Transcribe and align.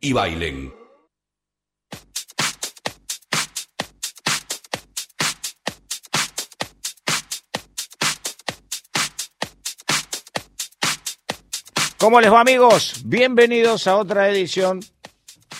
y 0.00 0.12
bailen. 0.12 0.72
¿Cómo 11.98 12.20
les 12.20 12.32
va 12.32 12.40
amigos? 12.40 13.02
Bienvenidos 13.04 13.86
a 13.86 13.96
otra 13.96 14.28
edición 14.28 14.80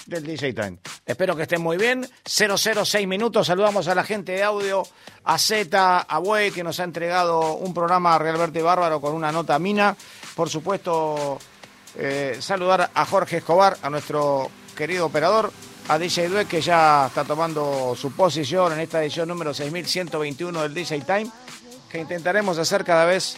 del 0.07 0.23
DJ 0.23 0.53
Time. 0.53 0.79
Espero 1.05 1.35
que 1.35 1.43
estén 1.43 1.63
muy 1.63 1.77
bien. 1.77 2.09
006 2.25 3.09
minutos. 3.09 3.47
Saludamos 3.47 3.89
a 3.89 3.95
la 3.95 4.05
gente 4.05 4.33
de 4.33 4.43
audio, 4.43 4.87
a 5.25 5.39
Z, 5.39 5.99
a 6.01 6.19
Buey, 6.19 6.51
que 6.51 6.63
nos 6.63 6.79
ha 6.79 6.85
entregado 6.85 7.55
un 7.55 7.73
programa 7.73 8.19
realmente 8.19 8.63
bárbaro 8.63 9.01
con 9.01 9.15
una 9.15 9.33
nota 9.33 9.59
mina. 9.59 9.97
Por 10.35 10.51
supuesto, 10.51 11.39
eh, 11.99 12.37
saludar 12.41 12.91
a 12.93 13.07
Jorge 13.07 13.39
Escobar, 13.39 13.79
a 13.83 13.91
nuestro 13.91 14.51
querido 14.77 15.07
operador, 15.07 15.51
a 15.89 15.99
DJ 15.99 16.29
Due, 16.29 16.45
que 16.47 16.61
ya 16.61 17.07
está 17.07 17.25
tomando 17.25 17.95
su 17.97 18.13
posición 18.13 18.73
en 18.73 18.81
esta 18.81 19.03
edición 19.03 19.29
número 19.29 19.55
6121 19.55 20.63
del 20.63 20.75
DJ 20.75 21.01
Time, 21.01 21.31
que 21.89 21.99
intentaremos 21.99 22.59
hacer 22.59 22.85
cada 22.85 23.05
vez 23.05 23.37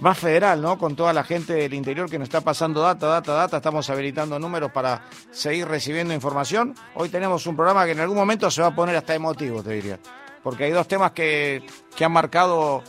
más 0.00 0.18
federal, 0.18 0.60
¿no? 0.60 0.78
Con 0.78 0.96
toda 0.96 1.12
la 1.12 1.22
gente 1.24 1.52
del 1.52 1.74
interior 1.74 2.08
que 2.10 2.18
nos 2.18 2.26
está 2.26 2.40
pasando 2.40 2.80
data, 2.80 3.06
data, 3.06 3.34
data. 3.34 3.56
Estamos 3.58 3.88
habilitando 3.90 4.38
números 4.38 4.72
para 4.72 5.04
seguir 5.30 5.68
recibiendo 5.68 6.14
información. 6.14 6.74
Hoy 6.94 7.10
tenemos 7.10 7.46
un 7.46 7.54
programa 7.54 7.84
que 7.84 7.92
en 7.92 8.00
algún 8.00 8.16
momento 8.16 8.50
se 8.50 8.62
va 8.62 8.68
a 8.68 8.74
poner 8.74 8.96
hasta 8.96 9.14
emotivo, 9.14 9.62
te 9.62 9.70
diría. 9.72 9.98
Porque 10.42 10.64
hay 10.64 10.70
dos 10.72 10.88
temas 10.88 11.12
que, 11.12 11.62
que 11.94 12.04
han 12.04 12.12
marcado 12.12 12.82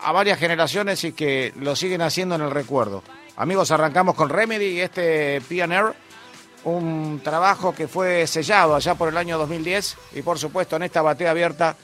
a 0.00 0.12
varias 0.12 0.38
generaciones 0.38 1.02
y 1.04 1.12
que 1.12 1.52
lo 1.56 1.74
siguen 1.74 2.02
haciendo 2.02 2.36
en 2.36 2.42
el 2.42 2.50
recuerdo. 2.50 3.02
Amigos, 3.36 3.70
arrancamos 3.70 4.14
con 4.14 4.28
Remedy 4.28 4.66
y 4.66 4.80
este 4.80 5.40
Pioneer, 5.40 5.94
un 6.64 7.20
trabajo 7.24 7.74
que 7.74 7.88
fue 7.88 8.26
sellado 8.26 8.76
allá 8.76 8.94
por 8.94 9.08
el 9.08 9.16
año 9.16 9.38
2010 9.38 9.96
y 10.14 10.20
por 10.22 10.38
supuesto 10.38 10.76
en 10.76 10.82
esta 10.82 11.00
batea 11.02 11.30
abierta 11.30 11.76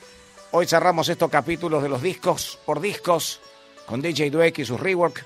hoy 0.51 0.67
cerramos 0.67 1.09
estos 1.09 1.29
capítulos 1.29 1.83
de 1.83 1.89
los 1.89 2.01
discos 2.01 2.57
por 2.65 2.79
discos 2.79 3.41
con 3.85 4.01
DJ 4.01 4.29
Dweck 4.29 4.59
y 4.59 4.65
sus 4.65 4.79
rework 4.79 5.25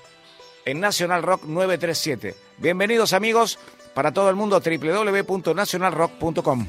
en 0.64 0.80
National 0.80 1.22
Rock 1.22 1.44
937. 1.44 2.34
Bienvenidos 2.56 3.12
amigos 3.12 3.60
para 3.92 4.12
todo 4.12 4.30
el 4.30 4.36
mundo 4.36 4.60
www.nationalrock.com. 4.60 6.66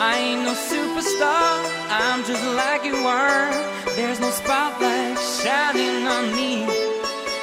I 0.00 0.18
ain't 0.18 0.42
no 0.42 0.54
superstar, 0.54 1.62
I'm 1.88 2.24
just 2.24 2.44
like 2.56 2.84
you 2.84 2.96
are. 3.06 3.50
There's 3.94 4.18
no 4.18 4.30
spotlight 4.30 5.16
shining 5.18 6.06
on 6.06 6.34
me. 6.34 6.64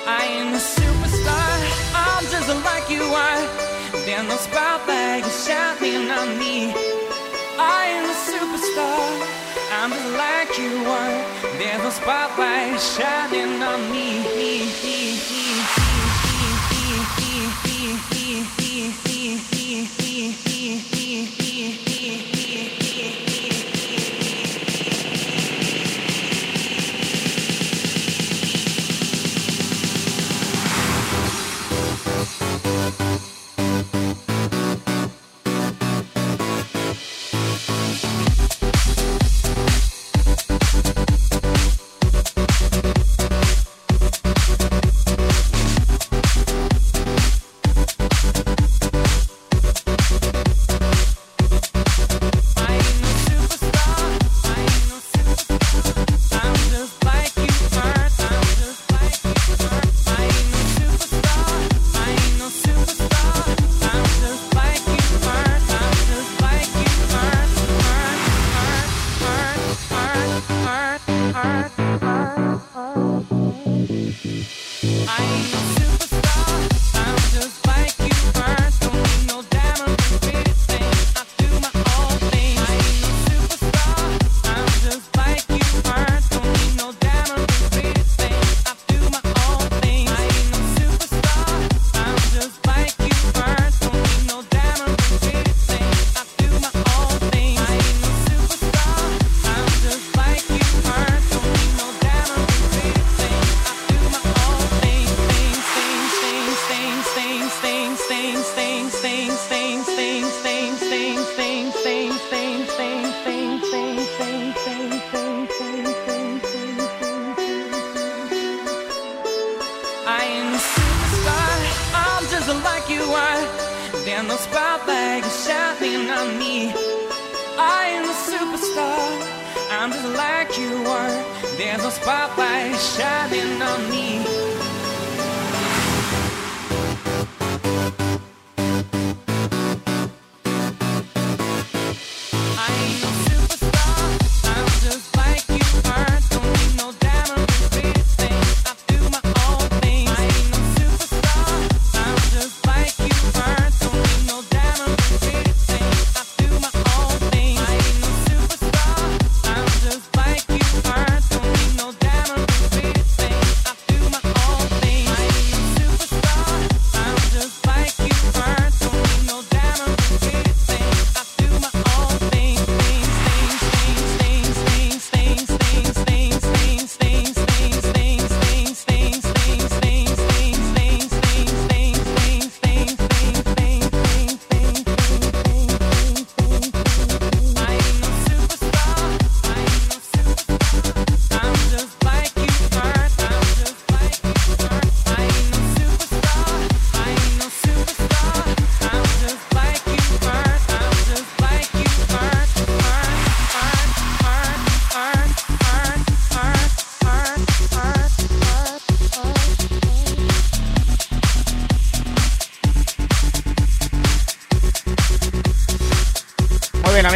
I 0.05 0.25
ain't 0.27 0.51
no 0.51 0.59
superstar, 0.59 1.53
I'm 1.95 2.23
just 2.25 2.49
like 2.65 2.89
you 2.89 3.03
are. 3.03 3.43
There's 4.05 4.27
no 4.27 4.35
spotlight 4.35 5.23
shining 5.31 6.11
on 6.11 6.37
me. 6.37 6.73
I 7.57 7.79
ain't 7.93 8.05
no 8.09 8.15
superstar, 8.27 9.07
I'm 9.79 9.91
just 9.91 10.11
like 10.19 10.51
you 10.59 10.85
are. 10.99 11.57
There's 11.57 11.81
no 11.81 11.89
spotlight 11.89 12.81
shining 12.81 13.63
on 13.63 13.91
me. 13.91 15.77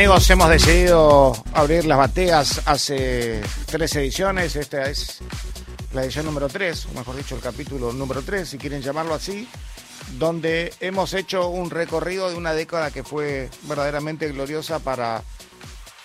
Hemos 0.06 0.50
decidido 0.50 1.34
abrir 1.56 1.86
las 1.86 1.98
bateas 1.98 2.62
hace 2.66 3.42
tres 3.66 3.96
ediciones. 3.96 4.56
Esta 4.56 4.88
es 4.88 5.18
la 5.94 6.04
edición 6.04 6.26
número 6.26 6.48
3, 6.48 6.86
o 6.86 6.94
mejor 6.94 7.16
dicho, 7.16 7.34
el 7.34 7.42
capítulo 7.42 7.92
número 7.92 8.22
3, 8.22 8.48
si 8.48 8.60
quieren 8.60 8.84
llamarlo 8.84 9.16
así, 9.16 9.50
donde 10.20 10.72
hemos 10.80 11.16
hecho 11.16 11.50
un 11.50 11.72
recorrido 11.72 12.30
de 12.30 12.36
una 12.36 12.54
década 12.54 12.92
que 12.92 13.04
fue 13.04 13.50
verdaderamente 13.64 14.32
gloriosa 14.32 14.78
para 14.78 15.24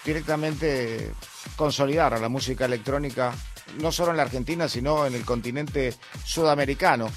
directamente 0.02 1.12
consolidar 1.56 2.14
a 2.14 2.18
la 2.18 2.30
música 2.30 2.64
electrónica, 2.64 3.34
no 3.82 3.92
solo 3.92 4.12
en 4.12 4.16
la 4.16 4.22
Argentina, 4.22 4.66
sino 4.66 5.04
en 5.04 5.14
el 5.14 5.26
continente 5.26 5.94
sudamericano. 6.24 7.10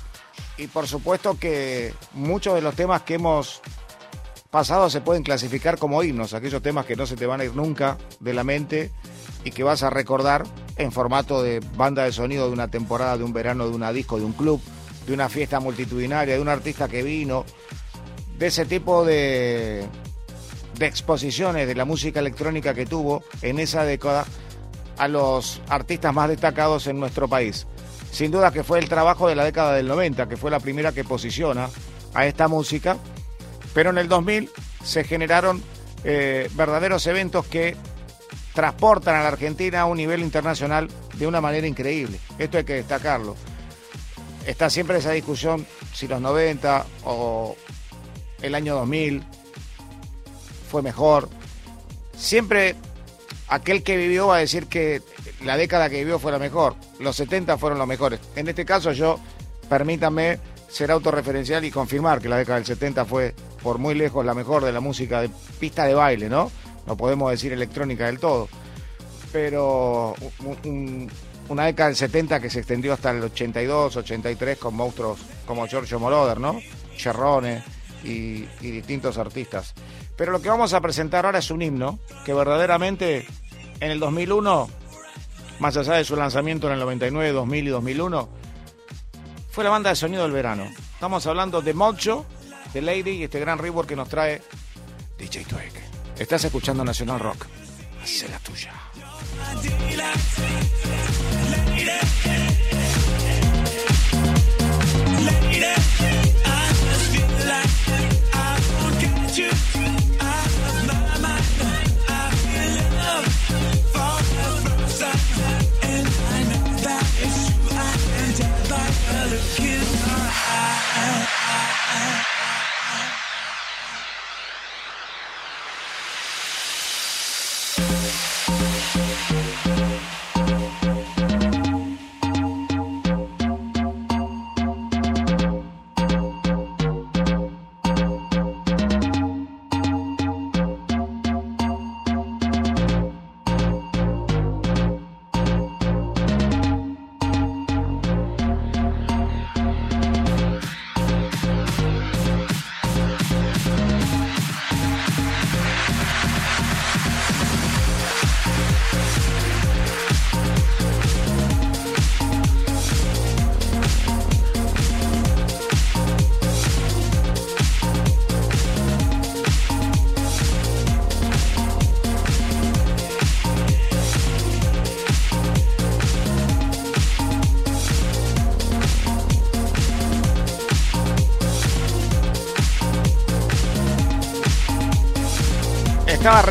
Y 0.57 0.67
por 0.67 0.85
supuesto 0.85 1.39
que 1.39 1.93
muchos 2.11 2.55
de 2.55 2.61
los 2.61 2.75
temas 2.75 3.03
que 3.03 3.13
hemos 3.13 3.61
pasado 4.53 4.87
se 4.91 5.01
pueden 5.01 5.23
clasificar 5.23 5.79
como 5.79 6.03
himnos, 6.03 6.35
aquellos 6.35 6.61
temas 6.61 6.85
que 6.85 6.95
no 6.95 7.07
se 7.07 7.15
te 7.15 7.25
van 7.25 7.41
a 7.41 7.43
ir 7.43 7.55
nunca 7.55 7.97
de 8.19 8.35
la 8.35 8.43
mente 8.43 8.91
y 9.43 9.49
que 9.49 9.63
vas 9.63 9.81
a 9.81 9.89
recordar 9.89 10.43
en 10.77 10.91
formato 10.91 11.41
de 11.41 11.59
banda 11.75 12.03
de 12.03 12.11
sonido 12.11 12.45
de 12.45 12.53
una 12.53 12.67
temporada, 12.67 13.17
de 13.17 13.23
un 13.23 13.33
verano, 13.33 13.67
de 13.67 13.75
una 13.75 13.91
disco, 13.91 14.19
de 14.19 14.25
un 14.25 14.33
club, 14.33 14.61
de 15.07 15.13
una 15.15 15.27
fiesta 15.27 15.59
multitudinaria, 15.59 16.35
de 16.35 16.39
un 16.39 16.49
artista 16.49 16.87
que 16.87 17.01
vino, 17.01 17.45
de 18.37 18.45
ese 18.45 18.65
tipo 18.65 19.03
de, 19.03 19.87
de 20.77 20.85
exposiciones 20.85 21.65
de 21.65 21.73
la 21.73 21.85
música 21.85 22.19
electrónica 22.19 22.75
que 22.75 22.85
tuvo 22.85 23.23
en 23.41 23.57
esa 23.57 23.85
década 23.85 24.23
a 24.99 25.07
los 25.07 25.63
artistas 25.67 26.13
más 26.13 26.29
destacados 26.29 26.85
en 26.85 26.99
nuestro 26.99 27.27
país. 27.27 27.65
Sin 28.11 28.29
duda 28.29 28.51
que 28.51 28.63
fue 28.63 28.77
el 28.77 28.87
trabajo 28.87 29.27
de 29.27 29.33
la 29.33 29.45
década 29.45 29.73
del 29.73 29.87
90, 29.87 30.29
que 30.29 30.37
fue 30.37 30.51
la 30.51 30.59
primera 30.59 30.91
que 30.91 31.03
posiciona 31.03 31.69
a 32.13 32.27
esta 32.27 32.47
música, 32.47 32.97
pero 33.73 33.89
en 33.89 33.97
el 33.97 34.07
2000 34.07 34.49
se 34.83 35.03
generaron 35.03 35.63
eh, 36.03 36.49
verdaderos 36.53 37.05
eventos 37.07 37.45
que 37.45 37.75
transportan 38.53 39.15
a 39.15 39.23
la 39.23 39.29
Argentina 39.29 39.81
a 39.81 39.85
un 39.85 39.97
nivel 39.97 40.21
internacional 40.21 40.89
de 41.15 41.27
una 41.27 41.41
manera 41.41 41.65
increíble. 41.65 42.19
Esto 42.37 42.57
hay 42.57 42.63
que 42.63 42.75
destacarlo. 42.75 43.35
Está 44.45 44.69
siempre 44.69 44.97
esa 44.97 45.11
discusión 45.11 45.65
si 45.93 46.07
los 46.07 46.21
90 46.21 46.85
o 47.05 47.55
el 48.41 48.55
año 48.55 48.75
2000 48.75 49.23
fue 50.69 50.81
mejor. 50.81 51.29
Siempre 52.15 52.75
aquel 53.47 53.83
que 53.83 53.97
vivió 53.97 54.27
va 54.27 54.37
a 54.37 54.39
decir 54.39 54.67
que 54.67 55.01
la 55.43 55.57
década 55.57 55.89
que 55.89 55.97
vivió 55.97 56.19
fue 56.19 56.31
la 56.31 56.39
mejor. 56.39 56.75
Los 56.99 57.15
70 57.15 57.57
fueron 57.57 57.79
los 57.79 57.87
mejores. 57.87 58.19
En 58.35 58.47
este 58.47 58.65
caso 58.65 58.91
yo, 58.91 59.19
permítanme 59.69 60.39
ser 60.69 60.91
autorreferencial 60.91 61.63
y 61.65 61.71
confirmar 61.71 62.19
que 62.19 62.29
la 62.29 62.37
década 62.37 62.57
del 62.57 62.65
70 62.65 63.05
fue 63.05 63.33
por 63.63 63.77
muy 63.79 63.95
lejos 63.95 64.25
la 64.25 64.33
mejor 64.33 64.65
de 64.65 64.71
la 64.71 64.81
música 64.81 65.21
de 65.21 65.29
pista 65.59 65.85
de 65.85 65.93
baile, 65.93 66.29
¿no? 66.29 66.51
No 66.85 66.97
podemos 66.97 67.31
decir 67.31 67.53
electrónica 67.53 68.05
del 68.05 68.19
todo. 68.19 68.49
Pero 69.31 70.13
una 71.49 71.65
década 71.65 71.89
del 71.89 71.95
70 71.95 72.39
que 72.39 72.49
se 72.49 72.59
extendió 72.59 72.93
hasta 72.93 73.11
el 73.11 73.23
82, 73.23 73.95
83 73.95 74.57
con 74.57 74.75
monstruos 74.75 75.19
como 75.47 75.65
Giorgio 75.65 75.99
Moroder, 75.99 76.39
¿no? 76.39 76.59
Cherrone 76.97 77.63
y, 78.03 78.45
y 78.61 78.71
distintos 78.71 79.17
artistas. 79.17 79.73
Pero 80.15 80.31
lo 80.31 80.41
que 80.41 80.49
vamos 80.49 80.73
a 80.73 80.81
presentar 80.81 81.25
ahora 81.25 81.39
es 81.39 81.49
un 81.49 81.61
himno 81.61 81.99
que 82.25 82.33
verdaderamente 82.33 83.25
en 83.79 83.91
el 83.91 83.99
2001, 83.99 84.69
más 85.59 85.77
allá 85.77 85.93
de 85.93 86.03
su 86.03 86.15
lanzamiento 86.15 86.67
en 86.67 86.73
el 86.73 86.79
99, 86.79 87.31
2000 87.31 87.67
y 87.67 87.69
2001, 87.69 88.29
fue 89.51 89.63
la 89.63 89.69
banda 89.69 89.89
de 89.89 89.95
sonido 89.95 90.23
del 90.23 90.31
verano. 90.31 90.65
Estamos 90.93 91.25
hablando 91.27 91.61
de 91.61 91.73
Mocho, 91.73 92.25
de 92.73 92.81
Lady 92.81 93.11
y 93.11 93.23
este 93.23 93.39
gran 93.39 93.59
rework 93.59 93.87
que 93.87 93.95
nos 93.95 94.09
trae 94.09 94.41
DJ 95.17 95.45
Twig. 95.45 95.71
Estás 96.17 96.43
escuchando 96.43 96.83
Nacional 96.83 97.19
Rock. 97.19 97.45
Hace 98.01 98.27
la 98.27 98.39
tuya. 98.39 98.73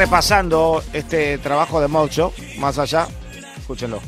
Repasando 0.02 0.82
este 0.92 1.38
trabajo 1.38 1.80
de 1.80 1.86
Mocho, 1.86 2.32
más 2.58 2.76
allá, 2.76 3.06
escúchenlo. 3.56 4.00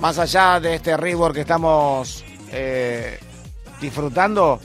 Más 0.00 0.18
allá 0.18 0.58
de 0.58 0.76
este 0.76 0.96
rework 0.96 1.34
que 1.34 1.42
estamos 1.42 2.24
eh, 2.50 3.18
disfrutando, 3.78 4.58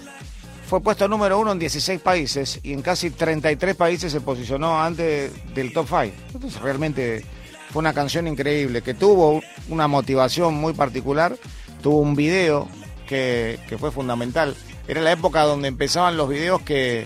fue 0.70 0.80
puesto 0.80 1.10
número 1.10 1.38
uno 1.38 1.52
en 1.52 1.60
16 1.60 2.00
países 2.00 2.62
y 2.64 2.72
en 2.72 2.82
casi 2.82 3.10
33 3.10 3.76
países 3.76 4.14
se 4.14 4.22
posicionó 4.22 4.82
antes 4.82 5.34
del 5.54 5.74
top 5.74 5.88
5. 5.90 6.16
Entonces 6.34 6.62
realmente 6.62 7.26
fue 7.72 7.80
una 7.80 7.94
canción 7.94 8.28
increíble 8.28 8.82
que 8.82 8.94
tuvo 8.94 9.42
una 9.70 9.88
motivación 9.88 10.56
muy 10.56 10.74
particular, 10.74 11.38
tuvo 11.82 12.00
un 12.00 12.16
video 12.16 12.68
que, 13.08 13.60
fue 13.80 13.92
fundamental. 13.92 14.56
Era 14.88 15.02
la 15.02 15.12
época 15.12 15.44
donde 15.44 15.68
empezaban 15.68 16.18
los 16.18 16.30
videos 16.30 16.62
que, 16.62 17.06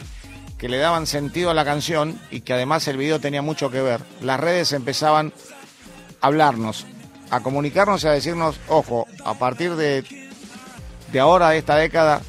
que 0.58 0.70
le 0.70 0.78
daban 0.78 1.08
sentido 1.08 1.50
a 1.50 1.54
la 1.54 1.66
canción 1.66 2.20
y 2.30 2.42
que 2.42 2.54
además 2.54 2.88
el 2.88 2.98
video 2.98 3.20
tenía 3.20 3.42
mucho 3.42 3.72
que 3.72 3.82
ver. 3.82 4.02
Las 4.22 4.40
redes 4.40 4.74
empezaban 4.74 5.34
a 6.22 6.28
hablarnos, 6.28 6.86
a 7.30 7.40
comunicarnos 7.40 8.04
y 8.04 8.08
a 8.08 8.12
decirnos, 8.12 8.60
ojo, 8.68 9.08
a 9.26 9.34
partir 9.36 9.76
de, 9.76 10.04
de 11.12 11.20
ahora, 11.20 11.50
de 11.50 11.58
esta 11.58 11.76
década, 11.76 12.22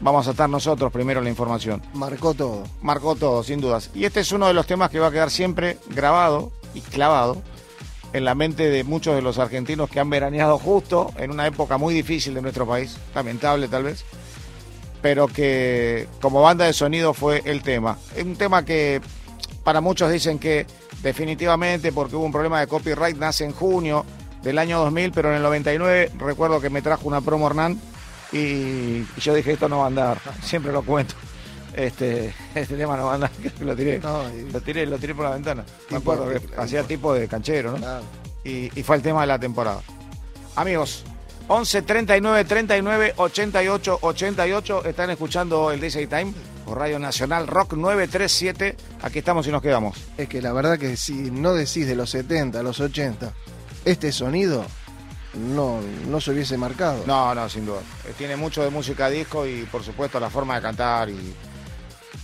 vamos 0.00 0.26
a 0.28 0.32
estar 0.32 0.48
nosotros 0.48 0.92
primero 0.92 1.20
la 1.20 1.30
información. 1.30 1.82
Marcó 1.94 2.34
todo. 2.34 2.64
Marcó 2.82 3.14
todo, 3.14 3.42
sin 3.42 3.60
dudas. 3.60 3.90
Y 3.94 4.04
este 4.04 4.20
es 4.20 4.32
uno 4.32 4.46
de 4.46 4.54
los 4.54 4.66
temas 4.66 4.90
que 4.90 4.98
va 4.98 5.08
a 5.08 5.12
quedar 5.12 5.30
siempre 5.30 5.78
grabado 5.88 6.52
y 6.74 6.82
clavado 6.82 7.42
en 8.12 8.24
la 8.24 8.34
mente 8.34 8.68
de 8.68 8.84
muchos 8.84 9.14
de 9.14 9.22
los 9.22 9.38
argentinos 9.38 9.88
que 9.88 10.00
han 10.00 10.10
veraneado 10.10 10.58
justo 10.58 11.12
en 11.16 11.30
una 11.30 11.46
época 11.46 11.78
muy 11.78 11.94
difícil 11.94 12.34
de 12.34 12.42
nuestro 12.42 12.66
país, 12.66 12.96
lamentable 13.14 13.68
tal 13.68 13.84
vez, 13.84 14.04
pero 15.00 15.28
que 15.28 16.08
como 16.20 16.42
banda 16.42 16.64
de 16.64 16.72
sonido 16.72 17.14
fue 17.14 17.42
el 17.44 17.62
tema. 17.62 17.98
Es 18.16 18.24
un 18.24 18.36
tema 18.36 18.64
que 18.64 19.00
para 19.64 19.80
muchos 19.80 20.10
dicen 20.10 20.38
que 20.38 20.66
definitivamente 21.02 21.92
porque 21.92 22.16
hubo 22.16 22.24
un 22.24 22.32
problema 22.32 22.60
de 22.60 22.66
copyright 22.66 23.16
nace 23.16 23.44
en 23.44 23.52
junio 23.52 24.04
del 24.42 24.58
año 24.58 24.78
2000, 24.80 25.12
pero 25.12 25.30
en 25.30 25.36
el 25.36 25.42
99 25.42 26.12
recuerdo 26.18 26.60
que 26.60 26.70
me 26.70 26.82
trajo 26.82 27.06
una 27.06 27.20
promo 27.20 27.46
Hernán 27.46 27.80
y, 28.32 29.04
yo 29.20 29.34
dije 29.34 29.52
esto 29.52 29.68
no 29.68 29.78
va 29.78 29.84
a 29.84 29.88
andar, 29.88 30.18
siempre 30.42 30.72
lo 30.72 30.82
cuento. 30.82 31.14
Este, 31.86 32.34
este 32.54 32.76
tema 32.76 32.96
no 32.96 33.06
va 33.06 33.12
a 33.12 33.14
andar, 33.14 33.30
lo 33.60 33.74
tiré, 33.74 34.00
lo 34.00 34.60
tiré, 34.60 34.86
lo 34.86 34.98
tiré 34.98 35.14
por 35.14 35.24
la 35.24 35.32
ventana. 35.32 35.64
Me 35.90 35.98
acuerdo 35.98 36.28
que 36.28 36.40
hacía 36.56 36.82
tipo 36.82 37.14
de 37.14 37.26
canchero, 37.28 37.78
¿no? 37.78 38.00
Y, 38.44 38.70
y 38.78 38.82
fue 38.82 38.96
el 38.96 39.02
tema 39.02 39.22
de 39.22 39.26
la 39.26 39.38
temporada. 39.38 39.82
Amigos, 40.56 41.04
11 41.48 41.82
39 41.82 42.44
39 42.44 43.14
88 43.16 43.98
88. 44.02 44.84
Están 44.84 45.10
escuchando 45.10 45.70
el 45.70 45.80
DJ 45.80 46.06
Time 46.06 46.32
por 46.64 46.78
Radio 46.78 46.98
Nacional 46.98 47.46
Rock 47.46 47.72
937. 47.74 48.76
Aquí 49.02 49.18
estamos 49.18 49.46
y 49.46 49.50
nos 49.50 49.60
quedamos. 49.60 49.98
Es 50.16 50.28
que 50.28 50.40
la 50.40 50.52
verdad 50.52 50.78
que 50.78 50.96
si 50.96 51.14
no 51.30 51.54
decís 51.54 51.86
de 51.86 51.96
los 51.96 52.10
70, 52.10 52.62
los 52.62 52.78
80, 52.78 53.32
este 53.84 54.12
sonido 54.12 54.64
no, 55.34 55.80
no 56.08 56.20
se 56.20 56.30
hubiese 56.30 56.56
marcado. 56.56 57.04
No, 57.06 57.34
no, 57.34 57.48
sin 57.48 57.66
duda. 57.66 57.80
Eh, 58.06 58.12
Tiene 58.16 58.36
mucho 58.36 58.62
de 58.62 58.70
música 58.70 59.08
disco 59.08 59.46
y 59.46 59.62
por 59.64 59.82
supuesto 59.82 60.20
la 60.20 60.30
forma 60.30 60.56
de 60.56 60.62
cantar 60.62 61.10
y 61.10 61.34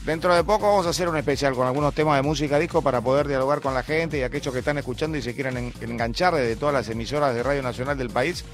dentro 0.05 0.35
de 0.35 0.45
poco 0.45 0.67
vamos 0.69 0.87
a 0.87 0.91
hacer 0.91 1.09
un 1.09 1.17
especial 1.17 1.55
con 1.55 1.67
algunos 1.67 1.95
temas 1.95 2.17
de 2.17 2.23
música 2.23 2.59
disco 2.59 2.83
para 2.83 3.01
poder 3.01 3.29
dialogar 3.29 3.61
con 3.61 3.75
la 3.75 3.83
gente 3.83 4.19
y 4.19 4.23
aquellos 4.23 4.53
que 4.53 4.61
están 4.61 4.79
escuchando 4.79 5.17
y 5.19 5.23
se 5.23 5.35
quieran 5.35 5.57
en- 5.57 5.73
enganchar 5.81 6.35
desde 6.35 6.57
todas 6.57 6.75
las 6.75 6.89
emisoras 6.89 7.35
de 7.35 7.43
Radio 7.43 7.63
Nacional 7.63 7.97
del 7.99 8.11
país, 8.11 8.45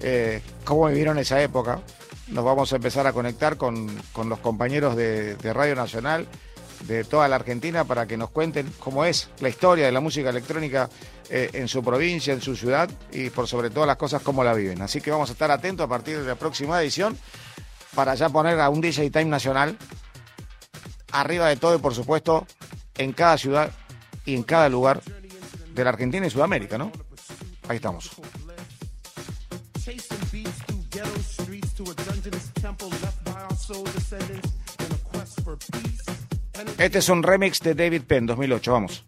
eh, 0.00 0.40
cómo 0.64 0.86
vivieron 0.88 1.18
esa 1.18 1.40
época. 1.42 1.80
Nos 2.28 2.44
vamos 2.44 2.72
a 2.72 2.76
empezar 2.76 3.06
a 3.06 3.12
conectar 3.12 3.56
con, 3.56 3.94
con 4.12 4.28
los 4.28 4.38
compañeros 4.38 4.96
de, 4.96 5.36
de 5.36 5.52
Radio 5.52 5.74
Nacional 5.74 6.26
de 6.88 7.04
toda 7.04 7.28
la 7.28 7.36
Argentina 7.36 7.84
para 7.84 8.06
que 8.06 8.16
nos 8.16 8.30
cuenten 8.30 8.70
cómo 8.78 9.04
es 9.04 9.28
la 9.40 9.48
historia 9.48 9.86
de 9.86 9.92
la 9.92 10.00
música 10.00 10.30
electrónica 10.30 10.90
eh, 11.30 11.48
en 11.54 11.68
su 11.68 11.82
provincia, 11.82 12.34
en 12.34 12.40
su 12.42 12.56
ciudad 12.56 12.90
y 13.12 13.30
por 13.30 13.46
sobre 13.46 13.70
todas 13.70 13.86
las 13.86 13.96
cosas 13.96 14.22
cómo 14.22 14.42
la 14.44 14.52
viven. 14.52 14.82
Así 14.82 15.00
que 15.00 15.10
vamos 15.10 15.30
a 15.30 15.32
estar 15.32 15.50
atentos 15.50 15.84
a 15.84 15.88
partir 15.88 16.18
de 16.20 16.26
la 16.26 16.34
próxima 16.34 16.80
edición 16.82 17.16
para 17.94 18.14
ya 18.16 18.28
poner 18.28 18.60
a 18.60 18.68
un 18.68 18.80
DJ 18.80 19.10
Time 19.10 19.26
nacional 19.26 19.78
arriba 21.14 21.48
de 21.48 21.56
todo 21.56 21.76
y 21.76 21.78
por 21.78 21.94
supuesto 21.94 22.46
en 22.96 23.12
cada 23.12 23.38
ciudad 23.38 23.70
y 24.26 24.34
en 24.34 24.42
cada 24.42 24.68
lugar 24.68 25.00
de 25.72 25.84
la 25.84 25.90
Argentina 25.90 26.26
y 26.26 26.30
Sudamérica, 26.30 26.76
¿no? 26.76 26.90
Ahí 27.68 27.76
estamos. 27.76 28.10
Este 36.78 36.98
es 36.98 37.08
un 37.08 37.22
remix 37.22 37.60
de 37.60 37.74
David 37.74 38.02
Penn 38.02 38.26
2008, 38.26 38.72
vamos. 38.72 39.04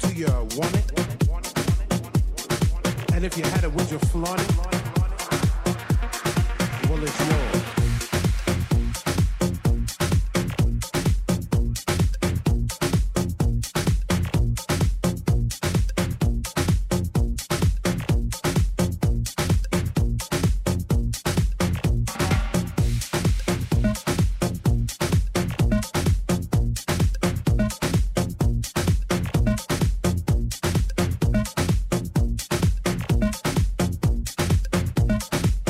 do 0.00 0.14
you 0.14 0.26
the 0.26 1.27
And 3.18 3.26
if 3.26 3.36
you 3.36 3.42
had 3.42 3.64
it, 3.64 3.72
would 3.72 3.90
you 3.90 3.98
flaunt 3.98 4.40
it? 4.40 4.56
Well, 6.88 7.02
it's 7.02 7.28
yours. 7.28 7.57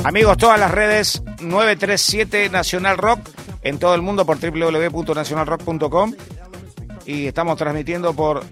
Amigos, 0.08 0.38
todas 0.38 0.58
las 0.58 0.70
redes 0.70 1.22
937 1.42 2.48
Nacional 2.48 2.96
Rock 2.96 3.28
en 3.60 3.78
todo 3.78 3.94
el 3.94 4.00
mundo 4.00 4.24
por 4.24 4.38
www.nacionalrock.com 4.40 6.14
y 7.04 7.26
estamos 7.26 7.58
transmitiendo 7.58 8.14
por 8.14 8.42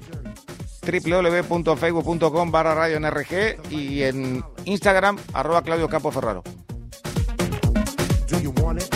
www.facebook.com 0.83 2.51
barra 2.51 2.75
radio 2.75 3.01
NRG 3.01 3.73
y 3.73 4.03
en 4.03 4.45
Instagram 4.67 5.17
arroba 5.33 5.63
Claudio 5.63 5.89
Campo 5.89 6.11
Ferraro. 6.11 6.43
Do 8.29 8.39
you 8.39 8.53
want 8.61 8.83
it? 8.83 8.95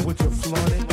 You 0.00 0.10
it, 0.10 0.20
you 0.20 0.78
it? 0.78 0.83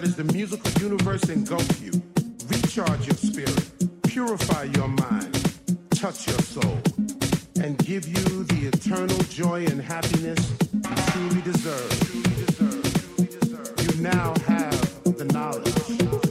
That 0.00 0.08
is 0.08 0.16
the 0.16 0.24
musical 0.32 0.70
universe 0.82 1.28
engulf 1.28 1.82
you. 1.82 1.92
Recharge 2.48 3.06
your 3.06 3.16
spirit, 3.16 4.02
purify 4.02 4.62
your 4.62 4.88
mind, 4.88 5.54
touch 5.90 6.26
your 6.26 6.38
soul, 6.38 6.80
and 7.60 7.76
give 7.84 8.08
you 8.08 8.44
the 8.44 8.70
eternal 8.72 9.18
joy 9.24 9.66
and 9.66 9.82
happiness 9.82 10.52
you 10.72 10.96
truly 11.12 11.42
deserve. 11.42 11.92
You 13.82 14.00
now 14.00 14.32
have 14.46 15.04
the 15.04 15.26
knowledge. 15.34 16.29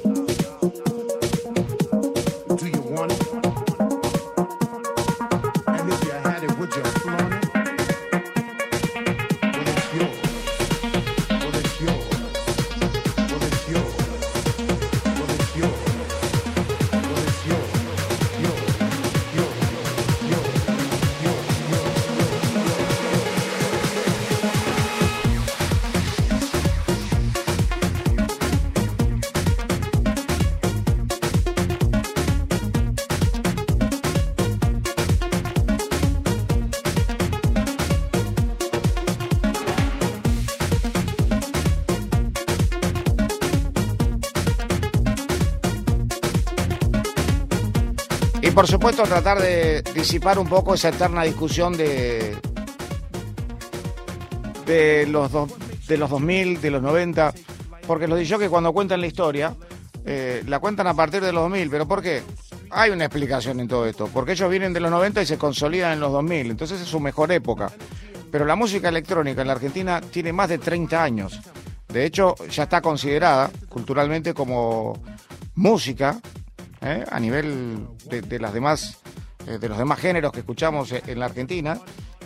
Supuesto 48.80 49.04
tratar 49.04 49.42
de 49.42 49.82
disipar 49.94 50.40
un 50.40 50.48
poco 50.48 50.74
esa 50.74 50.88
eterna 50.88 51.24
discusión 51.24 51.76
de 51.76 52.38
de 54.66 55.06
los 55.06 55.30
do- 55.34 55.50
de 55.86 55.98
los 55.98 56.10
2000, 56.10 56.62
de 56.62 56.72
los 56.72 56.82
90, 56.82 57.34
porque 57.86 58.08
los 58.08 58.18
que 58.40 58.48
cuando 58.48 58.72
cuentan 58.72 59.02
la 59.02 59.08
historia 59.08 59.54
eh, 60.06 60.44
la 60.48 60.60
cuentan 60.60 60.88
a 60.88 60.94
partir 60.94 61.22
de 61.22 61.34
los 61.34 61.42
2000. 61.44 61.70
¿Pero 61.70 61.88
por 61.90 62.02
qué? 62.02 62.22
Hay 62.70 62.92
una 62.92 63.04
explicación 63.04 63.60
en 63.60 63.68
todo 63.68 63.86
esto. 63.86 64.08
Porque 64.14 64.32
ellos 64.32 64.50
vienen 64.50 64.72
de 64.72 64.80
los 64.80 64.90
90 64.92 65.24
y 65.24 65.26
se 65.26 65.38
consolidan 65.38 65.92
en 65.92 66.00
los 66.00 66.14
2000. 66.14 66.50
Entonces 66.52 66.80
es 66.80 66.88
su 66.88 67.02
mejor 67.02 67.34
época. 67.34 67.70
Pero 68.32 68.46
la 68.46 68.56
música 68.56 68.88
electrónica 68.88 69.42
en 69.42 69.48
la 69.48 69.54
Argentina 69.54 70.00
tiene 70.00 70.32
más 70.32 70.48
de 70.48 70.58
30 70.58 71.04
años. 71.04 71.38
De 71.90 72.06
hecho, 72.06 72.34
ya 72.50 72.64
está 72.64 72.80
considerada 72.82 73.52
culturalmente 73.68 74.34
como 74.34 74.98
música 75.56 76.22
¿eh? 76.82 77.04
a 77.10 77.20
nivel 77.20 77.88
de, 78.06 78.40
las 78.40 78.54
demás, 78.54 79.00
eh, 79.48 79.58
de 79.58 79.70
los 79.70 79.78
demás 79.78 80.00
géneros 80.00 80.32
que 80.32 80.40
escuchamos 80.40 80.92
en 80.92 81.20
la 81.20 81.26
Argentina. 81.26 81.80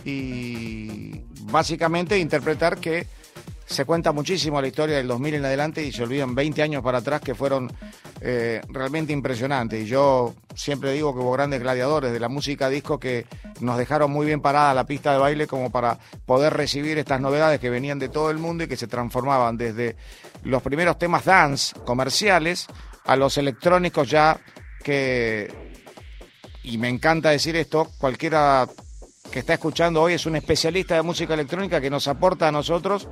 Y 0.05 1.21
básicamente 1.43 2.17
interpretar 2.17 2.77
que 2.77 3.07
se 3.65 3.85
cuenta 3.85 4.11
muchísimo 4.11 4.61
la 4.61 4.67
historia 4.67 4.97
del 4.97 5.07
2000 5.07 5.35
en 5.35 5.45
adelante 5.45 5.83
y 5.83 5.91
se 5.91 6.03
olvidan 6.03 6.35
20 6.35 6.61
años 6.61 6.83
para 6.83 6.99
atrás 6.99 7.21
que 7.21 7.33
fueron 7.33 7.71
eh, 8.21 8.61
realmente 8.69 9.13
impresionantes. 9.13 9.83
Y 9.83 9.85
yo 9.85 10.35
siempre 10.55 10.91
digo 10.93 11.13
que 11.13 11.19
hubo 11.19 11.31
grandes 11.31 11.61
gladiadores 11.61 12.11
de 12.11 12.19
la 12.19 12.29
música 12.29 12.69
disco 12.69 12.99
que 12.99 13.25
nos 13.61 13.77
dejaron 13.77 14.11
muy 14.11 14.25
bien 14.25 14.41
parada 14.41 14.73
la 14.73 14.85
pista 14.85 15.11
de 15.13 15.17
baile 15.17 15.47
como 15.47 15.71
para 15.71 15.97
poder 16.25 16.53
recibir 16.53 16.97
estas 16.97 17.21
novedades 17.21 17.59
que 17.59 17.69
venían 17.69 17.99
de 17.99 18.09
todo 18.09 18.29
el 18.29 18.37
mundo 18.37 18.63
y 18.63 18.67
que 18.67 18.77
se 18.77 18.87
transformaban 18.87 19.57
desde 19.57 19.95
los 20.43 20.61
primeros 20.61 20.97
temas 20.97 21.25
dance 21.25 21.73
comerciales 21.85 22.67
a 23.05 23.15
los 23.15 23.37
electrónicos 23.37 24.09
ya 24.09 24.39
que, 24.83 25.51
y 26.63 26.77
me 26.77 26.89
encanta 26.89 27.29
decir 27.29 27.55
esto, 27.55 27.89
cualquiera 27.97 28.67
que 29.31 29.39
está 29.39 29.53
escuchando 29.53 30.01
hoy 30.01 30.13
es 30.13 30.25
un 30.25 30.35
especialista 30.35 30.95
de 30.95 31.01
música 31.01 31.33
electrónica 31.33 31.81
que 31.81 31.89
nos 31.89 32.07
aporta 32.07 32.47
a 32.47 32.51
nosotros 32.51 33.07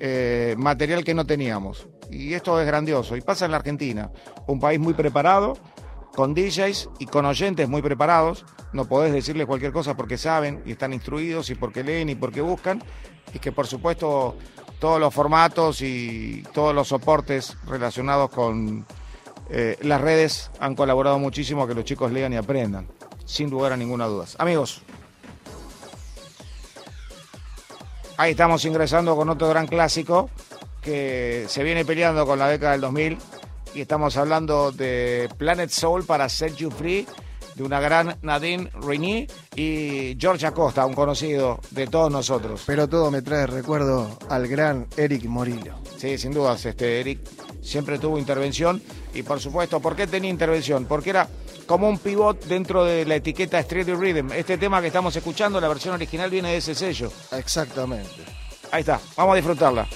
eh, 0.00 0.54
material 0.58 1.04
que 1.04 1.14
no 1.14 1.24
teníamos. 1.24 1.86
Y 2.10 2.34
esto 2.34 2.60
es 2.60 2.66
grandioso. 2.66 3.16
Y 3.16 3.20
pasa 3.20 3.44
en 3.44 3.52
la 3.52 3.58
Argentina, 3.58 4.10
un 4.46 4.58
país 4.60 4.80
muy 4.80 4.94
preparado, 4.94 5.56
con 6.14 6.34
DJs 6.34 6.90
y 6.98 7.06
con 7.06 7.24
oyentes 7.24 7.68
muy 7.68 7.82
preparados. 7.82 8.44
No 8.72 8.86
podés 8.86 9.12
decirles 9.12 9.46
cualquier 9.46 9.72
cosa 9.72 9.96
porque 9.96 10.18
saben 10.18 10.62
y 10.66 10.72
están 10.72 10.92
instruidos 10.92 11.50
y 11.50 11.54
porque 11.54 11.84
leen 11.84 12.08
y 12.08 12.14
porque 12.14 12.40
buscan. 12.40 12.82
Y 13.32 13.38
que 13.38 13.52
por 13.52 13.66
supuesto 13.66 14.36
todos 14.78 15.00
los 15.00 15.14
formatos 15.14 15.80
y 15.80 16.44
todos 16.52 16.74
los 16.74 16.88
soportes 16.88 17.56
relacionados 17.66 18.30
con 18.30 18.84
eh, 19.50 19.76
las 19.82 20.00
redes 20.00 20.50
han 20.58 20.74
colaborado 20.74 21.18
muchísimo 21.18 21.62
a 21.62 21.68
que 21.68 21.74
los 21.74 21.84
chicos 21.84 22.12
lean 22.12 22.32
y 22.32 22.36
aprendan. 22.36 22.86
Sin 23.24 23.50
lugar 23.50 23.72
a 23.72 23.76
ninguna 23.76 24.06
duda. 24.06 24.26
Amigos, 24.38 24.82
Ahí 28.16 28.30
estamos 28.30 28.64
ingresando 28.64 29.16
con 29.16 29.28
otro 29.28 29.48
gran 29.48 29.66
clásico 29.66 30.30
que 30.80 31.46
se 31.48 31.64
viene 31.64 31.84
peleando 31.84 32.24
con 32.26 32.38
la 32.38 32.48
década 32.48 32.72
del 32.72 32.82
2000 32.82 33.18
y 33.74 33.80
estamos 33.80 34.16
hablando 34.16 34.70
de 34.70 35.28
Planet 35.36 35.68
Soul 35.70 36.04
para 36.04 36.28
Set 36.28 36.54
You 36.54 36.70
Free 36.70 37.06
de 37.56 37.62
una 37.64 37.80
gran 37.80 38.16
Nadine 38.22 38.70
Rini 38.80 39.26
y 39.56 40.16
George 40.18 40.46
Acosta, 40.46 40.86
un 40.86 40.94
conocido 40.94 41.60
de 41.72 41.88
todos 41.88 42.10
nosotros. 42.10 42.62
Pero 42.66 42.88
todo 42.88 43.10
me 43.10 43.20
trae 43.20 43.48
recuerdo 43.48 44.16
al 44.28 44.46
gran 44.46 44.86
Eric 44.96 45.24
Morillo. 45.24 45.74
Sí, 45.96 46.16
sin 46.16 46.32
dudas, 46.32 46.64
este 46.66 47.00
Eric 47.00 47.18
siempre 47.64 47.98
tuvo 47.98 48.18
intervención 48.18 48.82
y 49.14 49.22
por 49.22 49.40
supuesto, 49.40 49.80
¿por 49.80 49.96
qué 49.96 50.06
tenía 50.06 50.30
intervención? 50.30 50.84
Porque 50.86 51.10
era 51.10 51.28
como 51.66 51.88
un 51.88 51.98
pivot 51.98 52.44
dentro 52.44 52.84
de 52.84 53.04
la 53.06 53.16
etiqueta 53.16 53.58
Street 53.60 53.88
Rhythm. 53.88 54.32
Este 54.32 54.58
tema 54.58 54.80
que 54.80 54.88
estamos 54.88 55.16
escuchando, 55.16 55.60
la 55.60 55.68
versión 55.68 55.94
original 55.94 56.30
viene 56.30 56.50
de 56.50 56.58
ese 56.58 56.74
sello. 56.74 57.10
Exactamente. 57.32 58.22
Ahí 58.70 58.80
está, 58.80 59.00
vamos 59.16 59.32
a 59.32 59.36
disfrutarla. 59.36 59.86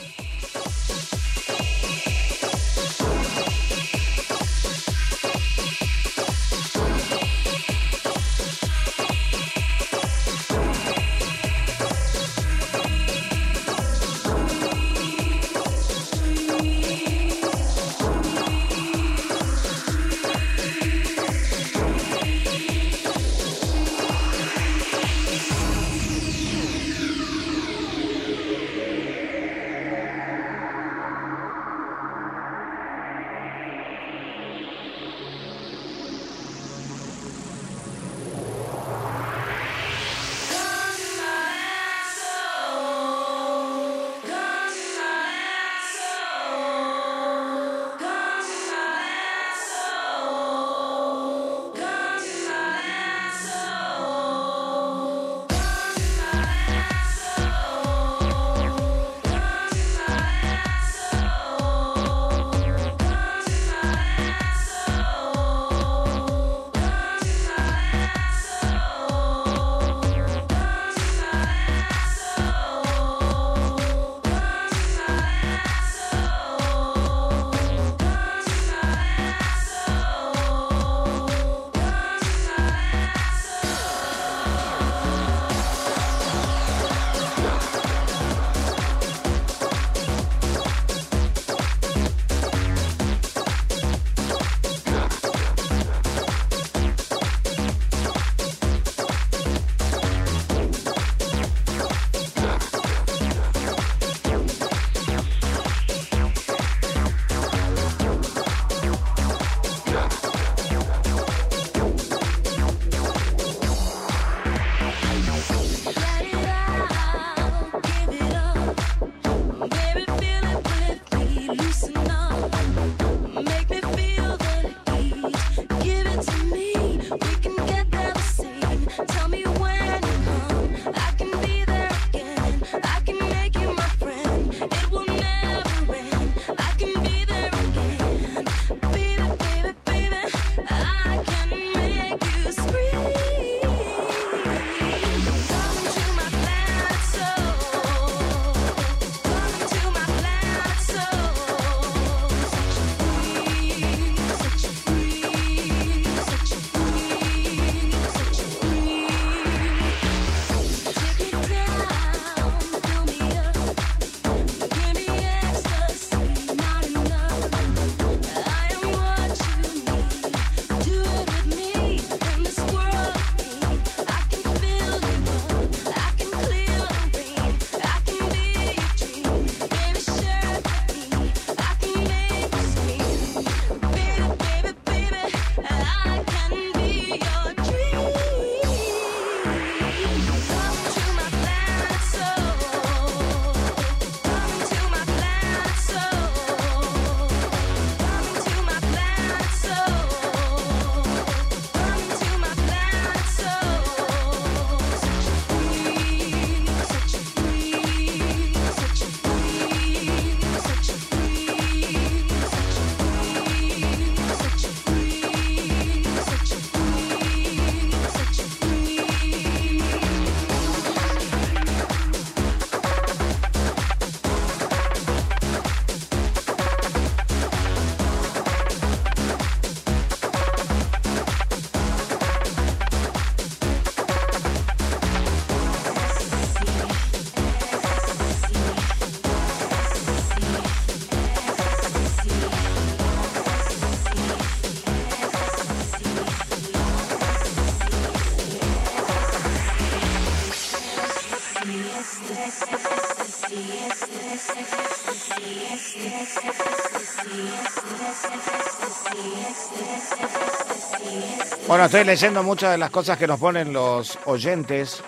Bueno, 261.69 261.85
estoy 261.85 262.03
leyendo 262.05 262.43
muchas 262.43 262.73
de 262.73 262.79
las 262.79 262.89
cosas 262.91 263.19
que 263.19 263.27
nos 263.27 263.39
ponen 263.39 263.75
los 263.75 264.19
oyentes 264.25 265.03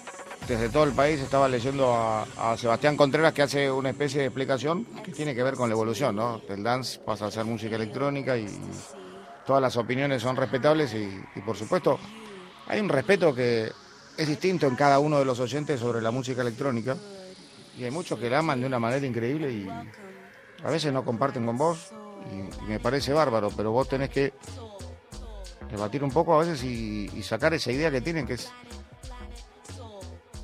desde 0.46 0.68
todo 0.68 0.84
el 0.84 0.92
país. 0.92 1.18
Estaba 1.18 1.48
leyendo 1.48 1.90
a, 1.90 2.54
Sebastián 2.58 2.98
Contreras 2.98 3.32
que 3.32 3.40
hace 3.40 3.70
una 3.70 3.88
especie 3.88 4.20
de 4.20 4.26
explicación 4.26 4.84
que 5.02 5.10
tiene 5.10 5.34
que 5.34 5.42
ver 5.42 5.54
con 5.54 5.70
la 5.70 5.74
evolución, 5.74 6.16
¿no? 6.16 6.42
Del 6.46 6.62
dance 6.62 6.98
pasa 6.98 7.24
a 7.24 7.30
ser 7.30 7.46
música 7.46 7.76
electrónica 7.76 8.36
y 8.36 8.46
todas 9.46 9.62
las 9.62 9.74
opiniones 9.78 10.20
son 10.20 10.36
respetables 10.36 10.92
y, 10.92 11.40
por 11.40 11.56
supuesto 11.56 11.98
hay 12.66 12.78
un 12.78 12.90
respeto 12.90 13.34
que 13.34 13.72
es 14.18 14.28
distinto 14.28 14.66
en 14.66 14.76
cada 14.76 14.98
uno 14.98 15.18
de 15.18 15.24
los 15.24 15.40
oyentes 15.40 15.80
sobre 15.80 16.02
la 16.02 16.10
música 16.10 16.42
electrónica 16.42 16.94
y 17.78 17.84
hay 17.84 17.90
muchos 17.90 18.18
que 18.18 18.28
la 18.28 18.40
aman 18.40 18.60
de 18.60 18.66
una 18.66 18.78
manera 18.78 19.06
increíble 19.06 19.50
y 19.50 19.66
a 20.62 20.70
veces 20.70 20.92
no 20.92 21.06
comparten 21.06 21.46
con 21.46 21.56
vos 21.56 21.90
y 22.30 22.68
me 22.68 22.78
parece 22.78 23.14
bárbaro, 23.14 23.48
pero 23.56 23.72
vos 23.72 23.88
tenés 23.88 24.10
que 24.10 24.34
debatir 25.70 26.02
un 26.02 26.10
poco 26.10 26.34
a 26.34 26.38
veces 26.38 26.62
y, 26.64 27.22
sacar 27.22 27.54
esa 27.54 27.70
idea 27.70 27.90
que 27.90 28.00
tienen 28.00 28.26
que 28.26 28.34
es 28.34 28.50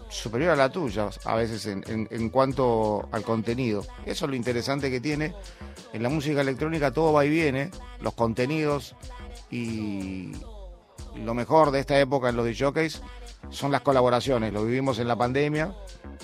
superior 0.09 0.51
a 0.53 0.57
la 0.57 0.71
tuya 0.71 1.11
a 1.25 1.35
veces 1.35 1.67
en, 1.67 2.31
cuanto 2.31 3.09
al 3.13 3.23
contenido. 3.23 3.85
Eso 4.05 4.25
es 4.25 4.31
lo 4.31 4.37
interesante 4.37 4.91
que 4.91 5.01
tiene. 5.01 5.35
En 5.93 6.03
la 6.03 6.09
música 6.09 6.41
electrónica 6.41 6.91
todo 6.91 7.13
va 7.13 7.25
y 7.25 7.31
viene, 7.31 7.71
los 8.01 8.15
contenidos 8.15 8.95
y 9.51 10.33
lo 11.17 11.35
mejor 11.35 11.71
de 11.71 11.81
esta 11.81 11.99
época 11.99 12.29
en 12.29 12.37
los 12.37 12.47
DJs 12.47 13.03
son 13.51 13.73
las 13.73 13.81
colaboraciones. 13.83 14.53
Lo 14.53 14.65
vivimos 14.65 14.99
en 14.99 15.09
la 15.09 15.17
pandemia, 15.17 15.75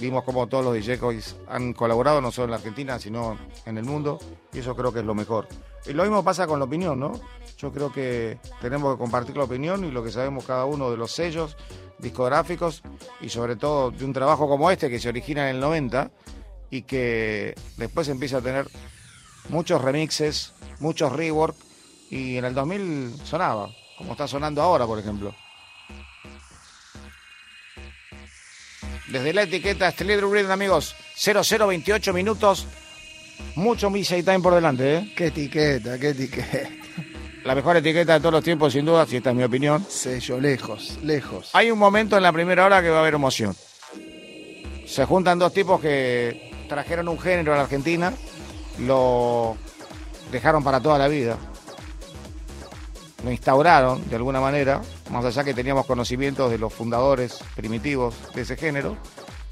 vimos 0.00 0.24
como 0.24 0.46
todos 0.46 0.64
los 0.64 0.74
DJs 0.74 1.36
han 1.48 1.72
colaborado, 1.72 2.20
no 2.20 2.32
solo 2.32 2.46
en 2.46 2.50
la 2.52 2.56
Argentina, 2.56 2.98
sino 2.98 3.38
en 3.66 3.78
el 3.78 3.84
mundo, 3.84 4.18
y 4.52 4.58
eso 4.58 4.74
creo 4.76 4.92
que 4.92 5.00
es 5.00 5.04
lo 5.04 5.14
mejor. 5.14 5.48
Y 5.86 5.92
lo 5.92 6.02
mismo 6.04 6.22
pasa 6.22 6.46
con 6.46 6.58
la 6.58 6.64
opinión, 6.64 6.98
¿no? 7.00 7.12
Yo 7.58 7.72
creo 7.72 7.92
que 7.92 8.38
tenemos 8.60 8.94
que 8.94 8.98
compartir 8.98 9.36
la 9.36 9.44
opinión 9.44 9.84
y 9.84 9.90
lo 9.90 10.02
que 10.02 10.10
sabemos 10.10 10.44
cada 10.44 10.64
uno 10.64 10.90
de 10.90 10.96
los 10.96 11.12
sellos 11.12 11.56
discográficos 11.98 12.82
y 13.20 13.28
sobre 13.28 13.56
todo 13.56 13.90
de 13.90 14.04
un 14.04 14.12
trabajo 14.12 14.48
como 14.48 14.70
este 14.70 14.90
que 14.90 14.98
se 14.98 15.08
origina 15.08 15.48
en 15.48 15.56
el 15.56 15.60
90 15.60 16.10
y 16.70 16.82
que 16.82 17.54
después 17.76 18.08
empieza 18.08 18.38
a 18.38 18.40
tener 18.40 18.66
muchos 19.48 19.80
remixes, 19.82 20.52
muchos 20.80 21.12
rework 21.12 21.54
y 22.10 22.36
en 22.36 22.44
el 22.44 22.54
2000 22.54 23.14
sonaba, 23.24 23.70
como 23.96 24.12
está 24.12 24.26
sonando 24.26 24.62
ahora, 24.62 24.86
por 24.86 24.98
ejemplo. 24.98 25.34
Desde 29.12 29.34
la 29.34 29.42
etiqueta 29.42 29.88
Street 29.88 30.22
Rhythm, 30.22 30.50
amigos, 30.50 30.96
0028 31.16 32.14
minutos, 32.14 32.66
mucho 33.56 33.90
Missy 33.90 34.22
Time 34.22 34.40
por 34.40 34.54
delante, 34.54 34.96
¿eh? 34.96 35.12
Qué 35.14 35.26
etiqueta, 35.26 35.98
qué 35.98 36.08
etiqueta. 36.08 36.70
La 37.44 37.54
mejor 37.54 37.76
etiqueta 37.76 38.14
de 38.14 38.20
todos 38.20 38.32
los 38.32 38.42
tiempos, 38.42 38.72
sin 38.72 38.86
duda, 38.86 39.04
si 39.04 39.18
esta 39.18 39.28
es 39.28 39.36
mi 39.36 39.42
opinión. 39.42 39.84
Sello, 39.86 40.40
lejos, 40.40 40.98
lejos. 41.02 41.50
Hay 41.52 41.70
un 41.70 41.78
momento 41.78 42.16
en 42.16 42.22
la 42.22 42.32
primera 42.32 42.64
hora 42.64 42.80
que 42.80 42.88
va 42.88 42.98
a 42.98 43.00
haber 43.00 43.12
emoción. 43.12 43.54
Se 44.86 45.04
juntan 45.04 45.38
dos 45.38 45.52
tipos 45.52 45.78
que 45.78 46.50
trajeron 46.66 47.06
un 47.08 47.20
género 47.20 47.52
a 47.52 47.56
la 47.56 47.62
Argentina, 47.64 48.14
lo 48.78 49.58
dejaron 50.30 50.64
para 50.64 50.80
toda 50.80 50.96
la 50.96 51.08
vida, 51.08 51.36
lo 53.24 53.30
instauraron 53.30 54.08
de 54.08 54.16
alguna 54.16 54.40
manera, 54.40 54.80
más 55.10 55.24
allá 55.24 55.44
que 55.44 55.54
teníamos 55.54 55.86
conocimientos 55.86 56.50
de 56.50 56.58
los 56.58 56.72
fundadores 56.72 57.38
primitivos 57.54 58.14
de 58.34 58.42
ese 58.42 58.56
género, 58.56 58.96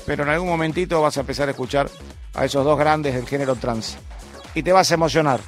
pero 0.07 0.25
en 0.25 0.31
algún 0.31 0.49
momentito 0.49 1.01
vas 1.01 1.17
a 1.17 1.21
empezar 1.21 1.49
a 1.49 1.53
escuchar 1.53 1.91
a 2.35 2.45
esos 2.45 2.65
dos 2.65 2.79
grandes 2.79 3.15
del 3.15 3.27
género 3.27 3.57
trans 3.57 3.97
y 4.55 4.63
te 4.63 4.73
vas 4.73 4.91
a 4.91 4.95
emocionar. 4.95 5.41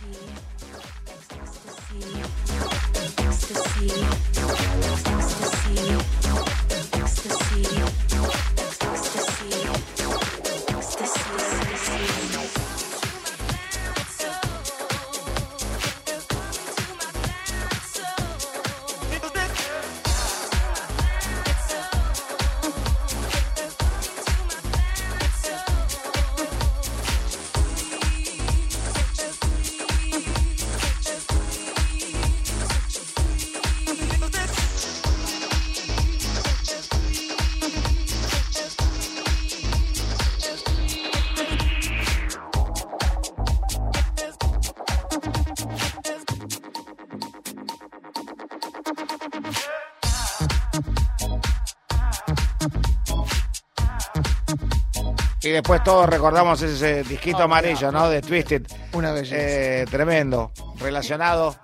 Después 55.52 55.82
todos 55.82 56.08
recordamos 56.08 56.60
ese 56.62 57.02
disquito 57.04 57.42
amarillo, 57.42 57.90
¿no? 57.92 58.08
De 58.08 58.20
Twisted. 58.22 58.66
Una 58.92 59.12
belleza. 59.12 59.36
Eh, 59.38 59.84
tremendo. 59.90 60.52
Relacionado. 60.78 61.56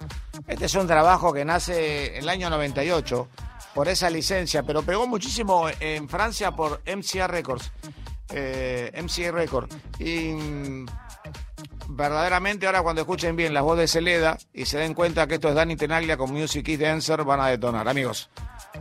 Este 0.47 0.67
es 0.67 0.75
un 0.75 0.87
trabajo 0.87 1.33
que 1.33 1.45
nace 1.45 2.17
en 2.17 2.23
el 2.23 2.29
año 2.29 2.51
98 2.51 3.29
por 3.75 3.89
esa 3.89 4.11
licencia, 4.11 4.63
pero 4.63 4.83
pegó 4.83 5.07
muchísimo 5.07 5.69
en 5.81 6.09
Francia 6.09 6.53
por 6.53 6.83
MCA 6.87 7.27
Records. 7.27 7.71
Eh, 8.31 8.91
MCA 9.03 9.33
Records. 9.33 9.77
Y 9.99 10.33
mm, 10.33 10.87
verdaderamente 11.89 12.67
ahora 12.67 12.83
cuando 12.83 13.03
escuchen 13.03 13.37
bien 13.37 13.55
las 13.55 13.63
voces 13.63 13.81
de 13.81 13.89
Celeda 13.89 14.39
y 14.53 14.65
se 14.67 14.79
den 14.79 14.95
cuenta 14.95 15.27
que 15.27 15.35
esto 15.35 15.49
es 15.49 15.55
Danny 15.55 15.77
Tenaglia 15.77 16.17
con 16.17 16.33
Music 16.33 16.67
is 16.69 16.83
Answer, 16.83 17.25
van 17.25 17.41
a 17.41 17.49
detonar, 17.49 17.89
amigos. 17.89 18.31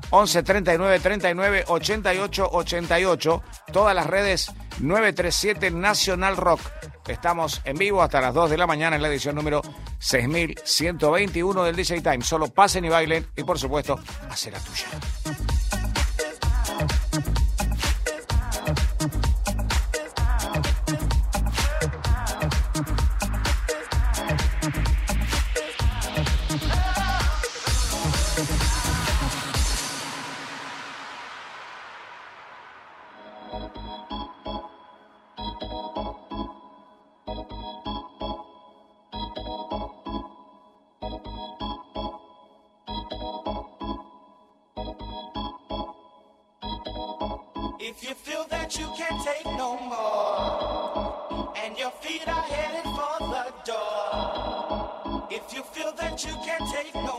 11 0.10 0.44
39 0.44 1.00
39 1.00 1.64
88 1.68 2.50
88. 2.52 3.44
Todas 3.72 3.96
las 3.96 4.08
redes 4.08 4.52
937 4.80 5.72
Nacional 5.72 6.38
Rock. 6.38 6.62
Estamos 7.08 7.62
en 7.64 7.78
vivo 7.78 8.02
hasta 8.02 8.20
las 8.20 8.34
2 8.34 8.50
de 8.50 8.58
la 8.58 8.68
mañana 8.68 8.96
en 8.96 9.02
la 9.02 9.08
edición 9.08 9.36
número 9.36 9.62
6121 10.00 11.64
del 11.64 11.76
DJ 11.76 12.02
Time. 12.02 12.22
Solo 12.22 12.48
pasen 12.48 12.86
y 12.86 12.90
bailen 12.90 13.28
y 13.36 13.44
por 13.44 13.58
supuesto, 13.58 14.00
hace 14.30 14.52
la 14.52 14.60
tuya. 14.60 14.88
If 48.00 48.10
you 48.10 48.14
feel 48.14 48.46
that 48.52 48.78
you 48.78 48.86
can't 48.96 49.26
take 49.26 49.46
no 49.58 49.76
more, 49.80 51.52
and 51.66 51.76
your 51.80 51.90
feet 51.90 52.28
are 52.28 52.44
headed 52.44 52.84
for 52.84 53.18
the 53.26 53.52
door. 53.66 55.26
If 55.32 55.52
you 55.52 55.64
feel 55.64 55.92
that 55.94 56.24
you 56.24 56.34
can't 56.46 56.72
take 56.72 56.94
no 56.94 57.17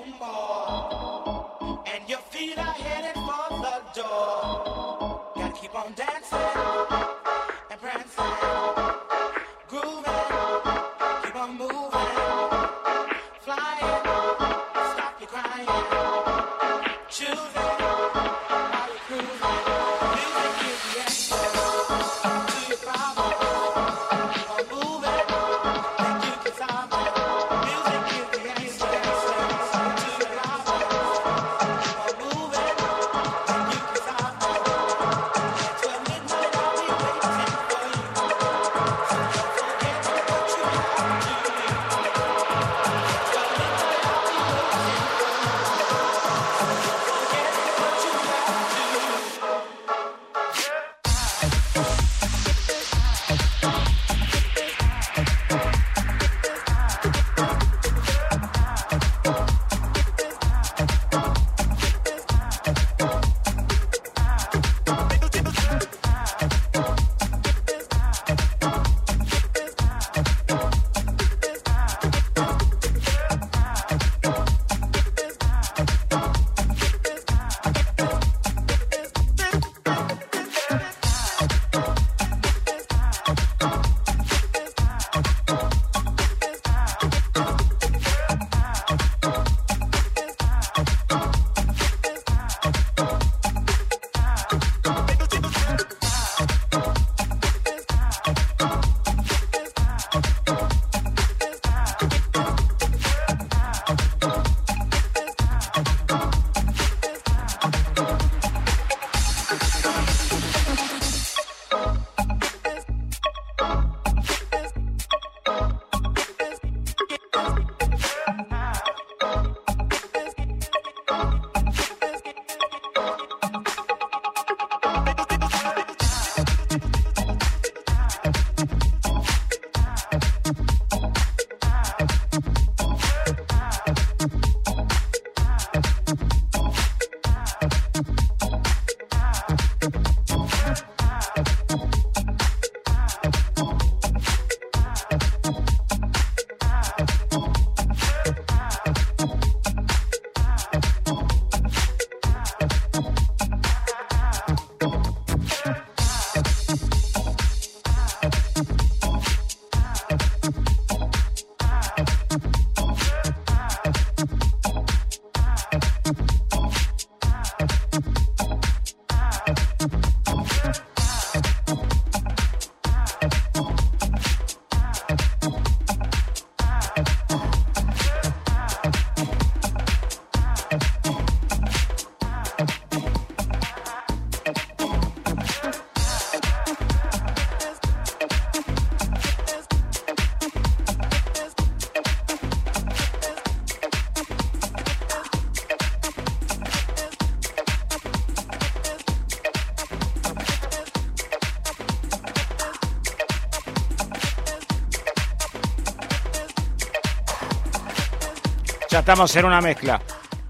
Ya 208.91 209.01
estamos 209.01 209.37
en 209.37 209.45
una 209.45 209.61
mezcla. 209.61 210.01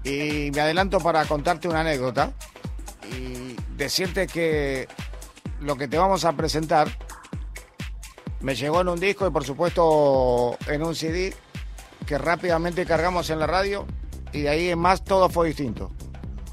Y 0.01 0.49
me 0.51 0.61
adelanto 0.61 0.99
para 0.99 1.25
contarte 1.25 1.67
una 1.67 1.81
anécdota 1.81 2.31
y 3.11 3.57
decirte 3.75 4.27
que 4.27 4.87
lo 5.59 5.75
que 5.75 5.89
te 5.89 5.97
vamos 5.97 6.23
a 6.23 6.31
presentar 6.31 6.87
me 8.39 8.55
llegó 8.55 8.79
en 8.79 8.87
un 8.87 8.99
disco 8.99 9.27
y 9.27 9.31
por 9.31 9.43
supuesto 9.43 10.57
en 10.67 10.83
un 10.83 10.95
CD 10.95 11.35
que 12.05 12.17
rápidamente 12.17 12.85
cargamos 12.85 13.29
en 13.29 13.39
la 13.39 13.47
radio 13.47 13.85
y 14.31 14.43
de 14.43 14.49
ahí 14.49 14.69
en 14.69 14.79
más 14.79 15.03
todo 15.03 15.27
fue 15.27 15.47
distinto. 15.47 15.91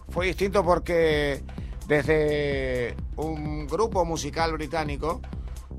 Fue 0.09 0.27
distinto 0.27 0.65
porque 0.65 1.45
desde 1.87 2.97
un 3.15 3.69
grupo 3.69 4.05
musical 4.05 4.53
británico 4.55 5.21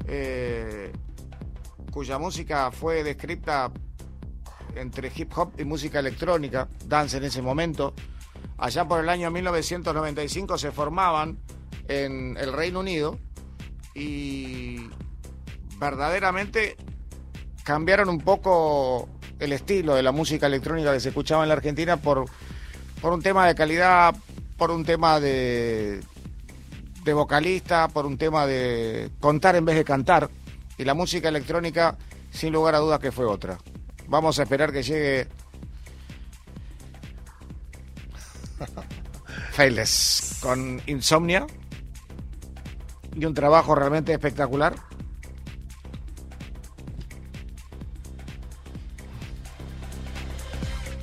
eh, 0.07 0.93
cuya 1.91 2.17
música 2.17 2.71
fue 2.71 3.03
descrita 3.03 3.71
entre 4.79 5.11
hip 5.15 5.31
hop 5.35 5.53
y 5.57 5.63
música 5.63 5.99
electrónica, 5.99 6.67
dance 6.85 7.17
en 7.17 7.23
ese 7.23 7.41
momento. 7.41 7.93
Allá 8.57 8.87
por 8.87 9.03
el 9.03 9.09
año 9.09 9.29
1995 9.31 10.57
se 10.57 10.71
formaban 10.71 11.37
en 11.87 12.37
el 12.37 12.53
Reino 12.53 12.79
Unido 12.79 13.19
y 13.93 14.89
verdaderamente 15.79 16.75
cambiaron 17.63 18.09
un 18.09 18.19
poco 18.19 19.09
el 19.39 19.53
estilo 19.53 19.95
de 19.95 20.03
la 20.03 20.11
música 20.11 20.47
electrónica 20.47 20.93
que 20.93 20.99
se 20.99 21.09
escuchaba 21.09 21.43
en 21.43 21.49
la 21.49 21.55
Argentina 21.55 21.97
por, 21.97 22.25
por 23.01 23.13
un 23.13 23.21
tema 23.21 23.47
de 23.47 23.55
calidad, 23.55 24.15
por 24.57 24.71
un 24.71 24.83
tema 24.83 25.19
de, 25.19 26.01
de 27.03 27.13
vocalista, 27.13 27.87
por 27.87 28.05
un 28.05 28.17
tema 28.17 28.45
de 28.45 29.11
contar 29.19 29.55
en 29.55 29.65
vez 29.65 29.75
de 29.75 29.83
cantar. 29.83 30.29
Y 30.77 30.83
la 30.83 30.93
música 30.93 31.29
electrónica, 31.29 31.97
sin 32.31 32.53
lugar 32.53 32.75
a 32.75 32.79
dudas, 32.79 32.99
que 32.99 33.11
fue 33.11 33.25
otra. 33.25 33.57
Vamos 34.07 34.39
a 34.39 34.43
esperar 34.43 34.71
que 34.71 34.83
llegue. 34.83 35.27
Faithless 39.51 40.37
con 40.41 40.81
Insomnia 40.85 41.45
y 43.15 43.25
un 43.25 43.33
trabajo 43.33 43.75
realmente 43.75 44.13
espectacular. 44.13 44.75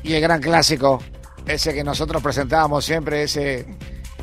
Y 0.02 0.14
el 0.14 0.20
gran 0.20 0.40
clásico, 0.40 1.02
ese 1.46 1.74
que 1.74 1.82
nosotros 1.82 2.22
presentábamos 2.22 2.84
siempre, 2.84 3.22
ese, 3.22 3.66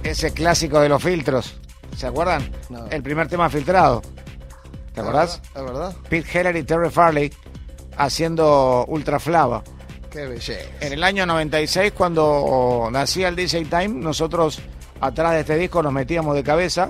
ese 0.04 0.32
clásico 0.32 0.80
de 0.80 0.90
los 0.90 1.04
filtros. 1.04 1.60
¿Se 1.98 2.08
acuerdan? 2.08 2.52
No. 2.70 2.88
El 2.88 3.04
primer 3.04 3.28
tema 3.28 3.50
filtrado. 3.50 4.02
¿Te 4.94 5.02
acordás? 5.02 5.42
¿Es 5.56 5.64
verdad? 5.64 5.96
Pete 6.10 6.40
Heller 6.40 6.56
y 6.56 6.64
Terry 6.64 6.90
Farley 6.90 7.34
haciendo 8.06 8.86
Ultra 8.88 9.20
Flava. 9.20 9.64
Qué 10.10 10.26
belleza. 10.26 10.70
En 10.80 10.94
el 10.94 11.04
año 11.04 11.26
96, 11.26 11.94
cuando 11.94 12.90
nacía 12.92 13.28
el 13.28 13.36
DJ 13.36 13.66
Time, 13.66 13.90
nosotros 13.90 14.60
atrás 15.00 15.34
de 15.34 15.40
este 15.42 15.56
disco 15.56 15.82
nos 15.84 15.94
metíamos 15.94 16.36
de 16.36 16.44
cabeza. 16.44 16.90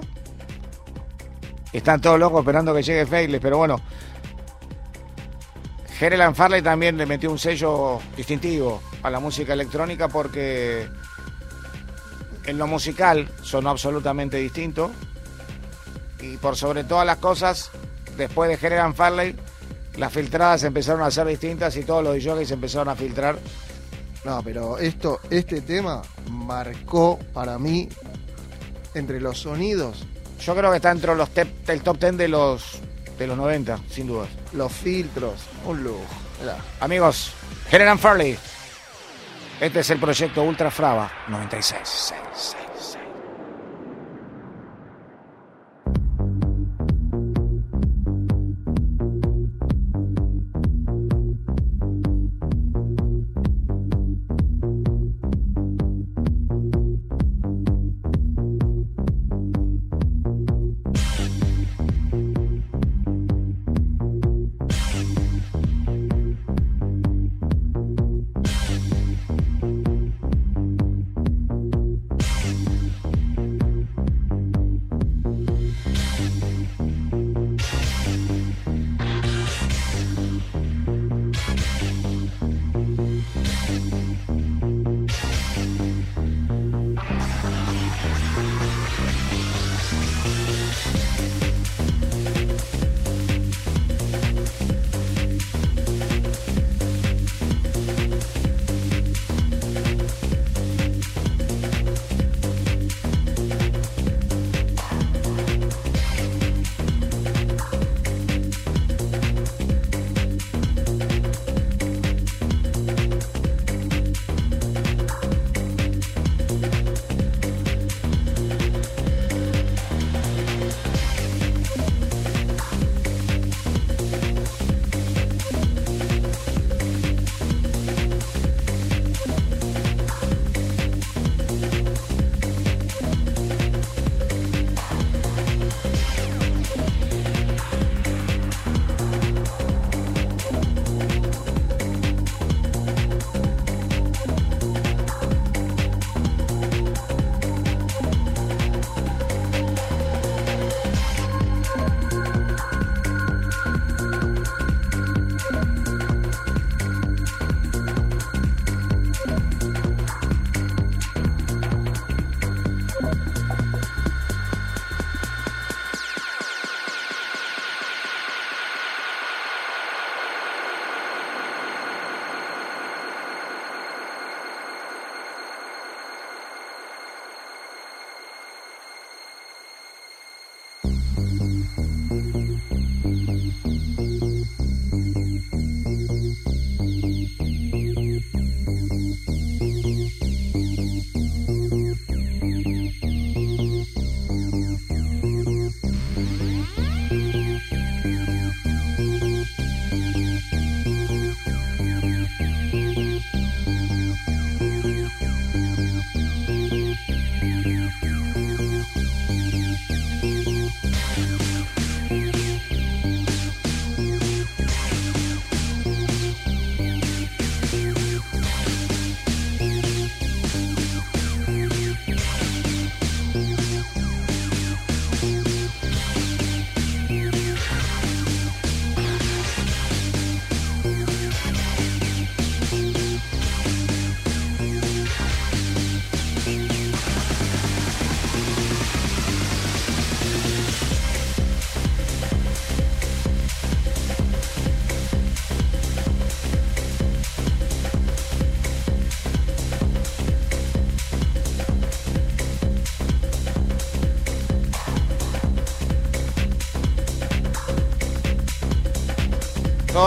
Están 1.74 2.02
todos 2.02 2.20
locos 2.20 2.40
esperando 2.40 2.74
que 2.74 2.82
llegue 2.82 3.06
Faithless, 3.06 3.42
pero 3.42 3.58
bueno. 3.58 3.82
Herelan 6.00 6.34
Farley 6.34 6.64
también 6.64 6.98
le 6.98 7.06
metió 7.06 7.30
un 7.30 7.38
sello 7.38 8.00
distintivo 8.18 8.82
a 9.04 9.10
la 9.12 9.20
música 9.20 9.54
electrónica 9.54 10.08
porque 10.08 10.88
en 12.46 12.58
lo 12.58 12.66
musical 12.66 13.30
sonó 13.44 13.70
absolutamente 13.70 14.38
distinto. 14.38 14.92
Y 16.20 16.38
por 16.38 16.56
sobre 16.56 16.84
todas 16.84 17.06
las 17.06 17.18
cosas, 17.18 17.70
después 18.18 18.50
de 18.50 18.66
Herelan 18.66 18.96
Farley, 18.96 19.36
las 19.98 20.12
filtradas 20.14 20.64
empezaron 20.64 21.02
a 21.04 21.12
ser 21.12 21.28
distintas 21.28 21.76
y 21.78 21.84
todos 21.84 22.04
los 22.04 22.16
DJs 22.16 22.52
empezaron 22.52 22.90
a 22.90 22.96
filtrar. 22.96 23.38
No, 24.24 24.42
pero 24.44 24.78
esto, 24.78 25.20
este 25.30 25.62
tema 25.62 26.02
marcó 26.30 27.18
para 27.34 27.58
mí 27.58 27.90
entre 28.94 29.20
los 29.22 29.40
sonidos, 29.40 30.04
Yo 30.46 30.56
creo 30.56 30.70
que 30.72 30.78
está 30.78 30.92
entre 30.92 31.16
los 31.16 31.30
tep- 31.34 31.52
el 31.70 31.82
top 31.82 32.00
10 32.00 32.18
de 32.18 32.28
los 32.28 32.80
de 33.18 33.28
los 33.28 33.38
90, 33.38 33.80
sin 33.90 34.08
dudas. 34.08 34.30
los 34.54 34.72
filtros, 34.72 35.36
un 35.66 35.84
lujo. 35.84 36.00
Mirá. 36.40 36.58
Amigos, 36.80 37.32
Herelan 37.72 38.00
Farley. 38.00 38.38
Este 39.60 39.80
es 39.82 39.90
el 39.92 40.00
proyecto 40.00 40.42
Ultra 40.44 40.72
Frava 40.72 41.12
96. 41.28 42.16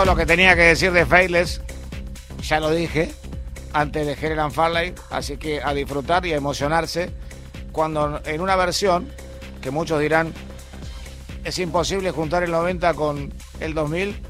lo 0.05 0.17
que 0.17 0.27
tenía 0.27 0.55
que 0.55 0.63
decir 0.63 0.93
de 0.93 1.07
Failes, 1.07 1.63
ya 2.43 2.61
lo 2.61 2.71
dije 2.71 3.13
antes 3.73 4.07
de 4.07 4.13
Helen 4.13 4.51
Farley, 4.51 4.95
así 5.11 5.37
que 5.37 5.63
a 5.63 5.73
disfrutar 5.73 6.27
y 6.27 6.33
a 6.33 6.37
emocionarse 6.37 7.11
cuando 7.73 8.21
en 8.25 8.41
una 8.41 8.55
versión 8.55 9.09
que 9.63 9.71
muchos 9.71 10.01
dirán 10.01 10.33
es 11.43 11.59
imposible 11.59 12.11
juntar 12.11 12.43
el 12.43 12.51
90 12.51 12.95
con 12.95 13.33
el 13.61 13.75
2000. 13.75 14.21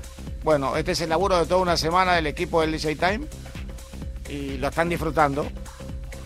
Bueno, 0.45 0.77
este 0.77 0.93
es 0.93 1.01
el 1.01 1.09
laburo 1.09 1.39
de 1.39 1.47
toda 1.47 1.61
una 1.61 1.77
semana 1.77 2.15
del 2.15 2.27
equipo 2.27 2.61
del 2.61 2.73
DJ 2.73 2.97
Time 2.97 3.21
y 4.29 4.59
lo 4.59 4.69
están 4.69 4.89
disfrutando 4.89 5.47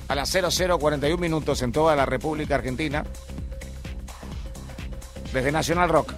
a 0.09 0.15
las 0.15 0.31
0041 0.31 1.17
minutos 1.17 1.63
en 1.63 1.73
toda 1.73 1.97
la 1.97 2.07
República 2.07 2.57
Argentina 2.57 3.05
desde 5.33 5.53
Nacional 5.53 5.89
Rock. 5.89 6.13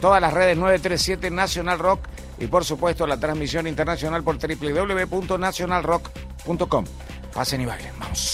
Todas 0.00 0.20
las 0.20 0.32
redes 0.32 0.56
937 0.56 1.30
Nacional 1.30 1.78
Rock 1.78 2.11
y 2.42 2.48
por 2.48 2.64
supuesto 2.64 3.06
la 3.06 3.18
transmisión 3.18 3.68
internacional 3.68 4.24
por 4.24 4.36
www.nationalrock.com. 4.36 6.84
Pasen 7.32 7.60
y 7.60 7.66
bailen, 7.66 7.92
vamos. 8.00 8.31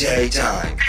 Daytime. 0.00 0.30
Time. 0.30 0.79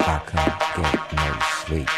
I 0.00 0.20
can't 0.26 0.58
get 0.64 1.12
no 1.12 1.38
sleep. 1.66 1.88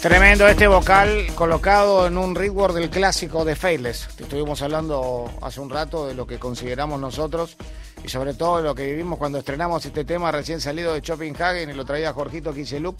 Tremendo 0.00 0.46
este 0.46 0.68
vocal 0.68 1.26
colocado 1.34 2.06
en 2.06 2.16
un 2.16 2.36
rework 2.36 2.74
del 2.74 2.88
clásico 2.88 3.44
de 3.44 3.56
Faithless. 3.56 4.06
Estuvimos 4.20 4.62
hablando 4.62 5.28
hace 5.42 5.58
un 5.60 5.68
rato 5.68 6.06
de 6.06 6.14
lo 6.14 6.28
que 6.28 6.38
consideramos 6.38 7.00
nosotros 7.00 7.56
y 8.04 8.08
sobre 8.08 8.34
todo 8.34 8.58
de 8.58 8.62
lo 8.62 8.74
que 8.76 8.86
vivimos 8.86 9.18
cuando 9.18 9.38
estrenamos 9.38 9.84
este 9.84 10.04
tema 10.04 10.30
recién 10.30 10.60
salido 10.60 10.94
de 10.94 11.02
Hagen 11.40 11.70
y 11.70 11.72
lo 11.72 11.84
traía 11.84 12.12
Jorgito 12.12 12.54
Kiseluk 12.54 12.96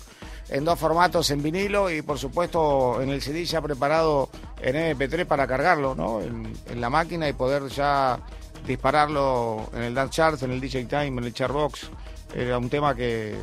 en 0.48 0.64
dos 0.64 0.78
formatos, 0.78 1.30
en 1.30 1.42
vinilo 1.42 1.90
y 1.90 2.02
por 2.02 2.18
supuesto 2.18 3.00
en 3.02 3.10
el 3.10 3.20
CD 3.20 3.44
ya 3.44 3.60
preparado 3.60 4.28
en 4.60 4.96
MP3 4.96 5.26
para 5.26 5.46
cargarlo 5.46 5.94
¿no? 5.94 6.20
en, 6.20 6.80
la 6.80 6.90
máquina 6.90 7.28
y 7.28 7.32
poder 7.32 7.68
ya 7.68 8.20
dispararlo 8.66 9.68
en 9.74 9.82
el 9.82 9.94
Dance 9.94 10.14
Charts, 10.14 10.42
en 10.42 10.52
el 10.52 10.60
DJ 10.60 10.84
Time, 10.84 11.06
en 11.06 11.24
el 11.24 11.32
Chartbox. 11.32 11.90
Era 12.34 12.58
un 12.58 12.68
tema 12.68 12.94
que 12.94 13.36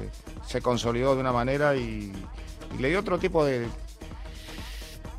se 0.46 0.62
consolidó 0.62 1.16
de 1.16 1.22
una 1.22 1.32
manera 1.32 1.76
y, 1.76 2.12
le 2.80 2.90
dio 2.90 3.00
otro 3.00 3.20
tipo 3.20 3.46
de, 3.46 3.68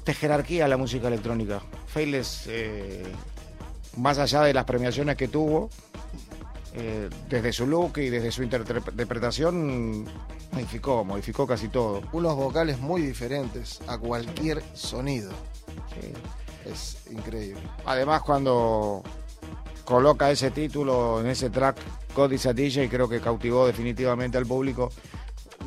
de 0.05 0.14
jerarquía 0.14 0.64
a 0.64 0.68
la 0.68 0.76
música 0.76 1.09
electrónica. 1.09 1.62
Faithless, 1.87 2.47
eh, 2.49 3.05
más 3.97 4.18
allá 4.18 4.43
de 4.43 4.53
las 4.53 4.64
premiaciones 4.64 5.16
que 5.16 5.28
tuvo, 5.28 5.70
eh, 6.76 7.08
desde 7.28 7.52
su 7.52 7.68
look 7.68 7.98
y 7.98 8.10
desde 8.10 8.32
su 8.32 8.42
interpretación, 8.42 10.04
modificó, 10.50 11.04
modificó 11.04 11.46
casi 11.46 11.68
todo. 11.68 12.02
Unos 12.12 12.34
vocales 12.34 12.80
muy 12.80 13.02
diferentes 13.02 13.80
a 13.86 13.96
cualquier 13.96 14.60
sonido. 14.74 15.30
Es 16.64 16.98
increíble. 17.12 17.62
Además, 17.84 18.22
cuando 18.22 19.04
coloca 19.84 20.30
ese 20.32 20.50
título 20.50 21.20
en 21.20 21.28
ese 21.28 21.48
track, 21.48 21.76
a 22.16 22.52
DJ, 22.52 22.88
creo 22.88 23.08
que 23.08 23.20
cautivó 23.20 23.66
definitivamente 23.66 24.36
al 24.36 24.46
público. 24.46 24.90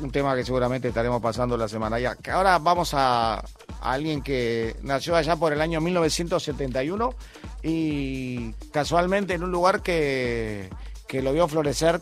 Un 0.02 0.10
tema 0.10 0.36
que 0.36 0.44
seguramente 0.44 0.88
estaremos 0.88 1.22
pasando 1.22 1.56
la 1.56 1.68
semana 1.68 1.98
ya. 1.98 2.16
Que 2.16 2.30
ahora 2.32 2.58
vamos 2.58 2.92
a, 2.92 3.38
a 3.38 3.44
alguien 3.80 4.22
que 4.22 4.76
nació 4.82 5.16
allá 5.16 5.36
por 5.36 5.54
el 5.54 5.60
año 5.62 5.80
1971 5.80 7.14
y 7.62 8.52
casualmente 8.72 9.34
en 9.34 9.42
un 9.42 9.50
lugar 9.50 9.82
que, 9.82 10.70
que 11.08 11.22
lo 11.22 11.32
vio 11.32 11.48
florecer 11.48 12.00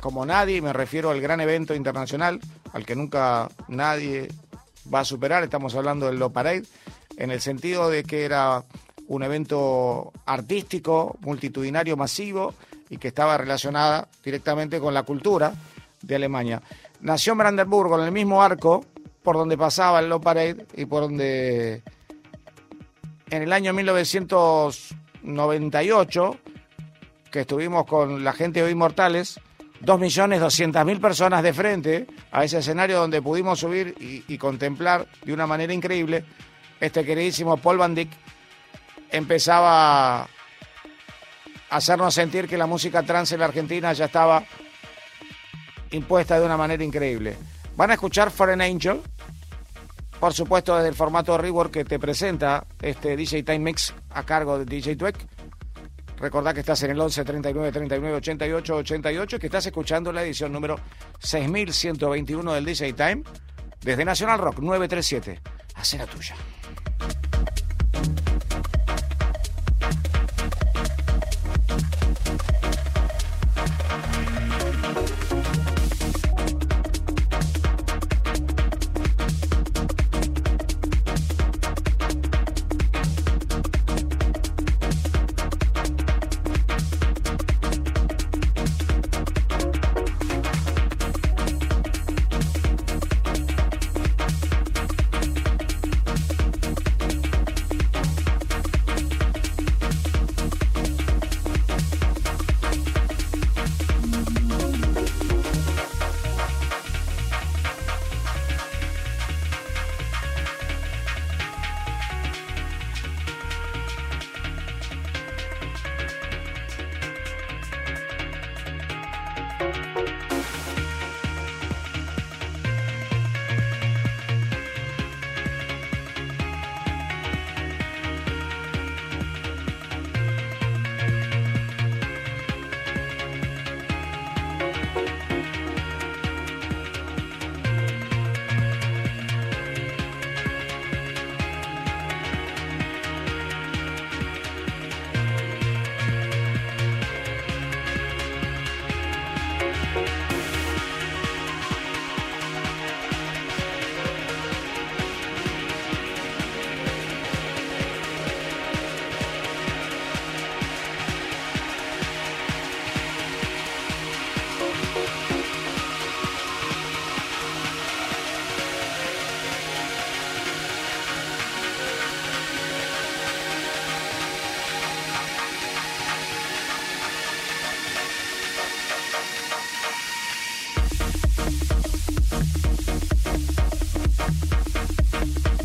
como 0.00 0.26
nadie, 0.26 0.60
me 0.60 0.74
refiero 0.74 1.10
al 1.10 1.20
gran 1.20 1.40
evento 1.40 1.72
internacional, 1.74 2.40
al 2.72 2.84
que 2.84 2.96
nunca 2.96 3.48
nadie 3.68 4.26
va 4.92 4.98
a 5.00 5.04
superar, 5.04 5.44
estamos 5.44 5.76
hablando 5.76 6.06
del 6.06 6.18
Lo 6.18 6.30
Parade, 6.30 6.64
en 7.16 7.30
el 7.30 7.40
sentido 7.40 7.88
de 7.88 8.02
que 8.04 8.24
era 8.24 8.64
un 9.06 9.22
evento 9.22 10.12
artístico, 10.26 11.16
multitudinario, 11.20 11.96
masivo 11.96 12.54
y 12.90 12.98
que 12.98 13.08
estaba 13.08 13.38
relacionada 13.38 14.08
directamente 14.22 14.78
con 14.80 14.92
la 14.92 15.04
cultura 15.04 15.54
de 16.02 16.16
Alemania. 16.16 16.60
Nació 17.00 17.32
en 17.32 17.38
Brandenburgo, 17.38 17.98
en 17.98 18.04
el 18.04 18.12
mismo 18.12 18.42
arco 18.42 18.84
por 19.22 19.36
donde 19.36 19.56
pasaba 19.56 20.00
el 20.00 20.10
Low 20.10 20.20
Parade 20.20 20.66
y 20.76 20.84
por 20.84 21.00
donde 21.02 21.82
en 23.30 23.42
el 23.42 23.52
año 23.52 23.72
1998, 23.72 26.36
que 27.34 27.40
estuvimos 27.40 27.84
con 27.84 28.22
la 28.22 28.32
gente 28.32 28.62
de 28.62 28.70
Inmortales, 28.70 29.40
2.200.000 29.82 31.00
personas 31.00 31.42
de 31.42 31.52
frente 31.52 32.06
a 32.30 32.44
ese 32.44 32.58
escenario 32.58 33.00
donde 33.00 33.20
pudimos 33.20 33.58
subir 33.58 33.92
y, 33.98 34.22
y 34.32 34.38
contemplar 34.38 35.08
de 35.24 35.32
una 35.32 35.44
manera 35.44 35.74
increíble 35.74 36.24
este 36.80 37.04
queridísimo 37.04 37.56
Paul 37.56 37.78
Van 37.78 37.92
Dyck 37.92 38.08
empezaba 39.10 40.20
a 40.20 40.28
hacernos 41.70 42.14
sentir 42.14 42.46
que 42.46 42.56
la 42.56 42.66
música 42.66 43.02
trans 43.02 43.32
en 43.32 43.40
la 43.40 43.46
Argentina 43.46 43.92
ya 43.92 44.04
estaba 44.04 44.44
impuesta 45.90 46.38
de 46.38 46.46
una 46.46 46.56
manera 46.56 46.84
increíble. 46.84 47.36
Van 47.74 47.90
a 47.90 47.94
escuchar 47.94 48.30
Foreign 48.30 48.60
Angel, 48.60 49.00
por 50.20 50.32
supuesto 50.32 50.76
desde 50.76 50.90
el 50.90 50.94
formato 50.94 51.36
Rework 51.36 51.72
que 51.72 51.84
te 51.84 51.98
presenta 51.98 52.64
este 52.80 53.16
DJ 53.16 53.42
Time 53.42 53.58
Mix 53.58 53.92
a 54.10 54.22
cargo 54.22 54.56
de 54.56 54.66
DJ 54.66 54.94
Dweck. 54.94 55.33
Recordá 56.24 56.54
que 56.54 56.60
estás 56.60 56.82
en 56.84 56.90
el 56.92 56.98
11 56.98 57.22
39 57.22 57.70
39 57.70 58.16
88 58.16 58.76
88 58.76 59.38
que 59.38 59.46
estás 59.46 59.66
escuchando 59.66 60.10
la 60.10 60.22
edición 60.22 60.50
número 60.50 60.80
6121 61.18 62.54
del 62.54 62.64
DJ 62.64 62.94
Time 62.94 63.22
desde 63.82 64.06
National 64.06 64.38
Rock 64.38 64.60
937. 64.60 65.42
Hacé 65.74 65.98
la 65.98 66.06
tuya. 66.06 66.34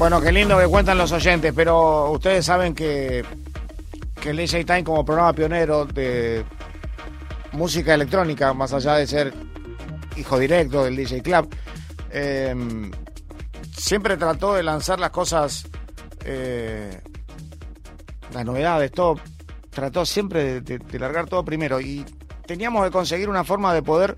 Bueno, 0.10 0.26
qué 0.26 0.32
lindo 0.32 0.58
que 0.58 0.66
cuentan 0.66 0.98
los 0.98 1.12
oyentes, 1.12 1.54
pero 1.56 2.10
ustedes 2.10 2.44
saben 2.44 2.74
que, 2.74 3.24
que 4.20 4.32
el 4.32 4.38
DJ 4.38 4.66
Time 4.66 4.84
como 4.84 5.06
programa 5.06 5.34
pionero 5.34 5.86
de 5.86 6.44
música 7.52 7.94
electrónica, 7.94 8.52
más 8.56 8.74
allá 8.74 8.96
de 8.96 9.06
ser 9.06 9.32
hijo 10.18 10.40
directo 10.40 10.84
del 10.84 10.96
DJ 10.96 11.22
Club, 11.22 11.54
eh, 12.10 12.56
siempre 13.72 14.18
trató 14.18 14.56
de 14.56 14.64
lanzar 14.64 15.00
las 15.00 15.12
cosas, 15.12 15.68
eh, 16.26 17.00
las 18.34 18.44
novedades, 18.44 18.92
todo. 18.92 19.20
Trató 19.70 20.08
siempre 20.08 20.44
de, 20.44 20.62
de- 20.62 20.80
de 20.80 20.98
largar 21.00 21.28
todo 21.28 21.46
primero. 21.46 21.80
Y 21.80 22.04
teníamos 22.48 22.84
que 22.84 22.90
conseguir 22.90 23.30
una 23.30 23.44
forma 23.44 23.76
de 23.76 23.84
poder 23.84 24.16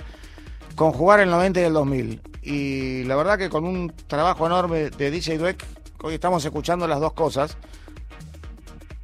conjugar 0.75 1.19
el 1.19 1.29
90 1.29 1.59
y 1.59 1.63
el 1.63 1.73
2000. 1.73 2.21
Y 2.43 3.03
la 3.03 3.17
verdad 3.17 3.37
que 3.37 3.49
con 3.49 3.65
un 3.65 3.93
trabajo 4.07 4.45
enorme 4.45 4.89
de 4.89 5.11
DJ 5.11 5.37
Dweck, 5.37 5.65
hoy 6.03 6.15
estamos 6.15 6.43
escuchando 6.43 6.87
las 6.87 6.99
dos 6.99 7.13
cosas 7.13 7.57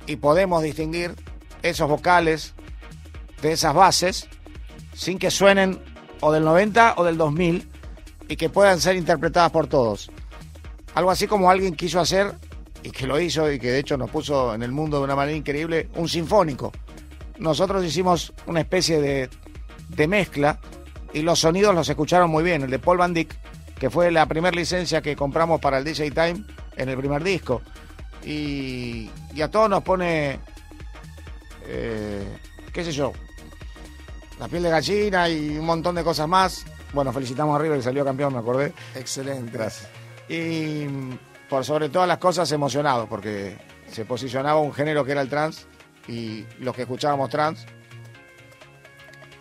y 0.05 0.15
podemos 0.15 0.63
distinguir 0.63 1.15
esos 1.61 1.87
vocales 1.87 2.53
de 3.41 3.51
esas 3.51 3.73
bases 3.73 4.27
sin 4.93 5.19
que 5.19 5.29
suenen 5.29 5.79
o 6.21 6.31
del 6.31 6.43
90 6.43 6.95
o 6.97 7.03
del 7.03 7.17
2000 7.17 7.69
y 8.29 8.35
que 8.35 8.49
puedan 8.49 8.81
ser 8.81 8.95
interpretadas 8.95 9.51
por 9.51 9.67
todos. 9.67 10.09
Algo 10.95 11.11
así 11.11 11.27
como 11.27 11.51
alguien 11.51 11.75
quiso 11.75 11.99
hacer 11.99 12.33
y 12.81 12.89
que 12.89 13.05
lo 13.05 13.19
hizo 13.19 13.51
y 13.51 13.59
que 13.59 13.71
de 13.71 13.79
hecho 13.79 13.97
nos 13.97 14.09
puso 14.09 14.53
en 14.53 14.63
el 14.63 14.71
mundo 14.71 14.97
de 14.97 15.03
una 15.03 15.15
manera 15.15 15.37
increíble, 15.37 15.89
un 15.95 16.09
sinfónico. 16.09 16.71
Nosotros 17.37 17.85
hicimos 17.85 18.33
una 18.47 18.61
especie 18.61 18.99
de, 18.99 19.29
de 19.89 20.07
mezcla 20.07 20.59
y 21.13 21.21
los 21.21 21.39
sonidos 21.39 21.75
los 21.75 21.87
escucharon 21.87 22.31
muy 22.31 22.43
bien. 22.43 22.63
El 22.63 22.71
de 22.71 22.79
Paul 22.79 22.97
Van 22.97 23.13
Dyck, 23.13 23.35
que 23.77 23.91
fue 23.91 24.09
la 24.11 24.25
primera 24.25 24.55
licencia 24.55 25.01
que 25.01 25.15
compramos 25.15 25.61
para 25.61 25.77
el 25.77 25.83
DJ 25.83 26.09
Time 26.11 26.43
en 26.78 26.89
el 26.89 26.97
primer 26.97 27.23
disco. 27.23 27.61
Y, 28.23 29.09
y 29.34 29.41
a 29.41 29.49
todos 29.49 29.69
nos 29.69 29.84
pone, 29.84 30.39
eh, 31.65 32.38
qué 32.71 32.84
sé 32.84 32.91
yo, 32.91 33.11
la 34.39 34.47
piel 34.47 34.63
de 34.63 34.69
gallina 34.69 35.30
y 35.30 35.57
un 35.57 35.65
montón 35.65 35.95
de 35.95 36.03
cosas 36.03 36.28
más. 36.28 36.65
Bueno, 36.93 37.11
felicitamos 37.11 37.55
a 37.55 37.61
River 37.61 37.78
que 37.80 37.84
salió 37.84 38.05
campeón, 38.05 38.34
me 38.34 38.39
acordé. 38.39 38.73
Excelente. 38.95 39.51
Gracias. 39.51 39.89
Y 40.30 40.86
por 41.49 41.65
sobre 41.65 41.89
todas 41.89 42.07
las 42.07 42.17
cosas 42.17 42.51
emocionado, 42.51 43.07
porque 43.07 43.57
se 43.89 44.05
posicionaba 44.05 44.59
un 44.59 44.73
género 44.73 45.03
que 45.03 45.13
era 45.13 45.21
el 45.21 45.30
trans 45.30 45.67
y 46.07 46.45
los 46.59 46.75
que 46.75 46.84
escuchábamos 46.84 47.30
trans, 47.30 47.65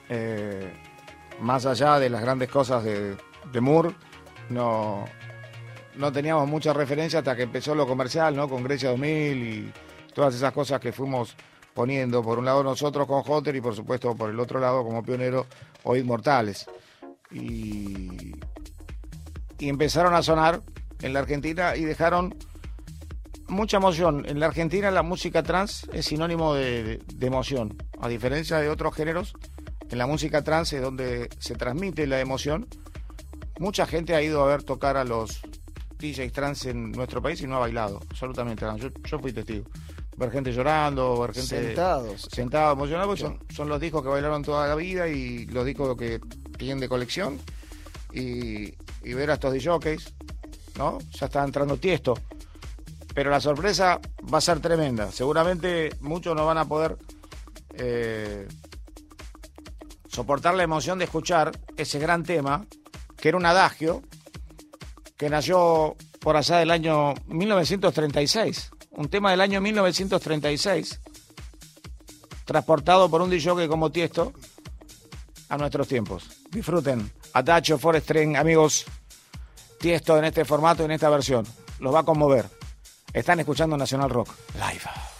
eh, 0.09 0.73
más 1.41 1.67
allá 1.67 1.99
de 1.99 2.09
las 2.09 2.21
grandes 2.21 2.49
cosas 2.49 2.85
de, 2.85 3.17
de 3.53 3.61
Moore, 3.61 3.91
no, 4.49 5.05
no 5.97 6.13
teníamos 6.13 6.49
mucha 6.49 6.73
referencia 6.73 7.21
hasta 7.21 7.35
que 7.37 7.43
empezó 7.45 7.75
lo 7.75 7.87
comercial, 7.87 8.35
¿no? 8.37 8.49
Con 8.49 8.63
Grecia 8.65 8.91
2000 8.91 9.43
y 9.43 9.73
todas 10.15 10.35
esas 10.35 10.53
cosas 10.53 10.81
que 10.81 10.93
fuimos 10.93 11.35
poniendo, 11.75 12.23
por 12.23 12.39
un 12.39 12.45
lado 12.47 12.63
nosotros 12.63 13.07
con 13.07 13.23
Hotter 13.27 13.55
y 13.57 13.61
por 13.61 13.75
supuesto 13.75 14.15
por 14.17 14.31
el 14.31 14.41
otro 14.41 14.59
lado 14.61 14.83
como 14.83 15.03
pionero 15.03 15.47
Oíd 15.83 16.05
Mortales. 16.05 16.67
Y, 17.31 18.33
empezaron 19.59 20.15
a 20.15 20.23
sonar 20.23 20.63
en 21.03 21.13
la 21.13 21.21
Argentina 21.21 21.77
y 21.77 21.85
dejaron 21.85 22.35
mucha 23.49 23.77
emoción. 23.79 24.25
En 24.29 24.41
la 24.41 24.47
Argentina 24.47 24.91
la 24.91 25.03
música 25.03 25.43
trans 25.43 25.89
es 25.93 26.07
sinónimo 26.07 26.55
de, 26.55 26.83
de- 26.83 27.01
de 27.15 27.27
emoción. 27.27 27.77
A 28.01 28.09
diferencia 28.09 28.59
de 28.59 28.69
otros 28.69 28.95
géneros, 28.95 29.35
en 29.91 29.99
la 29.99 30.07
música 30.07 30.43
trans 30.43 30.73
es 30.73 30.83
donde 30.83 31.29
se 31.39 31.55
transmite 31.55 32.07
la 32.07 32.21
emoción. 32.21 32.67
Mucha 33.59 33.87
gente 33.87 34.15
ha 34.15 34.23
ido 34.23 34.43
a 34.43 34.47
ver 34.47 34.63
tocar 34.63 34.97
a 34.97 35.05
los 35.05 35.41
DJs 35.99 36.33
trans 36.33 36.67
en 36.67 36.93
nuestro 36.93 37.23
país 37.23 37.41
y 37.41 37.47
no 37.47 37.57
ha 37.57 37.61
bailado. 37.61 38.01
Absolutamente. 38.11 38.65
Yo, 38.79 38.89
yo 39.05 39.19
fui 39.19 39.33
testigo. 39.33 39.67
Ver 40.17 40.31
gente 40.31 40.53
llorando, 40.53 41.21
ver 41.21 41.35
gente 41.35 41.67
Sentados. 41.67 42.29
sentado 42.33 42.73
emocionado, 42.73 43.09
porque 43.09 43.23
son, 43.23 43.39
son 43.55 43.69
los 43.69 43.81
discos 43.81 44.03
que 44.03 44.09
bailaron 44.09 44.43
toda 44.43 44.67
la 44.67 44.75
vida 44.75 45.09
y 45.09 45.47
los 45.47 45.65
discos 45.67 45.97
que 45.97 46.21
tienen 46.57 46.81
de 46.81 46.89
colección. 46.89 47.39
Y, 48.13 48.75
y 49.03 49.13
ver 49.15 49.31
a 49.31 49.35
estos 49.35 49.53
DJs, 49.53 50.15
¿no? 50.79 50.99
Ya 51.13 51.27
está 51.27 51.45
entrando 51.45 51.77
tiesto. 51.77 52.15
Pero 53.15 53.31
la 53.31 53.41
sorpresa 53.41 54.01
va 54.33 54.39
a 54.39 54.41
ser 54.41 54.61
tremenda. 54.61 55.11
Seguramente 55.13 55.91
muchos 56.01 56.35
no 56.35 56.47
van 56.47 56.59
a 56.59 56.65
poder 56.65 56.97
eh, 57.75 58.47
soportar 60.09 60.55
la 60.55 60.63
emoción 60.63 60.99
de 60.99 61.05
escuchar 61.05 61.53
ese 61.77 61.99
gran 61.99 62.25
tema, 62.25 62.67
que 63.17 63.29
era 63.29 63.37
un 63.37 63.47
adagio, 63.47 64.03
que 65.17 65.31
nació 65.31 65.97
por 66.21 66.37
allá 66.37 66.59
del 66.59 66.71
año 66.71 67.15
1936. 67.27 68.71
Un 68.93 69.09
tema 69.09 69.31
del 69.31 69.41
año 69.41 69.61
1936, 69.61 71.01
transportado 72.45 73.11
por 73.11 73.21
un 73.21 73.31
DJ 73.31 73.69
como 73.69 73.91
Tiesto 73.91 74.33
a 75.49 75.57
nuestros 75.59 75.87
tiempos. 75.89 76.29
Disfruten. 76.51 77.11
Adagio 77.35 77.79
Forest 77.79 78.05
String, 78.05 78.37
amigos. 78.37 78.87
Tiesto 79.79 80.17
en 80.17 80.25
este 80.25 80.45
formato 80.45 80.85
en 80.85 80.93
esta 80.93 81.11
versión. 81.11 81.47
Los 81.81 81.95
va 81.95 82.01
a 82.01 82.05
conmover. 82.05 82.49
Están 83.13 83.41
escuchando 83.41 83.77
Nacional 83.77 84.11
Rock 84.11 84.31
Live. 84.55 85.16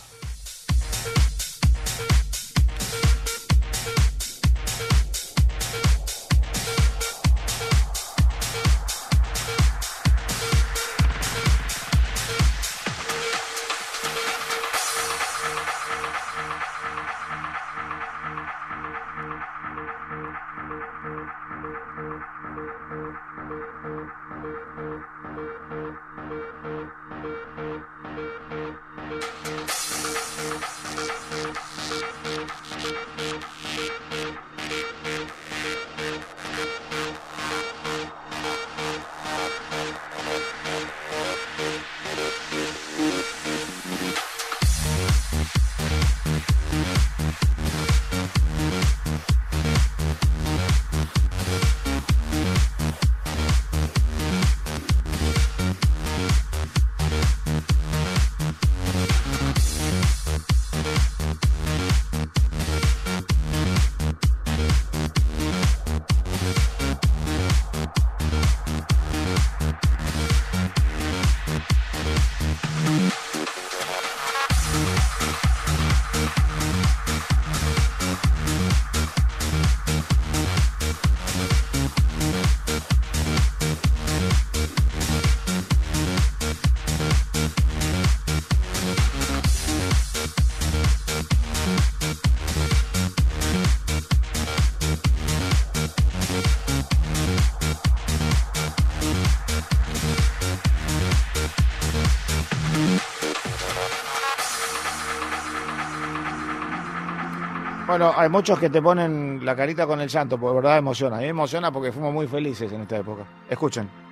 Bueno, 107.99 108.13
hay 108.15 108.29
muchos 108.29 108.59
que 108.59 108.69
te 108.69 108.83
ponen 108.83 109.41
la 109.43 109.57
carita 109.57 109.87
con 109.87 110.03
el 110.03 110.09
llanto, 110.11 110.37
porque 110.37 110.51
de 110.51 110.57
verdad 110.61 110.77
emociona. 110.77 111.17
A 111.17 111.21
mí 111.21 111.25
me 111.25 111.31
emociona 111.31 111.73
porque 111.73 111.93
fuimos 111.93 112.13
muy 112.13 112.27
felices 112.27 112.71
en 112.71 112.83
esta 112.83 112.99
época. 112.99 113.25
Escuchen. 113.49 114.06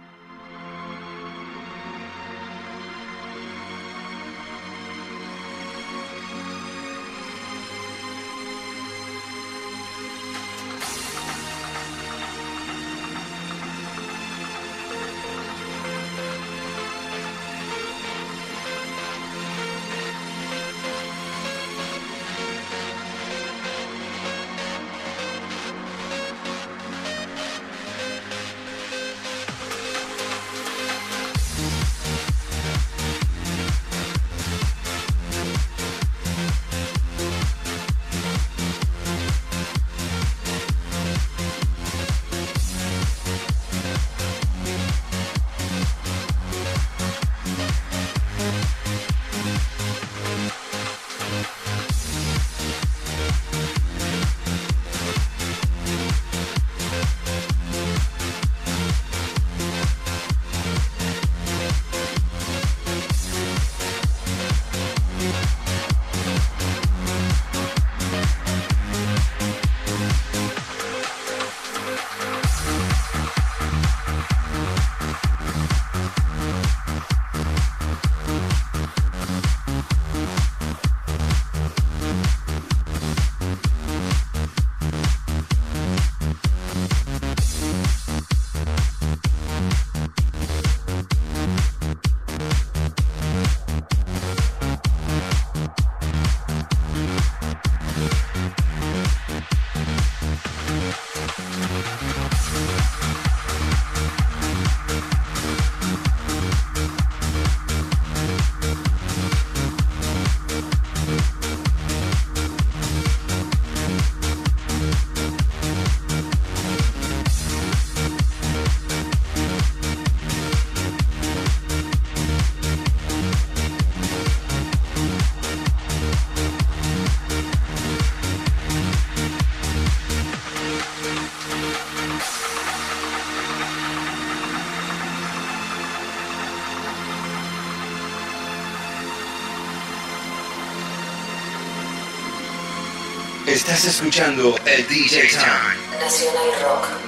Estás 143.74 143.96
escuchando 143.96 144.54
el 144.66 144.86
DJ 144.86 145.30
Time. 145.30 145.98
Nacional 145.98 146.48
Rock. 146.62 147.03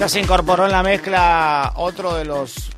Ya 0.00 0.08
se 0.08 0.18
incorporó 0.18 0.64
en 0.64 0.72
la 0.72 0.82
mezcla 0.82 1.74
otro 1.76 2.14
de 2.14 2.24
los 2.24 2.70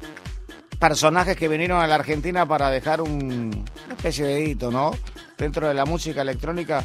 personajes 0.81 1.37
que 1.37 1.47
vinieron 1.47 1.81
a 1.81 1.87
la 1.87 1.95
Argentina 1.95 2.47
para 2.47 2.68
dejar 2.68 3.01
un, 3.01 3.64
una 3.87 3.95
especie 3.95 4.25
de 4.25 4.43
hito, 4.43 4.73
¿no? 4.73 4.91
Dentro 5.39 5.68
de 5.68 5.73
la 5.73 5.85
música 5.85 6.23
electrónica. 6.23 6.85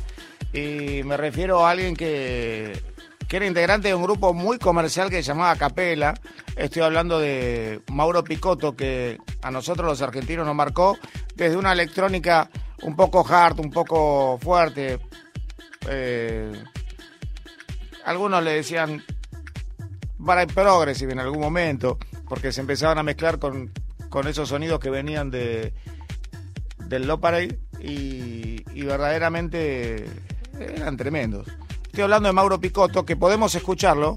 Y 0.54 1.02
me 1.06 1.18
refiero 1.18 1.66
a 1.66 1.72
alguien 1.72 1.96
que, 1.96 2.80
que 3.28 3.38
era 3.38 3.48
integrante 3.48 3.88
de 3.88 3.96
un 3.96 4.04
grupo 4.04 4.32
muy 4.32 4.60
comercial 4.60 5.10
que 5.10 5.24
se 5.24 5.30
llamaba 5.30 5.56
Capela. 5.56 6.14
Estoy 6.56 6.84
hablando 6.84 7.18
de 7.18 7.82
Mauro 7.92 8.24
Picotto, 8.24 8.76
que 8.76 9.18
a 9.42 9.50
nosotros 9.50 9.88
los 9.88 10.04
argentinos 10.04 10.46
nos 10.46 10.54
marcó 10.54 11.00
desde 11.34 11.58
una 11.58 11.74
electrónica 11.74 12.48
un 12.84 12.96
poco 12.96 13.26
hard, 13.28 13.60
un 13.60 13.72
poco 13.72 14.38
fuerte. 14.38 15.00
Eh, 15.90 16.54
algunos 18.06 18.44
le 18.44 18.52
decían 18.52 19.04
para 20.24 20.44
el 20.44 20.48
progressive 20.48 21.14
en 21.14 21.20
algún 21.20 21.40
momento, 21.40 21.98
porque 22.28 22.52
se 22.52 22.62
empezaban 22.62 22.98
a 22.98 23.04
mezclar 23.04 23.40
con, 23.40 23.72
con 24.10 24.28
esos 24.28 24.50
sonidos 24.50 24.80
que 24.80 24.90
venían 24.90 25.30
de 25.32 25.74
del 26.86 27.06
low 27.06 27.20
parade 27.20 27.60
y, 27.82 28.64
y 28.74 28.82
verdaderamente 28.84 30.06
eran 30.60 30.96
tremendos. 30.96 31.48
Estoy 31.86 32.04
hablando 32.04 32.30
de 32.30 32.34
Mauro 32.34 32.60
Picotto, 32.62 33.06
que 33.06 33.18
podemos 33.18 33.54
escucharlo 33.56 34.16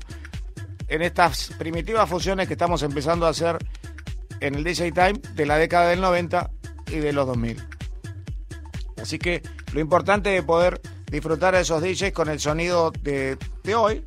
en 0.87 1.03
estas 1.03 1.53
primitivas 1.59 2.09
fusiones 2.09 2.47
que 2.47 2.55
estamos 2.55 2.83
empezando 2.83 3.27
a 3.27 3.31
hacer 3.31 3.59
en 4.41 4.55
el 4.55 4.65
DJ 4.65 4.93
Time 4.93 5.21
de 5.35 5.47
la 5.47 5.57
década 5.57 5.91
del 5.91 6.01
90 6.01 6.51
y 6.89 6.97
de 6.97 7.13
los 7.13 7.27
2000. 7.27 7.57
Así 9.01 9.19
que 9.19 9.43
lo 9.73 9.81
importante 9.81 10.37
es 10.37 10.45
poder 10.45 10.81
disfrutar 11.11 11.55
de 11.55 11.63
esos 11.63 11.83
DJs 11.83 12.13
con 12.13 12.29
el 12.29 12.41
sonido 12.41 12.93
de, 13.03 13.37
de 13.63 13.75
hoy, 13.75 14.05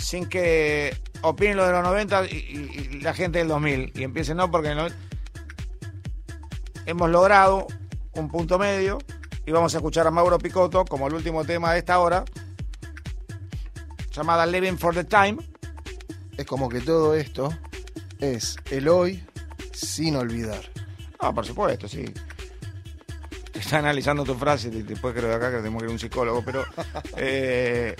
sin 0.00 0.26
que 0.28 0.96
opinen 1.22 1.56
lo 1.56 1.66
de 1.66 1.72
los 1.72 1.82
90 1.82 2.24
y, 2.26 2.28
y- 2.36 2.88
y 2.96 3.00
la 3.00 3.12
gente 3.14 3.38
del 3.38 3.48
2000 3.48 3.92
y 3.94 4.02
empiecen 4.02 4.36
no 4.38 4.50
porque 4.50 4.74
no- 4.74 4.88
hemos 6.86 7.10
logrado 7.10 7.66
un 8.12 8.28
punto 8.28 8.58
medio 8.58 8.98
y 9.46 9.52
vamos 9.52 9.74
a 9.74 9.78
escuchar 9.78 10.06
a 10.06 10.10
Mauro 10.10 10.38
Picotto 10.38 10.84
como 10.84 11.06
el 11.08 11.14
último 11.14 11.44
tema 11.44 11.72
de 11.72 11.78
esta 11.80 11.98
hora 11.98 12.24
llamada 14.12 14.46
Living 14.46 14.76
for 14.76 14.94
the 14.94 15.04
Time 15.04 15.36
Es 16.36 16.46
como 16.46 16.68
que 16.68 16.80
todo 16.80 17.14
esto 17.14 17.52
es 18.18 18.56
el 18.70 18.88
hoy 18.88 19.22
sin 19.72 20.16
olvidar. 20.16 20.60
Ah, 21.18 21.32
por 21.32 21.46
supuesto, 21.46 21.86
sí. 21.88 22.04
Está 23.54 23.78
analizando 23.78 24.24
tu 24.24 24.34
frase 24.34 24.70
después 24.70 25.14
creo 25.14 25.28
de 25.28 25.34
acá 25.34 25.50
que 25.50 25.56
tenemos 25.58 25.80
que 25.82 25.86
ir 25.86 25.90
a 25.90 25.92
un 25.92 25.98
psicólogo, 25.98 26.42
pero 26.44 26.64
eh, 27.16 27.94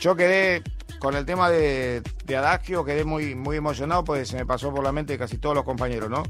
yo 0.00 0.16
quedé 0.16 0.62
con 0.98 1.14
el 1.14 1.24
tema 1.24 1.50
de, 1.50 2.02
Adagio, 2.36 2.84
quedé 2.84 3.04
muy, 3.04 3.34
muy 3.34 3.56
emocionado, 3.56 4.04
pues 4.04 4.28
se 4.28 4.36
me 4.36 4.46
pasó 4.46 4.72
por 4.72 4.82
la 4.82 4.92
mente 4.92 5.16
casi 5.16 5.38
todos 5.38 5.54
los 5.54 5.64
compañeros, 5.64 6.10
¿no? 6.10 6.22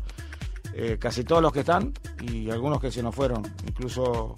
Eh, 0.75 0.97
casi 1.01 1.25
todos 1.25 1.43
los 1.43 1.53
que 1.53 1.61
están 1.61 1.93
y 2.21 2.51
algunos 2.51 2.81
que 2.81 2.91
se 2.91 3.03
nos 3.03 3.15
fueron, 3.15 3.43
incluso 3.67 4.35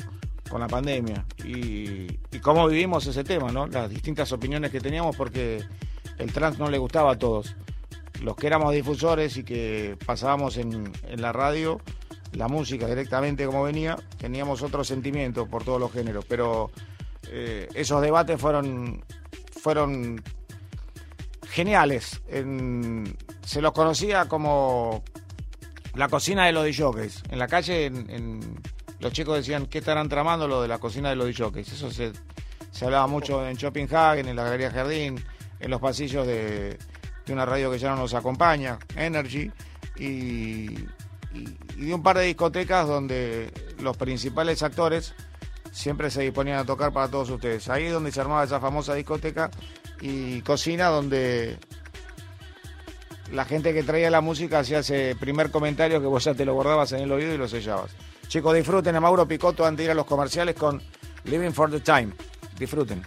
con 0.48 0.60
la 0.60 0.68
pandemia. 0.68 1.24
Y, 1.44 2.06
cómo 2.40 2.66
vivimos 2.66 3.06
ese 3.06 3.24
tema, 3.24 3.52
¿no? 3.52 3.66
Las 3.66 3.90
distintas 3.90 4.32
opiniones 4.32 4.70
que 4.70 4.80
teníamos 4.80 5.16
porque 5.16 5.62
el 6.18 6.32
trans 6.32 6.58
no 6.58 6.70
le 6.70 6.78
gustaba 6.78 7.12
a 7.12 7.18
todos. 7.18 7.56
Los 8.22 8.36
que 8.36 8.46
éramos 8.46 8.72
difusores 8.74 9.36
y 9.36 9.44
que 9.44 9.96
pasábamos 10.04 10.56
en, 10.56 10.92
la 11.16 11.32
radio 11.32 11.80
la 12.32 12.46
música 12.46 12.86
directamente 12.86 13.44
como 13.44 13.64
venía, 13.64 13.96
teníamos 14.18 14.62
otro 14.62 14.84
sentimiento 14.84 15.46
por 15.46 15.64
todos 15.64 15.80
los 15.80 15.92
géneros, 15.92 16.24
pero 16.28 16.70
eh, 17.28 17.68
esos 17.74 18.00
debates 18.00 18.40
fueron, 18.40 19.04
fueron 19.62 20.22
geniales. 21.48 22.20
En- 22.28 23.16
se 23.44 23.60
los 23.60 23.72
conocía 23.72 24.26
como 24.26 25.02
la 25.94 26.08
cocina 26.08 26.46
de 26.46 26.52
los 26.52 26.64
DJs. 26.64 27.24
En 27.30 27.38
la 27.38 27.48
calle 27.48 27.86
en- 27.86 28.60
los 29.00 29.12
chicos 29.12 29.36
decían, 29.38 29.66
¿qué 29.66 29.78
estarán 29.78 30.08
tramando 30.08 30.46
lo 30.46 30.60
de 30.62 30.68
la 30.68 30.78
cocina 30.78 31.08
de 31.10 31.16
los 31.16 31.26
DJs? 31.26 31.72
Eso 31.72 31.90
se, 31.90 32.12
se 32.70 32.84
hablaba 32.84 33.06
mucho 33.06 33.46
en 33.46 33.56
Shoppinghagen, 33.56 34.28
en 34.28 34.36
la 34.36 34.44
Galería 34.44 34.70
Jardín, 34.70 35.22
en 35.58 35.70
los 35.70 35.80
pasillos 35.80 36.26
de, 36.26 36.78
de 37.26 37.32
una 37.32 37.46
radio 37.46 37.70
que 37.70 37.78
ya 37.78 37.90
no 37.90 37.96
nos 37.96 38.12
acompaña, 38.14 38.78
Energy, 38.96 39.50
y, 39.96 40.04
y- 40.06 40.88
y 41.76 41.84
de 41.86 41.94
un 41.94 42.02
par 42.02 42.18
de 42.18 42.24
discotecas 42.24 42.86
donde 42.86 43.50
los 43.80 43.96
principales 43.96 44.62
actores 44.62 45.14
siempre 45.70 46.10
se 46.10 46.22
disponían 46.22 46.58
a 46.58 46.64
tocar 46.64 46.92
para 46.92 47.08
todos 47.08 47.30
ustedes. 47.30 47.68
Ahí 47.68 47.84
es 47.84 47.92
donde 47.92 48.12
se 48.12 48.20
armaba 48.20 48.44
esa 48.44 48.60
famosa 48.60 48.94
discoteca 48.94 49.50
y 50.00 50.40
cocina 50.42 50.88
donde 50.88 51.58
la 53.32 53.44
gente 53.44 53.72
que 53.72 53.82
traía 53.82 54.10
la 54.10 54.20
música 54.20 54.60
hacía 54.60 54.80
ese 54.80 55.16
primer 55.18 55.50
comentario 55.50 56.00
que 56.00 56.06
vos 56.06 56.24
ya 56.24 56.34
te 56.34 56.44
lo 56.44 56.54
guardabas 56.54 56.92
en 56.92 57.00
el 57.00 57.12
oído 57.12 57.34
y 57.34 57.38
lo 57.38 57.48
sellabas. 57.48 57.92
Chicos, 58.28 58.54
disfruten 58.54 58.94
a 58.96 59.00
Mauro 59.00 59.26
Picotto 59.26 59.64
antes 59.64 59.78
de 59.78 59.84
ir 59.84 59.90
a 59.90 59.94
los 59.94 60.06
comerciales 60.06 60.54
con 60.54 60.80
Living 61.24 61.50
for 61.50 61.70
the 61.70 61.80
Time. 61.80 62.12
Disfruten. 62.58 63.02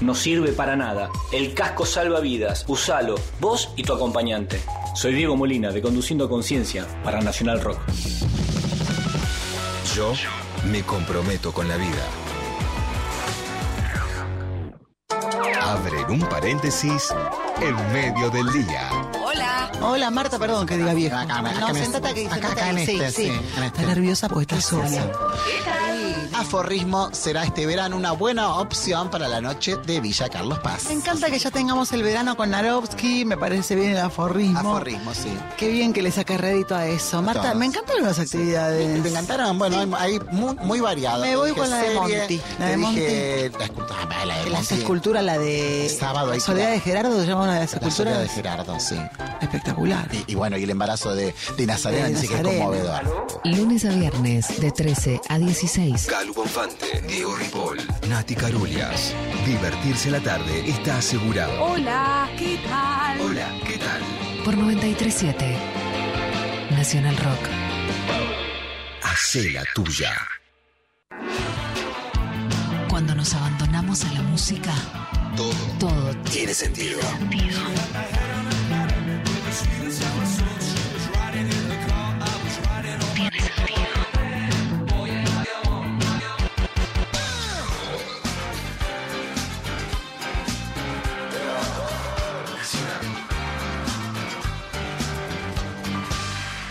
No 0.00 0.14
sirve 0.14 0.52
para 0.52 0.76
nada. 0.76 1.10
El 1.32 1.54
casco 1.54 1.86
salva 1.86 2.20
vidas. 2.20 2.64
Usalo, 2.68 3.16
vos 3.40 3.70
y 3.76 3.82
tu 3.82 3.92
acompañante. 3.92 4.60
Soy 4.94 5.14
Diego 5.14 5.36
Molina 5.36 5.70
de 5.70 5.82
Conduciendo 5.82 6.28
Conciencia 6.28 6.86
para 7.04 7.20
Nacional 7.20 7.60
Rock. 7.60 7.78
Yo 9.94 10.12
me 10.70 10.82
comprometo 10.82 11.52
con 11.52 11.68
la 11.68 11.76
vida. 11.76 12.06
Abren 15.60 16.10
un 16.10 16.20
paréntesis 16.28 17.14
en 17.60 17.92
medio 17.92 18.30
del 18.30 18.50
día. 18.52 18.90
Hola. 19.24 19.70
Hola, 19.82 20.10
Marta, 20.10 20.38
perdón 20.38 20.66
que 20.66 20.76
diga 20.76 20.94
vieja. 20.94 21.22
Acá, 21.22 21.38
acá 21.38 21.60
no, 21.60 21.68
en 21.68 21.76
sentate 21.76 22.08
aquí, 22.08 22.26
acá, 22.26 22.52
acá 22.52 22.70
en 22.70 22.76
ahí. 22.78 22.86
Sí, 22.86 23.00
este, 23.00 23.10
sí. 23.10 23.28
sí, 23.28 23.40
este. 23.54 23.66
Está 23.66 23.82
nerviosa 23.82 24.28
porque 24.28 24.54
está 24.54 24.60
sola. 24.60 25.12
Aforrismo 26.50 27.10
será 27.12 27.44
este 27.44 27.64
verano 27.64 27.96
una 27.96 28.10
buena 28.10 28.56
opción 28.56 29.08
para 29.08 29.28
la 29.28 29.40
noche 29.40 29.76
de 29.86 30.00
Villa 30.00 30.28
Carlos 30.28 30.58
Paz. 30.58 30.86
Me 30.88 30.94
encanta 30.94 31.30
que 31.30 31.38
ya 31.38 31.52
tengamos 31.52 31.92
el 31.92 32.02
verano 32.02 32.36
con 32.36 32.50
Narovsky, 32.50 33.24
me 33.24 33.36
parece 33.36 33.76
bien 33.76 33.92
el 33.92 33.98
aforrismo. 33.98 34.58
Aforrismo, 34.58 35.14
sí. 35.14 35.32
Qué 35.56 35.68
bien 35.68 35.92
que 35.92 36.02
le 36.02 36.10
saca 36.10 36.36
rédito 36.36 36.74
a 36.74 36.88
eso. 36.88 37.22
Marta, 37.22 37.54
me 37.54 37.66
encantan 37.66 38.02
las 38.02 38.18
actividades. 38.18 39.00
Me 39.00 39.10
encantaron, 39.10 39.60
bueno, 39.60 39.78
hay, 39.78 39.92
hay 39.96 40.20
muy, 40.32 40.56
muy 40.56 40.80
variado. 40.80 41.20
Me 41.22 41.28
Te 41.28 41.36
voy 41.36 41.52
con 41.52 41.70
la 41.70 41.76
de 41.76 41.94
Monty. 41.94 42.40
La 42.58 42.66
te 42.66 42.70
de 42.72 42.76
dije 42.76 43.52
la 43.56 43.64
escultura, 43.64 43.96
ah, 44.10 44.26
la 44.26 44.38
de 44.38 44.50
Las 44.50 44.72
esculturas, 44.72 45.24
la 45.24 45.38
de 45.38 45.96
Sábado 46.00 46.32
ahí 46.32 46.40
Soledad 46.40 46.72
de 46.72 46.80
Gerardo, 46.80 47.20
se 47.20 47.28
llama 47.28 47.44
una 47.44 47.54
de 47.54 47.60
las 47.60 47.80
La 47.80 47.86
historia 47.86 48.18
de 48.18 48.24
esculturas. 48.24 48.56
Gerardo, 48.66 48.80
sí. 48.80 48.96
Espectacular. 49.40 50.08
Y, 50.12 50.32
y 50.32 50.34
bueno, 50.34 50.58
y 50.58 50.64
el 50.64 50.70
embarazo 50.70 51.14
de, 51.14 51.32
de 51.56 51.66
Nazarena 51.66 52.08
De 52.08 52.26
que 52.26 52.34
es 52.34 52.42
conmovedor. 52.42 53.40
Lunes 53.44 53.84
a 53.84 53.90
viernes 53.90 54.60
de 54.60 54.72
13 54.72 55.20
a 55.28 55.38
16. 55.38 56.06
Calu 56.06 56.39
Bonfante, 56.40 57.02
Diego 57.06 57.36
Ripoll, 57.36 57.76
Nati 58.08 58.34
Carulias. 58.34 59.14
Divertirse 59.44 60.10
la 60.10 60.20
tarde 60.20 60.70
está 60.70 60.96
asegurado. 60.96 61.52
Hola, 61.62 62.30
¿qué 62.38 62.58
tal? 62.66 63.20
Hola, 63.20 63.46
¿qué 63.66 63.76
tal? 63.76 64.00
Por 64.42 64.56
937 64.56 65.54
Nacional 66.70 67.14
Rock. 67.18 67.40
Hacé 69.02 69.50
la 69.50 69.64
tuya. 69.74 70.16
Cuando 72.88 73.14
nos 73.14 73.34
abandonamos 73.34 74.02
a 74.06 74.12
la 74.14 74.22
música, 74.22 74.72
Todo 75.36 75.52
todo 75.78 76.16
tiene 76.32 76.54
sentido. 76.54 77.00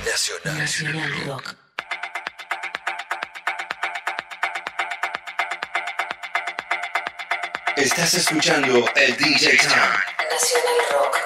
Nacional. 0.10 0.58
Nacional 0.58 1.26
Rock. 1.28 1.56
Estás 7.76 8.14
escuchando 8.16 8.86
el 8.96 9.16
DJ 9.18 9.58
Time. 9.58 9.76
Nacional 10.32 10.80
Rock. 10.92 11.18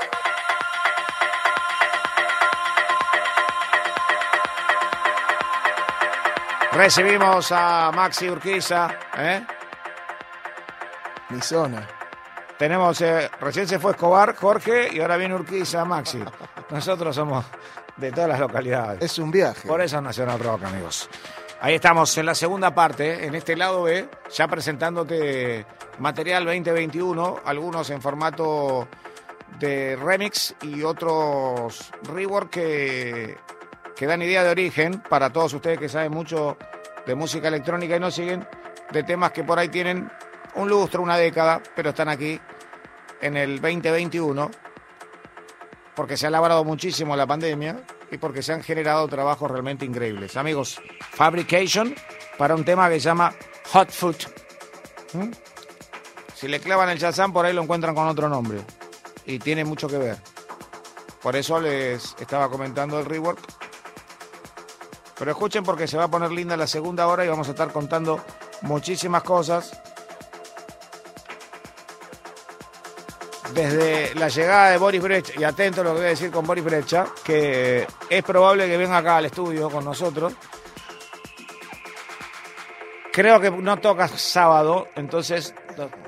Recibimos 6.73 7.51
a 7.53 7.91
Maxi 7.95 8.29
Urquiza. 8.29 8.99
¿eh? 9.17 9.45
Mi 11.29 11.41
zona. 11.41 11.87
Tenemos, 12.57 12.99
eh, 12.99 13.31
recién 13.39 13.65
se 13.65 13.79
fue 13.79 13.91
Escobar, 13.91 14.35
Jorge, 14.35 14.89
y 14.91 14.99
ahora 14.99 15.15
viene 15.15 15.35
Urquiza, 15.35 15.85
Maxi. 15.85 16.21
Nosotros 16.69 17.15
somos 17.15 17.45
de 17.97 18.11
todas 18.11 18.29
las 18.29 18.39
localidades. 18.39 19.01
Es 19.01 19.17
un 19.19 19.31
viaje. 19.31 19.67
Por 19.67 19.81
eso 19.81 19.97
es 19.97 20.03
Nacional 20.03 20.39
Rock, 20.39 20.63
amigos. 20.63 21.09
Ahí 21.61 21.75
estamos 21.75 22.17
en 22.17 22.25
la 22.25 22.35
segunda 22.35 22.75
parte, 22.75 23.25
en 23.25 23.35
este 23.35 23.55
lado 23.55 23.83
B, 23.83 24.09
ya 24.31 24.47
presentándote 24.47 25.65
material 25.99 26.43
2021, 26.45 27.39
algunos 27.45 27.89
en 27.89 28.01
formato 28.01 28.87
de 29.59 29.95
remix 29.95 30.55
y 30.61 30.83
otros 30.83 31.91
rework 32.03 32.49
que, 32.49 33.37
que 33.95 34.05
dan 34.05 34.21
idea 34.21 34.43
de 34.43 34.49
origen 34.49 35.01
para 35.07 35.31
todos 35.31 35.53
ustedes 35.53 35.79
que 35.79 35.87
saben 35.87 36.11
mucho 36.11 36.57
de 37.05 37.15
música 37.15 37.47
electrónica 37.47 37.95
y 37.95 37.99
no 37.99 38.11
siguen, 38.11 38.45
de 38.91 39.03
temas 39.03 39.31
que 39.31 39.43
por 39.43 39.57
ahí 39.57 39.69
tienen 39.69 40.11
un 40.55 40.67
lustro, 40.67 41.01
una 41.01 41.17
década, 41.17 41.61
pero 41.75 41.91
están 41.91 42.09
aquí 42.09 42.39
en 43.21 43.37
el 43.37 43.61
2021 43.61 44.51
porque 45.95 46.17
se 46.17 46.25
ha 46.25 46.29
elaborado 46.29 46.63
muchísimo 46.63 47.15
la 47.15 47.27
pandemia 47.27 47.83
y 48.11 48.17
porque 48.17 48.41
se 48.41 48.53
han 48.53 48.63
generado 48.63 49.07
trabajos 49.07 49.49
realmente 49.49 49.85
increíbles. 49.85 50.37
Amigos, 50.37 50.81
Fabrication 51.11 51.95
para 52.37 52.55
un 52.55 52.65
tema 52.65 52.89
que 52.89 52.99
se 52.99 53.05
llama 53.05 53.33
Hot 53.71 53.91
Food. 53.91 54.15
¿Mm? 55.13 55.31
Si 56.35 56.47
le 56.47 56.59
clavan 56.59 56.89
el 56.89 56.97
Shazam, 56.97 57.31
por 57.31 57.45
ahí 57.45 57.53
lo 57.53 57.61
encuentran 57.61 57.95
con 57.95 58.07
otro 58.07 58.27
nombre. 58.27 58.59
Y 59.25 59.39
tiene 59.39 59.63
mucho 59.63 59.87
que 59.87 59.97
ver. 59.97 60.17
Por 61.21 61.35
eso 61.35 61.61
les 61.61 62.15
estaba 62.19 62.49
comentando 62.49 62.99
el 62.99 63.05
rework. 63.05 63.39
Pero 65.17 65.31
escuchen 65.31 65.63
porque 65.63 65.87
se 65.87 65.95
va 65.95 66.05
a 66.05 66.11
poner 66.11 66.31
linda 66.31 66.57
la 66.57 66.67
segunda 66.67 67.07
hora 67.07 67.23
y 67.23 67.29
vamos 67.29 67.47
a 67.47 67.51
estar 67.51 67.71
contando 67.71 68.19
muchísimas 68.61 69.23
cosas. 69.23 69.81
Desde 73.53 74.15
la 74.15 74.29
llegada 74.29 74.71
de 74.71 74.77
Boris 74.77 75.01
Brecha, 75.01 75.33
y 75.39 75.43
atento 75.43 75.81
a 75.81 75.83
lo 75.83 75.91
que 75.91 75.97
voy 75.97 76.05
a 76.05 76.09
decir 76.09 76.31
con 76.31 76.45
Boris 76.45 76.63
Brecha, 76.63 77.05
que 77.23 77.87
es 78.09 78.23
probable 78.23 78.67
que 78.67 78.77
venga 78.77 78.97
acá 78.97 79.17
al 79.17 79.25
estudio 79.25 79.69
con 79.69 79.85
nosotros. 79.85 80.33
Creo 83.11 83.39
que 83.39 83.51
no 83.51 83.77
toca 83.77 84.07
sábado, 84.07 84.87
entonces 84.95 85.53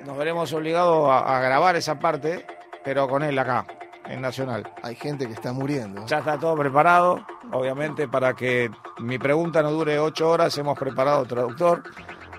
nos, 0.06 0.18
veremos 0.18 0.52
obligados 0.54 1.10
a, 1.10 1.38
a 1.38 1.40
grabar 1.40 1.76
esa 1.76 2.00
parte, 2.00 2.46
pero 2.84 3.08
con 3.08 3.22
él 3.22 3.38
acá, 3.38 3.66
en 4.08 4.22
Nacional. 4.22 4.72
Hay 4.82 4.96
gente 4.96 5.28
que 5.28 5.34
está 5.34 5.54
muriendo. 5.54 6.06
Ya 6.08 6.20
está 6.20 6.40
todo 6.40 6.56
preparado, 6.56 7.26
obviamente 7.52 8.08
para 8.08 8.34
que 8.34 8.72
mi 9.00 9.20
pregunta 9.20 9.62
no 9.62 9.72
dure 9.72 10.00
ocho 10.00 10.30
horas, 10.30 10.58
hemos 10.58 10.78
preparado 10.78 11.26
traductor, 11.26 11.84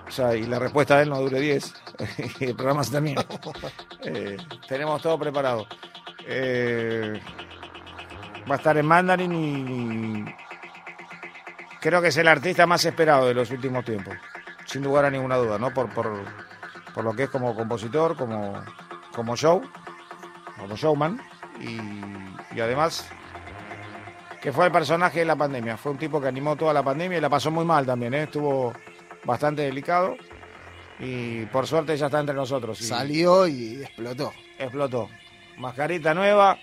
o 0.07 0.11
sea, 0.11 0.35
y 0.35 0.45
la 0.45 0.59
respuesta 0.59 0.97
de 0.97 1.03
él 1.03 1.09
no 1.09 1.19
dure 1.19 1.39
diez, 1.39 1.73
y 2.39 2.45
el 2.45 2.55
programa 2.55 2.83
se 2.83 2.91
termina. 2.91 3.25
Eh, 4.03 4.37
tenemos 4.69 5.01
todo 5.01 5.19
preparado. 5.19 5.67
Eh, 6.25 7.19
va 8.49 8.55
a 8.55 8.57
estar 8.57 8.77
en 8.77 8.85
mandarín 8.85 9.33
y 9.33 10.25
creo 11.81 12.01
que 12.01 12.07
es 12.07 12.17
el 12.17 12.27
artista 12.27 12.65
más 12.65 12.85
esperado 12.85 13.27
de 13.27 13.33
los 13.33 13.51
últimos 13.51 13.83
tiempos, 13.83 14.15
sin 14.65 14.83
lugar 14.83 15.03
a 15.03 15.11
ninguna 15.11 15.35
duda, 15.35 15.57
¿no? 15.57 15.73
Por, 15.73 15.89
por, 15.89 16.23
por 16.93 17.03
lo 17.03 17.13
que 17.13 17.23
es 17.23 17.29
como 17.29 17.53
compositor, 17.53 18.15
como, 18.15 18.63
como 19.13 19.35
show, 19.35 19.61
como 20.57 20.75
showman, 20.77 21.19
y, 21.59 21.79
y 22.55 22.61
además 22.61 23.09
que 24.41 24.53
fue 24.53 24.67
el 24.67 24.71
personaje 24.71 25.19
de 25.19 25.25
la 25.25 25.35
pandemia. 25.35 25.75
Fue 25.75 25.91
un 25.91 25.97
tipo 25.97 26.21
que 26.21 26.27
animó 26.27 26.55
toda 26.55 26.71
la 26.71 26.83
pandemia 26.83 27.17
y 27.17 27.21
la 27.21 27.29
pasó 27.29 27.51
muy 27.51 27.65
mal 27.65 27.85
también, 27.85 28.13
¿eh? 28.13 28.23
estuvo 28.23 28.73
bastante 29.27 29.61
delicado. 29.61 30.17
Y 30.99 31.45
por 31.47 31.67
suerte 31.67 31.95
ya 31.95 32.07
está 32.07 32.19
entre 32.19 32.33
nosotros. 32.33 32.81
y 32.81 32.85
Salió 32.85 33.47
y 33.47 33.83
explotó. 33.83 34.33
Explotó. 34.57 35.09
Mascarita 35.57 36.13
nueva, 36.15 36.57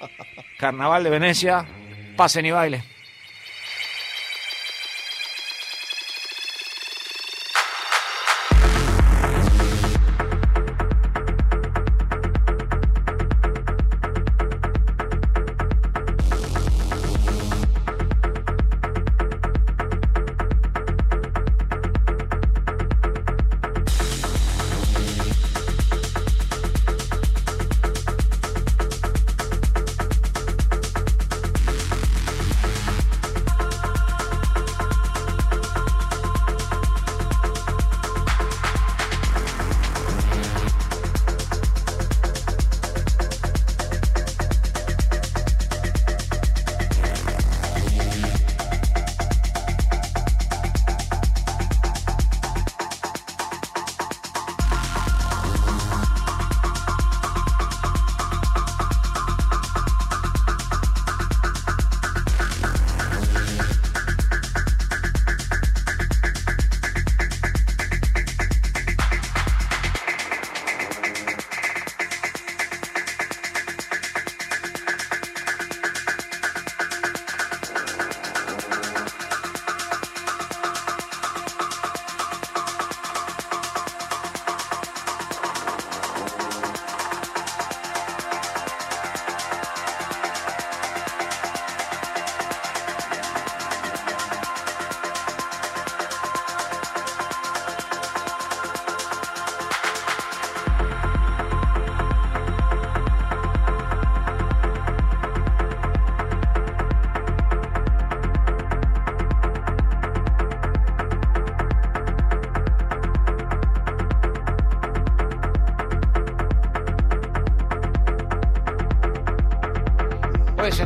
Carnaval 0.58 1.02
de 1.02 1.10
Venecia, 1.10 1.66
pasen 2.16 2.46
y 2.46 2.50
baile. 2.52 2.84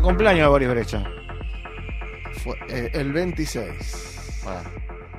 Cumpleaños 0.07 0.43
de 0.43 0.47
Boris 0.47 0.69
Brecha. 0.69 1.05
Fue, 2.45 2.57
eh, 2.69 2.91
el 2.95 3.13
26. 3.13 4.45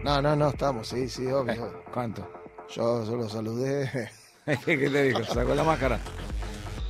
No, 0.01 0.21
no, 0.21 0.33
no, 0.33 0.47
estamos, 0.47 0.87
sí, 0.87 1.09
sí, 1.09 1.27
obvio. 1.27 1.67
Eh, 1.67 1.71
¿Cuánto? 1.93 2.25
Yo 2.73 3.05
solo 3.05 3.27
saludé. 3.27 4.09
¿Qué 4.45 4.77
te 4.77 5.03
dijo? 5.03 5.25
Sacó 5.25 5.53
la 5.53 5.65
máscara. 5.65 5.99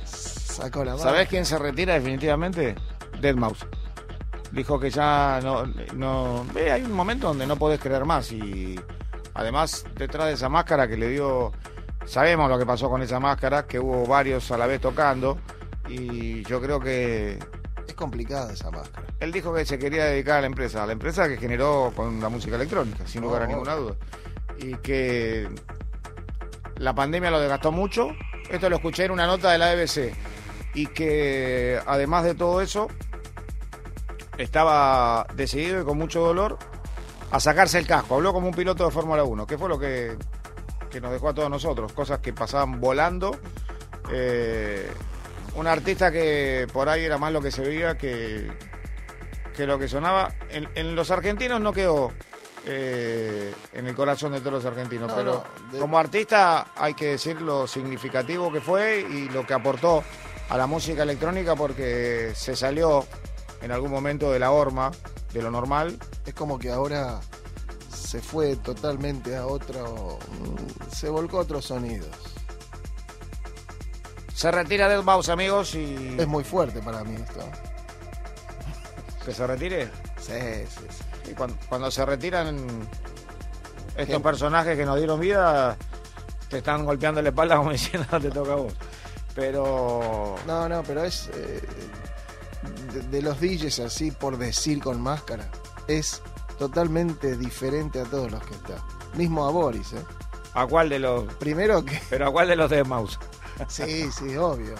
Sacó 0.04 0.84
la 0.84 0.92
mano. 0.92 1.02
¿Sabés 1.02 1.28
quién 1.28 1.44
se 1.44 1.58
retira 1.58 1.94
definitivamente? 1.94 2.76
Dead 3.20 3.34
Mouse. 3.34 3.66
Dijo 4.52 4.78
que 4.78 4.90
ya 4.90 5.40
no, 5.42 5.66
no. 5.96 6.46
Ve, 6.54 6.70
hay 6.70 6.82
un 6.82 6.92
momento 6.92 7.26
donde 7.26 7.48
no 7.48 7.56
podés 7.56 7.80
creer 7.80 8.04
más 8.04 8.30
y 8.30 8.78
además 9.34 9.84
detrás 9.96 10.28
de 10.28 10.34
esa 10.34 10.48
máscara 10.48 10.86
que 10.86 10.96
le 10.96 11.08
dio. 11.08 11.50
Sabemos 12.06 12.48
lo 12.48 12.60
que 12.60 12.64
pasó 12.64 12.88
con 12.88 13.02
esa 13.02 13.18
máscara, 13.18 13.66
que 13.66 13.80
hubo 13.80 14.06
varios 14.06 14.52
a 14.52 14.56
la 14.56 14.68
vez 14.68 14.80
tocando 14.80 15.36
y 15.88 16.44
yo 16.44 16.60
creo 16.60 16.78
que 16.78 17.38
complicada 17.98 18.52
esa 18.52 18.70
máscara. 18.70 19.06
él 19.20 19.32
dijo 19.32 19.52
que 19.52 19.66
se 19.66 19.78
quería 19.78 20.04
dedicar 20.06 20.38
a 20.38 20.40
la 20.40 20.46
empresa, 20.46 20.82
a 20.82 20.86
la 20.86 20.92
empresa 20.92 21.28
que 21.28 21.36
generó 21.36 21.92
con 21.94 22.20
la 22.20 22.28
música 22.30 22.56
electrónica, 22.56 23.06
sin 23.06 23.20
lugar 23.22 23.42
a 23.42 23.44
Oh. 23.44 23.48
ninguna 23.48 23.74
duda. 23.74 23.94
Y 24.58 24.74
que 24.76 25.48
la 26.76 26.94
pandemia 26.94 27.30
lo 27.30 27.40
desgastó 27.40 27.70
mucho. 27.72 28.08
Esto 28.50 28.70
lo 28.70 28.76
escuché 28.76 29.04
en 29.04 29.10
una 29.10 29.26
nota 29.26 29.50
de 29.52 29.58
la 29.58 29.74
BBC. 29.74 30.14
Y 30.74 30.86
que 30.86 31.80
además 31.86 32.24
de 32.24 32.34
todo 32.34 32.60
eso, 32.60 32.88
estaba 34.38 35.26
decidido 35.34 35.80
y 35.80 35.84
con 35.84 35.98
mucho 35.98 36.20
dolor 36.20 36.58
a 37.30 37.40
sacarse 37.40 37.78
el 37.78 37.86
casco. 37.86 38.14
Habló 38.16 38.32
como 38.32 38.48
un 38.48 38.54
piloto 38.54 38.84
de 38.84 38.90
Fórmula 38.90 39.24
1, 39.24 39.46
que 39.46 39.58
fue 39.58 39.68
lo 39.68 39.78
que, 39.78 40.16
que 40.90 41.00
nos 41.00 41.10
dejó 41.12 41.28
a 41.30 41.34
todos 41.34 41.50
nosotros. 41.50 41.92
Cosas 41.92 42.20
que 42.20 42.32
pasaban 42.32 42.80
volando. 42.80 43.36
Eh, 44.12 44.88
un 45.58 45.66
artista 45.66 46.10
que 46.12 46.66
por 46.72 46.88
ahí 46.88 47.04
era 47.04 47.18
más 47.18 47.32
lo 47.32 47.40
que 47.40 47.50
se 47.50 47.62
veía 47.62 47.96
que, 47.98 48.50
que 49.56 49.66
lo 49.66 49.78
que 49.78 49.88
sonaba. 49.88 50.32
En, 50.50 50.68
en 50.74 50.94
los 50.94 51.10
argentinos 51.10 51.60
no 51.60 51.72
quedó 51.72 52.12
eh, 52.66 53.52
en 53.72 53.86
el 53.86 53.94
corazón 53.94 54.32
de 54.32 54.40
todos 54.40 54.52
los 54.52 54.64
argentinos, 54.64 55.08
No, 55.08 55.16
pero 55.16 55.44
no, 55.64 55.72
de- 55.72 55.78
como 55.78 55.98
artista 55.98 56.68
hay 56.76 56.94
que 56.94 57.06
decir 57.06 57.40
lo 57.40 57.66
significativo 57.66 58.52
que 58.52 58.60
fue 58.60 59.00
y 59.00 59.28
lo 59.30 59.46
que 59.46 59.54
aportó 59.54 60.02
a 60.48 60.56
la 60.56 60.66
música 60.66 61.02
electrónica 61.02 61.54
porque 61.56 62.32
se 62.34 62.56
salió 62.56 63.04
en 63.60 63.72
algún 63.72 63.90
momento 63.90 64.30
de 64.32 64.38
la 64.38 64.50
horma, 64.50 64.90
de 65.32 65.42
lo 65.42 65.50
normal. 65.50 65.98
Es 66.24 66.34
como 66.34 66.58
que 66.58 66.70
ahora 66.70 67.20
se 67.92 68.20
fue 68.20 68.56
totalmente 68.56 69.36
a 69.36 69.46
otro. 69.46 70.18
mm, 70.40 70.92
Se 70.94 71.08
volcó 71.10 71.38
a 71.38 71.40
otros 71.42 71.64
sonidos. 71.66 72.08
Se 74.38 74.52
retira 74.52 74.88
del 74.88 75.02
mouse, 75.02 75.30
amigos, 75.30 75.74
y 75.74 76.14
Es 76.16 76.28
muy 76.28 76.44
fuerte 76.44 76.80
para 76.80 77.02
mí 77.02 77.16
esto. 77.16 77.40
que 79.24 79.32
se 79.34 79.44
retire. 79.48 79.90
Sí, 80.20 80.32
sí, 80.68 80.86
sí. 80.88 81.30
Y 81.32 81.34
cuando, 81.34 81.56
cuando 81.68 81.90
se 81.90 82.06
retiran 82.06 82.56
estos 83.96 84.06
Gente. 84.06 84.20
personajes 84.20 84.76
que 84.76 84.84
nos 84.86 84.96
dieron 84.96 85.18
vida, 85.18 85.76
te 86.48 86.58
están 86.58 86.84
golpeando 86.84 87.20
la 87.20 87.30
espalda 87.30 87.56
como 87.56 87.72
diciendo 87.72 88.06
te 88.20 88.30
toca 88.30 88.52
a 88.52 88.56
vos. 88.56 88.72
Pero 89.34 90.36
No, 90.46 90.68
no, 90.68 90.84
pero 90.84 91.02
es. 91.02 91.28
eh, 91.34 91.60
de, 92.92 93.00
de 93.08 93.22
los 93.22 93.40
DJs 93.40 93.80
así, 93.80 94.12
por 94.12 94.38
decir 94.38 94.80
con 94.80 95.00
máscara, 95.00 95.48
es 95.88 96.22
totalmente 96.60 97.36
diferente 97.36 98.00
a 98.00 98.04
todos 98.04 98.30
los 98.30 98.42
que 98.44 98.54
están. 98.54 98.78
Mismo 99.14 99.48
a 99.48 99.50
Boris, 99.50 99.94
¿eh? 99.94 100.04
¿a 100.54 100.64
cuál 100.64 100.90
de 100.90 101.00
los? 101.00 101.24
Primero 101.34 101.84
que. 101.84 102.00
Pero 102.08 102.28
a 102.28 102.30
cuál 102.30 102.46
de 102.46 102.54
los 102.54 102.70
de 102.70 102.84
mouse? 102.84 103.18
Sí, 103.68 104.10
sí, 104.12 104.36
obvio. 104.36 104.74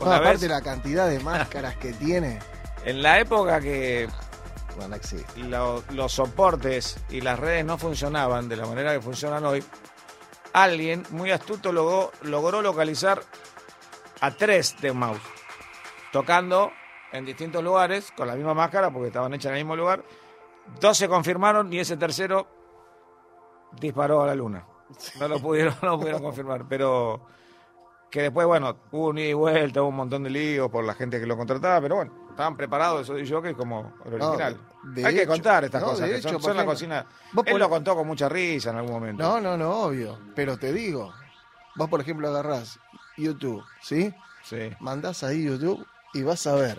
No, 0.00 0.06
Una 0.06 0.16
aparte 0.16 0.40
vez- 0.46 0.50
la 0.50 0.60
cantidad 0.62 1.08
de 1.08 1.20
máscaras 1.20 1.76
que 1.76 1.92
tiene, 1.92 2.40
En 2.84 3.02
la 3.02 3.18
época 3.20 3.60
que 3.60 4.08
no, 4.78 4.88
no 4.88 4.96
existe. 4.96 5.38
lo- 5.40 5.82
los 5.90 6.12
soportes 6.12 6.98
y 7.08 7.20
las 7.20 7.38
redes 7.38 7.64
no 7.64 7.78
funcionaban 7.78 8.48
de 8.48 8.56
la 8.56 8.66
manera 8.66 8.92
que 8.92 9.00
funcionan 9.00 9.44
hoy, 9.46 9.64
alguien 10.52 11.04
muy 11.10 11.30
astuto 11.30 11.72
logró, 11.72 12.12
logró 12.22 12.60
localizar 12.60 13.22
a 14.20 14.30
tres 14.32 14.76
de 14.80 14.92
Mouse, 14.92 15.20
tocando 16.12 16.70
en 17.12 17.24
distintos 17.24 17.62
lugares 17.62 18.12
con 18.16 18.26
la 18.26 18.34
misma 18.34 18.52
máscara 18.54 18.90
porque 18.90 19.06
estaban 19.08 19.32
hechas 19.34 19.50
en 19.50 19.58
el 19.58 19.64
mismo 19.64 19.76
lugar. 19.76 20.04
Dos 20.80 20.96
se 20.98 21.08
confirmaron 21.08 21.72
y 21.72 21.78
ese 21.78 21.96
tercero 21.96 22.46
disparó 23.80 24.22
a 24.22 24.26
la 24.26 24.34
luna. 24.34 24.66
No 25.18 25.28
lo 25.28 25.38
pudieron, 25.40 25.74
no 25.82 25.90
lo 25.90 25.98
pudieron 25.98 26.22
confirmar, 26.22 26.66
pero 26.68 27.26
que 28.14 28.22
después, 28.22 28.46
bueno, 28.46 28.76
hubo 28.92 29.08
un 29.08 29.18
ida 29.18 29.30
y 29.30 29.32
vuelta, 29.32 29.82
hubo 29.82 29.88
un 29.88 29.96
montón 29.96 30.22
de 30.22 30.30
líos 30.30 30.70
por 30.70 30.84
la 30.84 30.94
gente 30.94 31.18
que 31.18 31.26
lo 31.26 31.36
contrataba, 31.36 31.80
pero 31.80 31.96
bueno, 31.96 32.12
estaban 32.30 32.56
preparados 32.56 33.10
esos 33.10 33.42
de 33.42 33.48
que 33.48 33.56
como 33.56 33.92
el 34.04 34.14
original. 34.14 34.56
Hay 35.04 35.16
que 35.16 35.26
contar 35.26 35.64
estas 35.64 35.82
no, 35.82 35.88
cosas, 35.88 36.08
de 36.08 36.14
que 36.14 36.22
son, 36.22 36.30
hecho, 36.30 36.40
son 36.40 36.50
por 36.50 36.56
la 36.56 36.64
cocina. 36.64 37.06
vos 37.32 37.44
Él 37.44 37.58
lo 37.58 37.68
contó 37.68 37.96
con 37.96 38.06
mucha 38.06 38.28
risa 38.28 38.70
en 38.70 38.76
algún 38.76 38.92
momento. 38.92 39.20
No, 39.20 39.40
no, 39.40 39.56
no, 39.56 39.68
obvio. 39.86 40.16
Pero 40.36 40.56
te 40.56 40.72
digo, 40.72 41.12
vos 41.74 41.90
por 41.90 42.00
ejemplo 42.00 42.28
agarrás 42.28 42.78
YouTube, 43.16 43.64
¿sí? 43.82 44.14
Sí. 44.44 44.70
Mandás 44.78 45.24
ahí 45.24 45.42
YouTube 45.42 45.84
y 46.12 46.22
vas 46.22 46.46
a 46.46 46.54
ver 46.54 46.78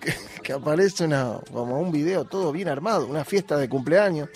que, 0.00 0.14
que 0.42 0.54
aparece 0.54 1.04
una, 1.04 1.40
como 1.52 1.78
un 1.78 1.92
video 1.92 2.24
todo 2.24 2.52
bien 2.52 2.68
armado, 2.68 3.06
una 3.06 3.26
fiesta 3.26 3.58
de 3.58 3.68
cumpleaños. 3.68 4.30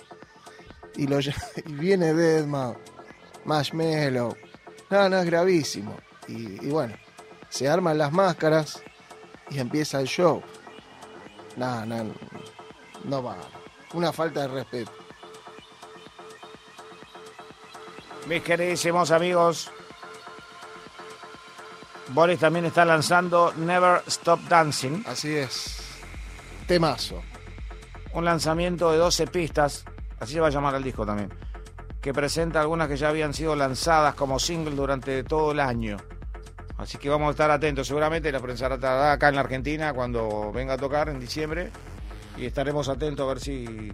Y, 0.95 1.07
lo, 1.07 1.21
y 1.21 1.73
viene 1.73 2.13
Deadman, 2.13 2.77
Marshmello. 3.47 4.37
No, 4.91 5.09
no, 5.09 5.21
es 5.21 5.25
gravísimo. 5.25 5.97
Y, 6.29 6.67
y 6.67 6.71
bueno, 6.71 6.95
se 7.49 7.69
arman 7.69 7.99
las 7.99 8.13
máscaras 8.13 8.83
y 9.51 9.59
empieza 9.59 10.01
el 10.01 10.07
show. 10.07 10.43
No, 11.57 11.85
no, 11.87 12.15
no 13.05 13.23
va. 13.23 13.37
Una 13.95 14.13
falta 14.13 14.43
de 14.43 14.49
respeto. 14.49 14.93
Mis 18.29 18.43
queridísimos 18.43 19.11
amigos, 19.11 19.71
Boris 22.09 22.39
también 22.39 22.67
está 22.67 22.85
lanzando 22.85 23.55
Never 23.57 24.03
Stop 24.07 24.41
Dancing. 24.49 25.03
Así 25.07 25.35
es. 25.35 25.79
Temazo. 26.67 27.23
Un 28.13 28.25
lanzamiento 28.25 28.93
de 28.93 28.99
12 28.99 29.27
pistas, 29.29 29.85
así 30.21 30.35
se 30.35 30.41
va 30.41 30.49
a 30.49 30.51
llamar 30.51 30.75
el 30.75 30.83
disco 30.83 31.07
también, 31.07 31.33
que 32.01 32.13
presenta 32.13 32.61
algunas 32.61 32.89
que 32.89 32.97
ya 32.97 33.09
habían 33.09 33.33
sido 33.33 33.57
lanzadas 33.57 34.15
como 34.15 34.39
single 34.39 34.75
durante 34.75 35.25
todo 35.25 35.53
el 35.53 35.61
año. 35.61 35.97
Así 36.79 36.97
que 36.97 37.09
vamos 37.09 37.29
a 37.29 37.31
estar 37.33 37.51
atentos. 37.51 37.87
Seguramente 37.87 38.31
la 38.33 38.41
prensa 38.41 38.73
estará 38.73 39.13
acá 39.13 39.29
en 39.29 39.35
la 39.35 39.43
Argentina 39.43 39.93
cuando 39.93 40.53
venga 40.53 40.75
a 40.75 40.79
tocar 40.79 41.09
en 41.09 41.21
diciembre 41.21 41.71
y 42.37 42.47
estaremos 42.47 42.89
atentos 42.89 43.25
a 43.25 43.29
ver 43.29 43.41
si 43.41 43.93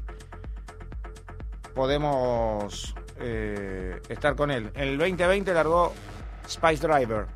podemos 1.74 2.94
eh, 3.19 4.01
estar 4.09 4.36
con 4.36 4.51
él. 4.51 4.70
En 4.74 4.89
el 4.89 4.98
2020 4.98 5.55
largó 5.55 5.93
Spice 6.48 6.86
Driver, 6.86 7.27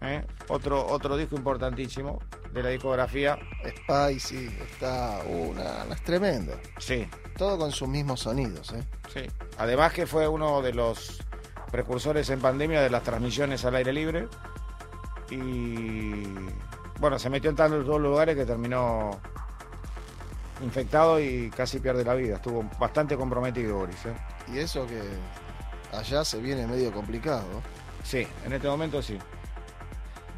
¿eh? 0.00 0.24
otro, 0.48 0.86
otro 0.86 1.16
disco 1.16 1.36
importantísimo 1.36 2.18
de 2.52 2.62
la 2.62 2.70
discografía. 2.70 3.38
Spicy, 3.64 4.48
está 4.72 5.20
una, 5.26 5.84
es 5.92 6.02
tremendo. 6.02 6.58
Sí. 6.78 7.06
Todo 7.36 7.58
con 7.58 7.72
sus 7.72 7.88
mismos 7.88 8.20
sonidos, 8.20 8.72
¿eh? 8.72 8.84
Sí. 9.12 9.20
Además 9.58 9.92
que 9.92 10.06
fue 10.06 10.26
uno 10.26 10.62
de 10.62 10.72
los 10.72 11.20
precursores 11.70 12.30
en 12.30 12.40
pandemia 12.40 12.80
de 12.80 12.90
las 12.90 13.02
transmisiones 13.02 13.64
al 13.64 13.76
aire 13.76 13.92
libre. 13.92 14.28
Y 15.30 16.24
bueno, 17.00 17.18
se 17.18 17.30
metió 17.30 17.50
en 17.50 17.56
tantos 17.56 17.86
dos 17.86 18.00
lugares 18.00 18.36
que 18.36 18.44
terminó 18.44 19.18
infectado 20.62 21.20
y 21.20 21.50
casi 21.50 21.78
pierde 21.78 22.04
la 22.04 22.14
vida. 22.14 22.36
Estuvo 22.36 22.64
bastante 22.78 23.16
comprometido 23.16 23.76
Boris. 23.76 24.06
¿eh? 24.06 24.14
Y 24.52 24.58
eso 24.58 24.86
que 24.86 25.00
allá 25.96 26.24
se 26.24 26.40
viene 26.40 26.66
medio 26.66 26.92
complicado. 26.92 27.44
Sí, 28.04 28.26
en 28.44 28.52
este 28.52 28.68
momento 28.68 29.02
sí. 29.02 29.18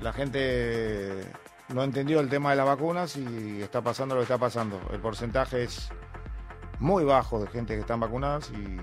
La 0.00 0.12
gente 0.12 1.24
no 1.68 1.84
entendió 1.84 2.20
el 2.20 2.28
tema 2.28 2.50
de 2.50 2.56
las 2.56 2.66
vacunas 2.66 3.16
y 3.16 3.62
está 3.62 3.80
pasando 3.82 4.14
lo 4.14 4.20
que 4.20 4.24
está 4.24 4.38
pasando. 4.38 4.80
El 4.92 5.00
porcentaje 5.00 5.64
es 5.64 5.90
muy 6.78 7.04
bajo 7.04 7.38
de 7.40 7.46
gente 7.48 7.74
que 7.74 7.80
están 7.80 8.00
vacunadas 8.00 8.50
y 8.50 8.76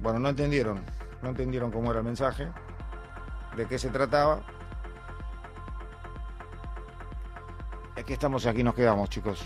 bueno, 0.00 0.18
no 0.18 0.28
entendieron, 0.30 0.80
no 1.22 1.30
entendieron 1.30 1.70
cómo 1.70 1.90
era 1.90 2.00
el 2.00 2.06
mensaje, 2.06 2.48
de 3.56 3.66
qué 3.66 3.78
se 3.78 3.90
trataba. 3.90 4.40
Aquí 8.00 8.14
estamos 8.14 8.42
y 8.46 8.48
aquí 8.48 8.62
nos 8.62 8.74
quedamos, 8.74 9.10
chicos. 9.10 9.40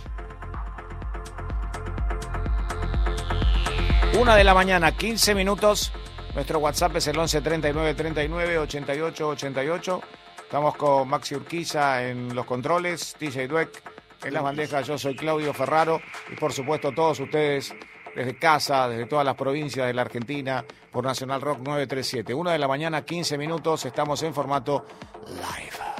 Una 4.16 4.36
de 4.36 4.44
la 4.44 4.54
mañana, 4.54 4.96
15 4.96 5.34
minutos. 5.34 5.92
Nuestro 6.36 6.60
WhatsApp 6.60 6.96
es 6.96 7.08
el 7.08 7.18
11 7.18 7.40
39 7.40 7.94
39 7.94 8.58
88 8.58 9.28
88. 9.28 10.02
Estamos 10.44 10.76
con 10.76 11.08
Maxi 11.08 11.34
Urquiza 11.34 12.04
en 12.04 12.32
los 12.32 12.46
controles, 12.46 13.16
DJ 13.18 13.48
Dweck 13.48 13.82
en 14.22 14.32
las 14.32 14.42
bandejas. 14.42 14.86
Yo 14.86 14.96
soy 14.98 15.16
Claudio 15.16 15.52
Ferraro 15.52 16.00
y 16.30 16.36
por 16.36 16.52
supuesto 16.52 16.92
todos 16.92 17.18
ustedes 17.18 17.74
desde 18.14 18.36
casa, 18.38 18.88
desde 18.88 19.06
todas 19.06 19.24
las 19.24 19.34
provincias 19.34 19.88
de 19.88 19.94
la 19.94 20.02
Argentina, 20.02 20.64
por 20.92 21.04
Nacional 21.04 21.40
Rock 21.40 21.58
937. 21.58 22.32
Una 22.32 22.52
de 22.52 22.58
la 22.60 22.68
mañana, 22.68 23.04
15 23.04 23.36
minutos. 23.36 23.84
Estamos 23.84 24.22
en 24.22 24.32
formato 24.32 24.86
live. 25.26 25.93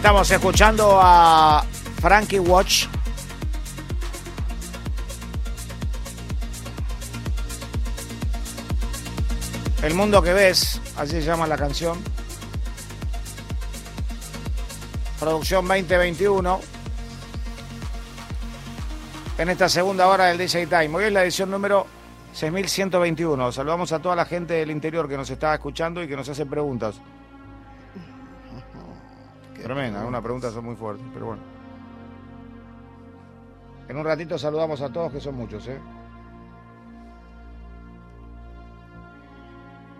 Estamos 0.00 0.30
escuchando 0.30 0.98
a 0.98 1.62
Frankie 2.00 2.38
Watch. 2.38 2.86
El 9.82 9.92
mundo 9.92 10.22
que 10.22 10.32
ves, 10.32 10.80
así 10.96 11.10
se 11.10 11.22
llama 11.22 11.46
la 11.46 11.58
canción. 11.58 11.98
Producción 15.18 15.68
2021. 15.68 16.60
En 19.36 19.48
esta 19.50 19.68
segunda 19.68 20.08
hora 20.08 20.26
del 20.28 20.38
DJ 20.38 20.66
Time. 20.66 20.96
Hoy 20.96 21.04
es 21.04 21.12
la 21.12 21.24
edición 21.24 21.50
número 21.50 21.86
6121. 22.32 23.52
Saludamos 23.52 23.92
a 23.92 23.98
toda 23.98 24.16
la 24.16 24.24
gente 24.24 24.54
del 24.54 24.70
interior 24.70 25.06
que 25.06 25.18
nos 25.18 25.28
está 25.28 25.52
escuchando 25.52 26.02
y 26.02 26.08
que 26.08 26.16
nos 26.16 26.26
hace 26.26 26.46
preguntas. 26.46 26.94
Saludamos 34.40 34.80
a 34.80 34.90
todos, 34.90 35.12
que 35.12 35.20
son 35.20 35.36
muchos, 35.36 35.68
¿eh? 35.68 35.78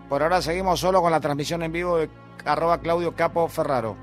Por 0.09 0.23
ahora 0.23 0.41
seguimos 0.41 0.79
solo 0.79 0.99
con 0.99 1.11
la 1.11 1.19
transmisión 1.19 1.61
en 1.61 1.71
vivo 1.71 1.97
de 1.97 2.09
arroba 2.43 2.79
Claudio 2.79 3.15
Capo 3.15 3.47
Ferraro. 3.47 3.95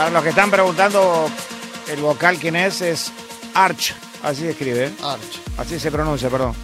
Para 0.00 0.12
los 0.12 0.22
que 0.22 0.30
están 0.30 0.50
preguntando, 0.50 1.28
el 1.86 2.00
vocal 2.00 2.38
quién 2.38 2.56
es, 2.56 2.80
es 2.80 3.12
Arch. 3.52 3.94
Así 4.22 4.40
se 4.40 4.50
escribe. 4.52 4.86
¿eh? 4.86 4.92
Arch. 5.04 5.40
Así 5.58 5.78
se 5.78 5.90
pronuncia, 5.90 6.30
perdón. 6.30 6.54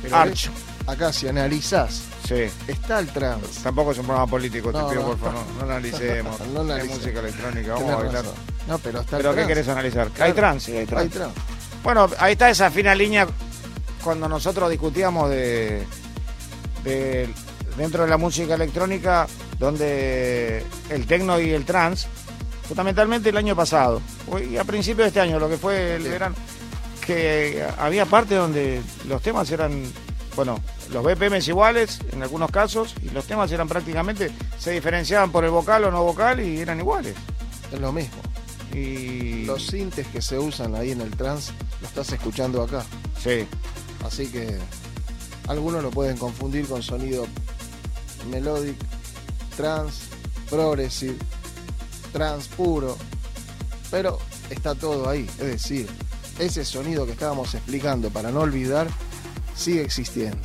Pero 0.00 0.14
Arch. 0.14 0.46
ves, 0.48 0.50
Acá, 0.86 1.12
si 1.12 1.26
analizás, 1.26 2.02
Sí. 2.28 2.44
está 2.68 3.00
el 3.00 3.08
trance. 3.08 3.60
Tampoco 3.64 3.90
es 3.90 3.98
un 3.98 4.04
programa 4.06 4.30
político, 4.30 4.70
te 4.70 4.78
No, 4.78 4.88
pido 4.88 5.00
no. 5.02 5.08
por 5.08 5.18
favor. 5.18 5.34
No, 5.58 5.66
no 5.66 5.72
analicemos. 5.72 6.38
No 6.54 6.60
Es 6.62 6.70
analicemos. 6.70 6.98
música 6.98 7.18
electrónica, 7.18 7.72
vamos 7.72 7.80
Tenés 7.82 7.94
a 7.94 8.04
bailar. 8.04 8.22
razón. 8.26 8.34
No, 8.68 8.78
pero 8.78 9.00
está 9.00 9.16
el 9.16 9.22
¿Pero 9.24 9.34
qué 9.34 9.46
querés 9.48 9.68
analizar? 9.68 10.08
Claro. 10.10 10.24
Hay 10.30 10.32
trance, 10.36 10.70
sí, 10.70 10.76
hay 10.78 10.86
trance. 10.86 11.02
Hay 11.04 11.08
trance. 11.10 11.40
Bueno, 11.82 12.08
ahí 12.20 12.32
está 12.34 12.48
esa 12.48 12.70
fina 12.70 12.94
línea 12.94 13.26
cuando 14.04 14.28
nosotros 14.28 14.70
discutíamos 14.70 15.30
de, 15.30 15.84
de- 16.84 17.28
dentro 17.76 18.04
de 18.04 18.08
la 18.08 18.16
música 18.18 18.54
electrónica, 18.54 19.26
donde 19.58 20.64
el 20.90 21.06
techno 21.08 21.40
y 21.40 21.50
el 21.50 21.64
trance, 21.64 22.06
fundamentalmente 22.68 23.28
el 23.30 23.36
año 23.36 23.54
pasado, 23.56 24.00
y 24.48 24.56
a 24.56 24.64
principios 24.64 25.04
de 25.04 25.08
este 25.08 25.20
año, 25.20 25.38
lo 25.38 25.48
que 25.48 25.56
fue 25.56 25.96
el 25.96 26.02
Sí. 26.02 26.08
verano, 26.08 26.34
que 27.04 27.64
había 27.78 28.04
partes 28.06 28.36
donde 28.38 28.82
los 29.08 29.22
temas 29.22 29.50
eran, 29.50 29.82
bueno, 30.34 30.60
los 30.92 31.04
BPMs 31.04 31.46
iguales 31.48 32.00
en 32.12 32.22
algunos 32.22 32.50
casos, 32.50 32.94
y 33.02 33.10
los 33.10 33.24
temas 33.26 33.50
eran 33.52 33.68
prácticamente, 33.68 34.30
se 34.58 34.72
diferenciaban 34.72 35.30
por 35.30 35.44
el 35.44 35.50
vocal 35.50 35.84
o 35.84 35.90
no 35.90 36.02
vocal 36.02 36.40
y 36.40 36.58
eran 36.60 36.78
iguales. 36.80 37.14
Es 37.72 37.80
lo 37.80 37.92
mismo. 37.92 38.16
Y 38.74 39.44
Los 39.44 39.66
sintes 39.66 40.06
que 40.08 40.20
se 40.20 40.38
usan 40.38 40.74
ahí 40.74 40.90
en 40.90 41.00
el 41.00 41.10
trance, 41.16 41.52
lo 41.80 41.86
estás 41.86 42.10
escuchando 42.12 42.62
acá. 42.62 42.84
sí, 43.22 43.46
Así 44.04 44.26
que 44.28 44.56
algunos 45.48 45.82
lo 45.82 45.90
pueden 45.90 46.16
confundir 46.16 46.66
con 46.68 46.82
sonido 46.82 47.26
melodic, 48.30 48.76
trance, 49.56 50.04
progressive, 50.50 51.16
trance 52.16 52.48
puro. 52.56 52.96
Pero 53.90 54.18
está 54.48 54.74
todo 54.74 55.08
ahí. 55.08 55.28
Es 55.38 55.46
decir, 55.46 55.86
ese 56.38 56.64
sonido 56.64 57.04
que 57.04 57.12
estábamos 57.12 57.54
explicando 57.54 58.08
para 58.10 58.30
no 58.30 58.40
olvidar 58.40 58.88
sigue 59.54 59.82
existiendo. 59.82 60.38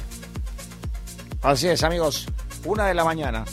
Así 1.42 1.68
es, 1.70 1.84
amigos. 1.84 2.28
Una 2.66 2.88
de 2.88 2.94
la 2.94 3.06
mañana, 3.06 3.46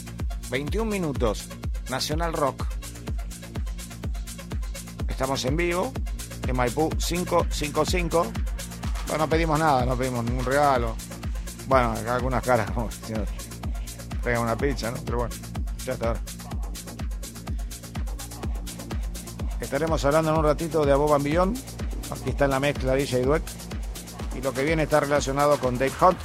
21 0.51 0.89
minutos, 0.89 1.47
Nacional 1.89 2.33
Rock. 2.33 2.65
Estamos 5.07 5.43
en 5.45 5.55
vivo, 5.55 5.91
en 6.45 6.55
Maipú 6.55 6.89
555. 6.89 8.27
Bueno, 9.07 9.25
no 9.25 9.29
pedimos 9.29 9.57
nada, 9.57 9.85
no 9.85 9.97
pedimos 9.97 10.25
ningún 10.25 10.45
regalo. 10.45 10.95
Bueno, 11.67 11.95
algunas 12.09 12.43
caras, 12.43 12.69
como 12.75 12.91
si 12.91 13.13
nos 13.13 13.27
traigan 14.21 14.43
una 14.43 14.57
pizza, 14.57 14.91
¿no? 14.91 14.97
Pero 15.05 15.19
bueno, 15.19 15.35
ya 15.85 15.93
está. 15.93 16.13
Estaremos 19.69 20.03
hablando 20.03 20.31
en 20.31 20.37
un 20.39 20.43
ratito 20.43 20.83
de 20.83 20.91
Aboba 20.91 21.19
Billón. 21.19 21.53
Aquí 22.09 22.31
está 22.31 22.45
en 22.45 22.51
la 22.51 22.59
mezcla 22.59 22.95
DJ 22.95 23.21
Dweck. 23.21 23.43
Y 24.35 24.41
lo 24.41 24.51
que 24.51 24.63
viene 24.63 24.81
está 24.81 24.99
relacionado 24.99 25.59
con 25.59 25.77
Dave 25.77 25.91
Hunt. 26.01 26.17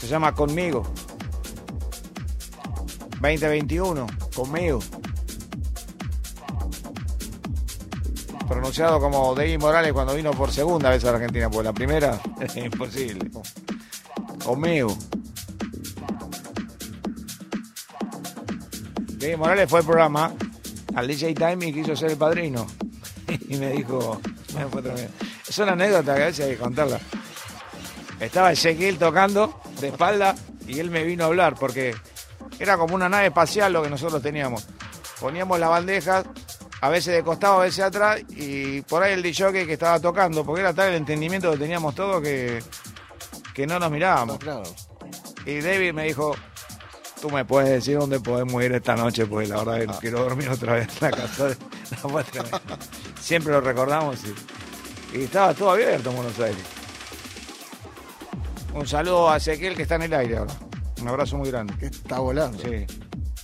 Se 0.00 0.06
llama 0.06 0.32
Conmigo. 0.36 0.84
2021, 3.20 4.06
conmigo. 4.36 4.78
Pronunciado 8.46 9.00
como 9.00 9.34
David 9.34 9.58
Morales 9.58 9.92
cuando 9.92 10.14
vino 10.14 10.30
por 10.30 10.52
segunda 10.52 10.90
vez 10.90 11.04
a 11.06 11.10
la 11.10 11.16
Argentina, 11.16 11.50
porque 11.50 11.64
la 11.64 11.72
primera 11.72 12.20
es 12.40 12.56
imposible. 12.64 13.32
Conmigo. 14.44 14.96
David 19.26 19.38
Morales 19.38 19.68
fue 19.68 19.80
al 19.80 19.84
programa 19.84 20.32
al 20.94 21.08
DJ 21.08 21.34
Time 21.34 21.66
y 21.66 21.72
quiso 21.72 21.96
ser 21.96 22.12
el 22.12 22.16
padrino. 22.16 22.64
Y 23.48 23.56
me 23.56 23.72
dijo, 23.72 24.20
"Bueno, 24.52 24.68
fue 24.70 24.82
tremendo". 24.82 25.10
es 25.48 25.58
una 25.58 25.72
anécdota 25.72 26.14
que 26.14 26.22
a 26.22 26.26
veces 26.26 26.46
hay 26.46 26.52
que 26.52 26.58
contarla. 26.58 27.00
Estaba 28.20 28.52
Ezequiel 28.52 28.98
tocando 28.98 29.60
de 29.80 29.88
espalda 29.88 30.36
y 30.68 30.78
él 30.78 30.92
me 30.92 31.02
vino 31.02 31.24
a 31.24 31.26
hablar 31.26 31.56
porque 31.58 31.96
era 32.60 32.78
como 32.78 32.94
una 32.94 33.08
nave 33.08 33.26
espacial 33.26 33.72
lo 33.72 33.82
que 33.82 33.90
nosotros 33.90 34.22
teníamos. 34.22 34.64
Poníamos 35.20 35.58
las 35.58 35.70
bandejas, 35.70 36.24
a 36.80 36.88
veces 36.88 37.14
de 37.14 37.24
costado, 37.24 37.62
a 37.62 37.64
veces 37.64 37.80
atrás, 37.84 38.20
y 38.28 38.82
por 38.82 39.02
ahí 39.02 39.14
el 39.14 39.22
DJ 39.22 39.66
que 39.66 39.72
estaba 39.72 39.98
tocando, 39.98 40.44
porque 40.44 40.60
era 40.60 40.72
tal 40.72 40.90
el 40.90 40.94
entendimiento 40.94 41.50
que 41.50 41.58
teníamos 41.58 41.96
todos 41.96 42.22
que, 42.22 42.62
que 43.52 43.66
no 43.66 43.80
nos 43.80 43.90
mirábamos. 43.90 44.38
claro. 44.38 44.62
Y 45.44 45.60
David 45.60 45.94
me 45.94 46.04
dijo, 46.04 46.36
tú 47.20 47.30
me 47.30 47.44
puedes 47.44 47.70
decir 47.70 47.98
dónde 47.98 48.20
podemos 48.20 48.62
ir 48.62 48.72
esta 48.72 48.94
noche, 48.96 49.26
pues 49.26 49.48
la 49.48 49.56
verdad 49.62 49.78
que 49.78 49.86
Ah. 49.90 49.98
quiero 50.00 50.20
dormir 50.20 50.48
otra 50.48 50.74
vez 50.74 50.88
en 51.02 51.10
la 51.10 51.16
casa 51.16 51.48
de 51.48 51.56
la 52.12 52.22
tremendo. 52.24 52.58
Siempre 53.20 53.52
lo 53.52 53.60
recordamos 53.60 54.18
y, 55.12 55.18
y 55.18 55.22
estaba 55.24 55.54
todo 55.54 55.70
abierto 55.70 56.10
en 56.10 56.16
Buenos 56.16 56.38
Aires. 56.40 56.62
Un 58.74 58.86
saludo 58.86 59.30
a 59.30 59.38
Ezequiel 59.38 59.74
que 59.74 59.82
está 59.82 59.94
en 59.94 60.02
el 60.02 60.14
aire 60.14 60.36
ahora. 60.38 60.54
Un 61.00 61.08
abrazo 61.08 61.36
muy 61.38 61.50
grande. 61.50 61.74
Que 61.78 61.86
está 61.86 62.18
volando. 62.18 62.58
Sí. 62.58 62.86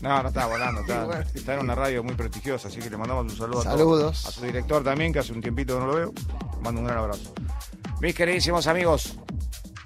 No, 0.00 0.20
no 0.22 0.28
está 0.28 0.46
volando, 0.46 0.80
está, 0.80 1.04
Bueno. 1.06 1.24
está 1.34 1.54
en 1.54 1.60
una 1.60 1.74
radio 1.74 2.02
muy 2.02 2.14
prestigiosa, 2.14 2.68
así 2.68 2.80
que 2.80 2.90
le 2.90 2.96
mandamos 2.96 3.24
un 3.32 3.38
saludo 3.38 3.60
a 3.60 3.62
todos. 3.64 3.76
Saludos. 3.78 4.26
A 4.26 4.30
su 4.32 4.44
director 4.44 4.82
también, 4.84 5.12
que 5.12 5.20
hace 5.20 5.32
un 5.32 5.40
tiempito 5.40 5.74
que 5.74 5.80
no 5.80 5.86
lo 5.86 5.94
veo. 5.96 6.12
Le 6.56 6.60
Mando 6.62 6.80
un 6.80 6.86
gran 6.86 6.98
abrazo. 6.98 7.32
Mis 8.00 8.14
queridísimos 8.14 8.66
amigos, 8.66 9.16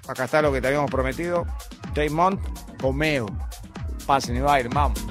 acá 0.07 0.25
está 0.25 0.41
lo 0.41 0.51
que 0.51 0.59
te 0.59 0.67
habíamos 0.67 0.89
prometido. 0.89 1.45
Damon 1.93 2.39
Comeo. 2.81 3.27
Pasen 4.07 4.37
y 4.37 4.39
bailen, 4.39 4.71
vamos. 4.73 5.05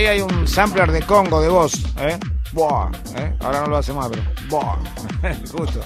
Ahí 0.00 0.06
hay 0.06 0.20
un 0.22 0.48
sampler 0.48 0.90
de 0.92 1.02
Congo 1.02 1.42
de 1.42 1.50
voz, 1.50 1.74
¿eh? 1.98 2.18
Buah, 2.52 2.90
¿eh? 3.16 3.34
Ahora 3.40 3.60
no 3.60 3.66
lo 3.66 3.76
hace 3.76 3.92
más, 3.92 4.08
pero. 4.08 4.22
Buah, 4.48 4.78
justo. 5.52 5.78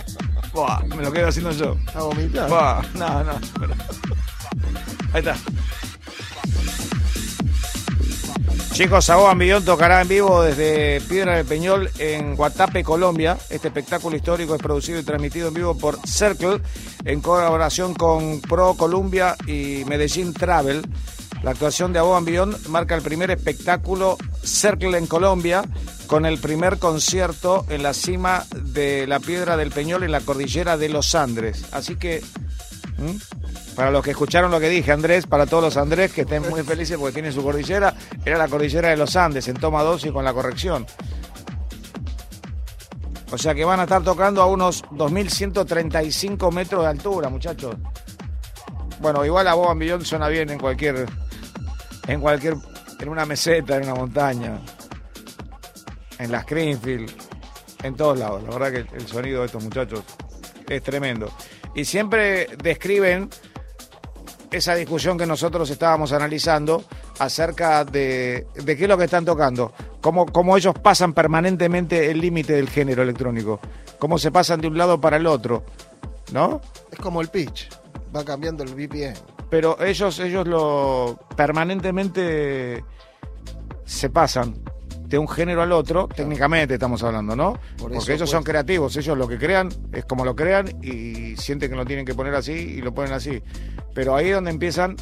Buah, 0.52 0.84
me 0.84 1.02
lo 1.02 1.10
quedo 1.10 1.26
haciendo 1.26 1.50
yo. 1.50 1.76
A 1.92 1.98
vomitar. 2.04 2.48
Buah, 2.48 2.80
no, 2.94 3.24
no. 3.24 3.32
pero- 3.58 3.74
Ahí 5.12 5.18
está. 5.18 5.34
Chicos, 8.72 9.04
Saboa 9.04 9.34
Millón 9.34 9.64
tocará 9.64 10.00
en 10.02 10.06
vivo 10.08 10.42
desde 10.42 11.00
Piedra 11.08 11.34
del 11.36 11.46
Peñol 11.46 11.90
en 11.98 12.36
Guatape, 12.36 12.84
Colombia. 12.84 13.36
Este 13.50 13.66
espectáculo 13.68 14.16
histórico 14.16 14.54
es 14.54 14.62
producido 14.62 15.00
y 15.00 15.02
transmitido 15.02 15.48
en 15.48 15.54
vivo 15.54 15.76
por 15.76 15.98
Circle 16.06 16.60
en 17.04 17.20
colaboración 17.20 17.94
con 17.94 18.40
Pro 18.40 18.74
Columbia 18.74 19.36
y 19.46 19.84
Medellín 19.86 20.32
Travel. 20.34 20.82
La 21.44 21.50
actuación 21.50 21.92
de 21.92 22.00
Beyond 22.00 22.68
marca 22.68 22.94
el 22.94 23.02
primer 23.02 23.30
espectáculo 23.30 24.16
Circle 24.42 24.96
en 24.96 25.06
Colombia 25.06 25.62
con 26.06 26.24
el 26.24 26.38
primer 26.38 26.78
concierto 26.78 27.66
en 27.68 27.82
la 27.82 27.92
cima 27.92 28.46
de 28.54 29.06
la 29.06 29.20
Piedra 29.20 29.58
del 29.58 29.70
Peñol 29.70 30.04
en 30.04 30.12
la 30.12 30.20
cordillera 30.20 30.78
de 30.78 30.88
los 30.88 31.14
Andes. 31.14 31.66
Así 31.72 31.96
que, 31.96 32.22
para 33.76 33.90
los 33.90 34.02
que 34.02 34.12
escucharon 34.12 34.50
lo 34.50 34.58
que 34.58 34.70
dije, 34.70 34.90
Andrés, 34.90 35.26
para 35.26 35.44
todos 35.44 35.64
los 35.64 35.76
Andrés 35.76 36.14
que 36.14 36.22
estén 36.22 36.48
muy 36.48 36.62
felices 36.62 36.96
porque 36.96 37.12
tienen 37.12 37.34
su 37.34 37.42
cordillera, 37.42 37.94
era 38.24 38.38
la 38.38 38.48
cordillera 38.48 38.88
de 38.88 38.96
los 38.96 39.14
Andes 39.14 39.46
en 39.46 39.56
toma 39.56 39.82
2 39.82 40.06
y 40.06 40.10
con 40.12 40.24
la 40.24 40.32
corrección. 40.32 40.86
O 43.30 43.36
sea 43.36 43.54
que 43.54 43.66
van 43.66 43.80
a 43.80 43.82
estar 43.82 44.02
tocando 44.02 44.40
a 44.40 44.46
unos 44.46 44.82
2.135 44.84 46.50
metros 46.54 46.84
de 46.84 46.88
altura, 46.88 47.28
muchachos. 47.28 47.76
Bueno, 49.00 49.22
igual 49.26 49.46
a 49.46 49.52
Boban 49.52 49.78
Billón 49.78 50.02
suena 50.06 50.28
bien 50.28 50.48
en 50.48 50.58
cualquier, 50.58 51.06
en 52.06 52.20
cualquier, 52.20 52.54
en 53.00 53.08
una 53.08 53.24
meseta, 53.24 53.76
en 53.76 53.84
una 53.84 53.94
montaña, 53.94 54.60
en 56.18 56.32
la 56.32 56.42
Greenfield, 56.42 57.10
en 57.82 57.94
todos 57.94 58.18
lados. 58.18 58.42
La 58.44 58.50
verdad 58.50 58.72
que 58.72 58.96
el 58.96 59.06
sonido 59.06 59.40
de 59.40 59.46
estos 59.46 59.62
muchachos 59.62 60.02
es 60.68 60.82
tremendo. 60.82 61.30
Y 61.74 61.84
siempre 61.84 62.48
describen 62.62 63.28
esa 64.50 64.74
discusión 64.74 65.18
que 65.18 65.26
nosotros 65.26 65.68
estábamos 65.70 66.12
analizando 66.12 66.84
acerca 67.18 67.84
de, 67.84 68.46
de 68.54 68.76
qué 68.76 68.84
es 68.84 68.88
lo 68.88 68.96
que 68.96 69.04
están 69.04 69.24
tocando, 69.24 69.72
cómo, 70.00 70.26
cómo 70.26 70.56
ellos 70.56 70.74
pasan 70.80 71.12
permanentemente 71.12 72.10
el 72.10 72.20
límite 72.20 72.54
del 72.54 72.68
género 72.68 73.02
electrónico, 73.02 73.60
cómo 73.98 74.18
se 74.18 74.30
pasan 74.30 74.60
de 74.60 74.68
un 74.68 74.78
lado 74.78 75.00
para 75.00 75.16
el 75.16 75.26
otro, 75.26 75.64
¿no? 76.32 76.60
Es 76.90 76.98
como 76.98 77.20
el 77.20 77.28
pitch. 77.28 77.68
Va 78.14 78.24
cambiando 78.24 78.62
el 78.62 78.74
BPM. 78.74 79.33
Pero 79.54 79.80
ellos, 79.84 80.18
ellos 80.18 80.48
lo 80.48 81.16
permanentemente 81.36 82.84
se 83.84 84.10
pasan 84.10 84.56
de 85.06 85.16
un 85.16 85.28
género 85.28 85.62
al 85.62 85.70
otro, 85.70 86.08
técnicamente 86.08 86.74
estamos 86.74 87.04
hablando, 87.04 87.36
¿no? 87.36 87.52
Por 87.78 87.92
Porque 87.92 88.14
ellos 88.14 88.28
son 88.28 88.42
creativos, 88.42 88.96
ellos 88.96 89.16
lo 89.16 89.28
que 89.28 89.38
crean 89.38 89.68
es 89.92 90.04
como 90.06 90.24
lo 90.24 90.34
crean 90.34 90.66
y 90.82 91.36
sienten 91.36 91.70
que 91.70 91.76
lo 91.76 91.84
tienen 91.84 92.04
que 92.04 92.14
poner 92.14 92.34
así 92.34 92.50
y 92.50 92.80
lo 92.82 92.92
ponen 92.92 93.12
así. 93.12 93.40
Pero 93.94 94.16
ahí 94.16 94.30
es 94.30 94.34
donde 94.34 94.50
empiezan 94.50 94.96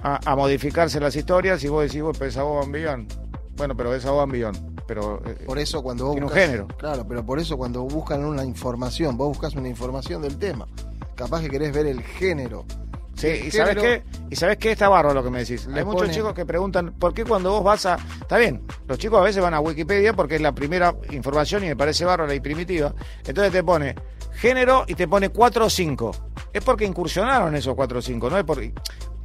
a, 0.00 0.20
a 0.30 0.36
modificarse 0.36 1.00
las 1.00 1.16
historias 1.16 1.64
y 1.64 1.68
vos 1.68 1.82
decís, 1.82 2.02
vos 2.02 2.16
pensás 2.16 2.44
vos 2.44 2.70
Billón. 2.70 3.08
Bueno, 3.56 3.76
pero 3.76 3.92
es 3.96 4.04
Boban 4.04 4.30
Billón. 4.30 4.76
Pero 4.86 5.20
eh, 5.26 5.42
Por 5.44 5.58
eso 5.58 5.82
cuando 5.82 6.04
vos 6.04 6.12
Tiene 6.14 6.26
un 6.26 6.30
buscas- 6.32 6.46
género. 6.46 6.68
Claro, 6.78 7.04
pero 7.08 7.26
por 7.26 7.40
eso 7.40 7.56
cuando 7.58 7.82
buscan 7.82 8.24
una 8.24 8.44
información, 8.44 9.16
vos 9.16 9.26
buscas 9.26 9.56
una 9.56 9.68
información 9.68 10.22
del 10.22 10.38
tema. 10.38 10.68
Capaz 11.16 11.40
que 11.40 11.48
querés 11.50 11.72
ver 11.74 11.86
el 11.86 12.00
género. 12.02 12.64
Sí, 13.14 13.28
y 13.46 13.50
sabes 13.50 13.76
qué, 13.76 14.02
y 14.30 14.36
sabes 14.36 14.56
qué 14.56 14.72
está 14.72 14.88
barro 14.88 15.12
lo 15.14 15.22
que 15.22 15.30
me 15.30 15.40
decís. 15.40 15.68
Hay 15.72 15.84
muchos 15.84 16.10
chicos 16.10 16.32
que 16.34 16.44
preguntan, 16.46 16.92
¿por 16.92 17.12
qué 17.14 17.24
cuando 17.24 17.50
vos 17.50 17.62
vas 17.62 17.86
a. 17.86 17.96
Está 18.20 18.38
bien, 18.38 18.62
los 18.88 18.98
chicos 18.98 19.20
a 19.20 19.22
veces 19.22 19.42
van 19.42 19.54
a 19.54 19.60
Wikipedia 19.60 20.12
porque 20.14 20.36
es 20.36 20.40
la 20.40 20.52
primera 20.52 20.94
información 21.10 21.62
y 21.64 21.68
me 21.68 21.76
parece 21.76 22.04
bárbara 22.04 22.34
y 22.34 22.40
primitiva. 22.40 22.94
Entonces 23.24 23.52
te 23.52 23.62
pone 23.62 23.94
género 24.34 24.84
y 24.88 24.94
te 24.94 25.06
pone 25.06 25.28
4 25.28 25.66
o 25.66 25.70
5. 25.70 26.16
Es 26.52 26.64
porque 26.64 26.84
incursionaron 26.84 27.54
esos 27.54 27.74
4 27.74 27.98
o 27.98 28.02
5, 28.02 28.30
no 28.30 28.38
es 28.38 28.44
porque. 28.44 28.72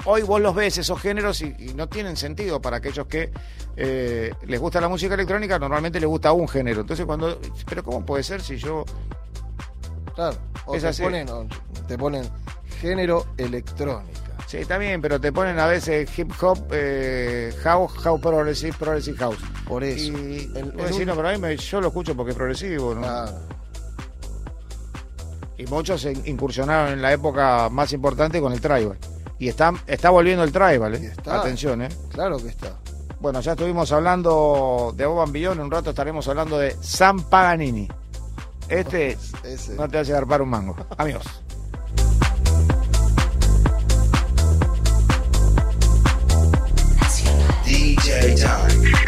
Hoy 0.05 0.21
vos 0.21 0.39
los 0.39 0.53
ves 0.53 0.77
esos 0.77 1.01
géneros 1.01 1.41
y, 1.41 1.55
y 1.57 1.73
no 1.73 1.89
tienen 1.89 2.15
sentido 2.15 2.61
para 2.61 2.77
aquellos 2.77 3.07
que 3.07 3.31
eh, 3.75 4.31
les 4.45 4.59
gusta 4.59 4.79
la 4.79 4.87
música 4.87 5.15
electrónica, 5.15 5.57
normalmente 5.57 5.99
les 5.99 6.07
gusta 6.07 6.31
un 6.33 6.47
género. 6.47 6.81
Entonces 6.81 7.05
cuando. 7.05 7.39
Pero 7.67 7.83
¿cómo 7.83 8.05
puede 8.05 8.21
ser 8.23 8.41
si 8.41 8.57
yo. 8.57 8.85
Claro. 10.13 10.37
O 10.65 10.75
Es 10.75 10.81
te 10.83 10.87
así. 10.89 11.03
ponen, 11.03 11.27
o 11.29 11.45
te 11.87 11.97
ponen 11.97 12.27
género 12.81 13.25
electrónica. 13.37 14.21
Sí, 14.47 14.63
también, 14.65 15.01
pero 15.01 15.19
te 15.19 15.31
ponen 15.33 15.59
a 15.59 15.65
veces 15.65 16.09
hip 16.17 16.31
hop, 16.41 16.67
eh, 16.71 17.53
house, 17.63 17.91
house 17.99 18.21
progressive, 18.21 18.73
progressive 18.79 19.17
house. 19.17 19.37
Por 19.67 19.83
eso. 19.83 20.05
Y 20.05 20.09
un- 20.55 21.05
no, 21.05 21.15
pero 21.15 21.27
a 21.29 21.31
mí 21.33 21.37
me- 21.37 21.57
yo 21.57 21.81
lo 21.81 21.87
escucho 21.87 22.15
porque 22.15 22.31
es 22.31 22.37
progresivo, 22.37 22.95
¿no? 22.95 23.01
Ah, 23.05 23.29
Y 25.57 25.65
muchos 25.65 26.01
se 26.01 26.11
incursionaron 26.25 26.93
en 26.93 27.01
la 27.01 27.11
época 27.11 27.67
más 27.69 27.91
importante 27.91 28.39
con 28.39 28.53
el 28.53 28.61
tribal. 28.61 28.97
Y 29.39 29.47
está, 29.49 29.73
está 29.87 30.11
volviendo 30.11 30.43
el 30.43 30.51
tribal, 30.51 30.95
¿eh? 30.95 31.07
está. 31.17 31.39
Atención, 31.41 31.81
¿eh? 31.81 31.89
claro 32.11 32.37
que 32.37 32.47
está. 32.49 32.77
Bueno, 33.19 33.41
ya 33.41 33.53
estuvimos 33.53 33.91
hablando 33.91 34.93
de 34.95 35.05
Boban 35.07 35.31
Billón, 35.31 35.57
en 35.57 35.65
un 35.65 35.71
rato 35.71 35.89
estaremos 35.89 36.27
hablando 36.27 36.57
de 36.59 36.75
San 36.81 37.21
Paganini. 37.23 37.87
Este 38.69 39.17
Ese. 39.43 39.73
no 39.75 39.87
te 39.89 40.03
llegar 40.03 40.27
para 40.27 40.43
un 40.43 40.49
mango. 40.49 40.75
Amigos. 40.97 41.23
DJ 48.07 48.39
Time. 48.39 49.06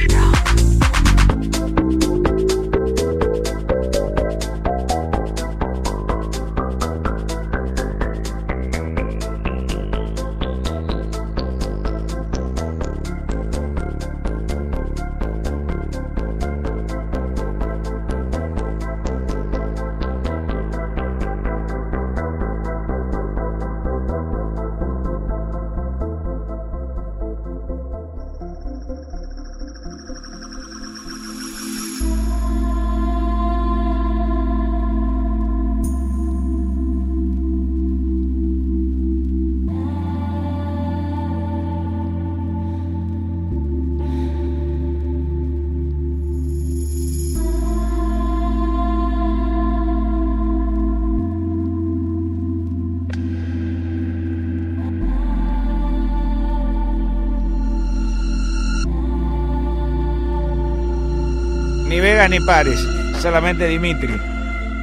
Ni 62.29 62.39
Paris, 62.41 62.79
solamente 63.19 63.67
Dimitri. 63.67 64.15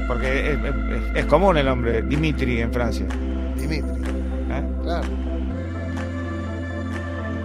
Porque 0.08 0.52
es, 0.52 0.58
es- 0.58 1.16
es 1.16 1.24
común 1.26 1.56
el 1.56 1.66
nombre, 1.66 2.02
Dimitri 2.02 2.60
en 2.60 2.72
Francia. 2.72 3.06
Dimitri. 3.56 3.90
¿eh? 4.50 4.64
Claro. 4.82 5.08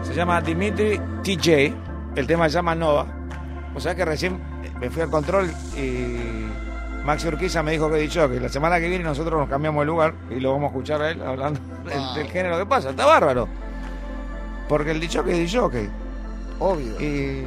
Se 0.03 0.13
llama 0.13 0.41
Dimitri 0.41 0.99
TJ, 1.23 1.73
el 2.15 2.27
tema 2.27 2.49
se 2.49 2.55
llama 2.55 2.75
Nova. 2.75 3.05
O 3.75 3.79
sea 3.79 3.95
que 3.95 4.03
recién 4.03 4.39
me 4.79 4.89
fui 4.89 5.01
al 5.03 5.09
control 5.09 5.49
y 5.77 6.17
Maxi 7.05 7.27
Urquiza 7.27 7.63
me 7.63 7.71
dijo 7.71 7.89
que 7.89 7.97
dicho 7.97 8.27
que 8.29 8.39
la 8.39 8.49
semana 8.49 8.79
que 8.79 8.89
viene 8.89 9.03
nosotros 9.03 9.39
nos 9.39 9.49
cambiamos 9.49 9.81
de 9.81 9.85
lugar 9.85 10.13
y 10.29 10.39
lo 10.39 10.51
vamos 10.51 10.65
a 10.65 10.71
escuchar 10.71 11.01
a 11.01 11.11
él 11.11 11.21
hablando 11.21 11.59
del, 11.85 11.93
Ah. 11.97 12.13
del 12.15 12.27
género 12.27 12.57
que 12.57 12.65
pasa. 12.65 12.89
Está 12.89 13.05
bárbaro. 13.05 13.47
Porque 14.67 14.91
el 14.91 14.99
dicho 14.99 15.23
que 15.23 15.31
es 15.31 15.37
dicho 15.37 15.69
Obvio. 16.59 16.99
Y, 16.99 17.43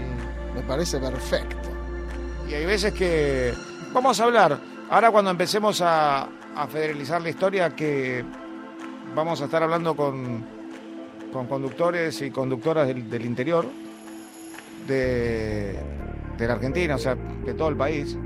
Me 0.55 0.62
parece 0.66 0.98
perfecto. 0.98 1.56
Y 2.49 2.55
hay 2.55 2.66
veces 2.66 2.93
que 2.93 3.55
vamos 3.93 4.21
a 4.21 4.25
hablar. 4.25 4.59
Ahora 4.91 5.11
cuando 5.11 5.31
empecemos 5.31 5.81
a, 5.85 6.29
federalizar 6.71 7.21
la 7.21 7.31
historia 7.31 7.75
que 7.75 8.25
vamos 9.15 9.41
a 9.41 9.47
estar 9.47 9.62
hablando 9.62 9.97
con, 9.97 10.45
con 11.33 11.47
conductores 11.47 12.23
y 12.23 12.31
conductoras 12.31 12.87
del, 12.87 13.11
del 13.11 13.25
interior 13.25 13.66
de, 14.87 15.77
de 16.39 16.47
la 16.47 16.55
Argentina, 16.55 16.95
o 16.95 16.99
sea, 16.99 17.16
de 17.16 17.55
todo 17.55 17.69
el 17.69 17.77
país, 17.77 18.16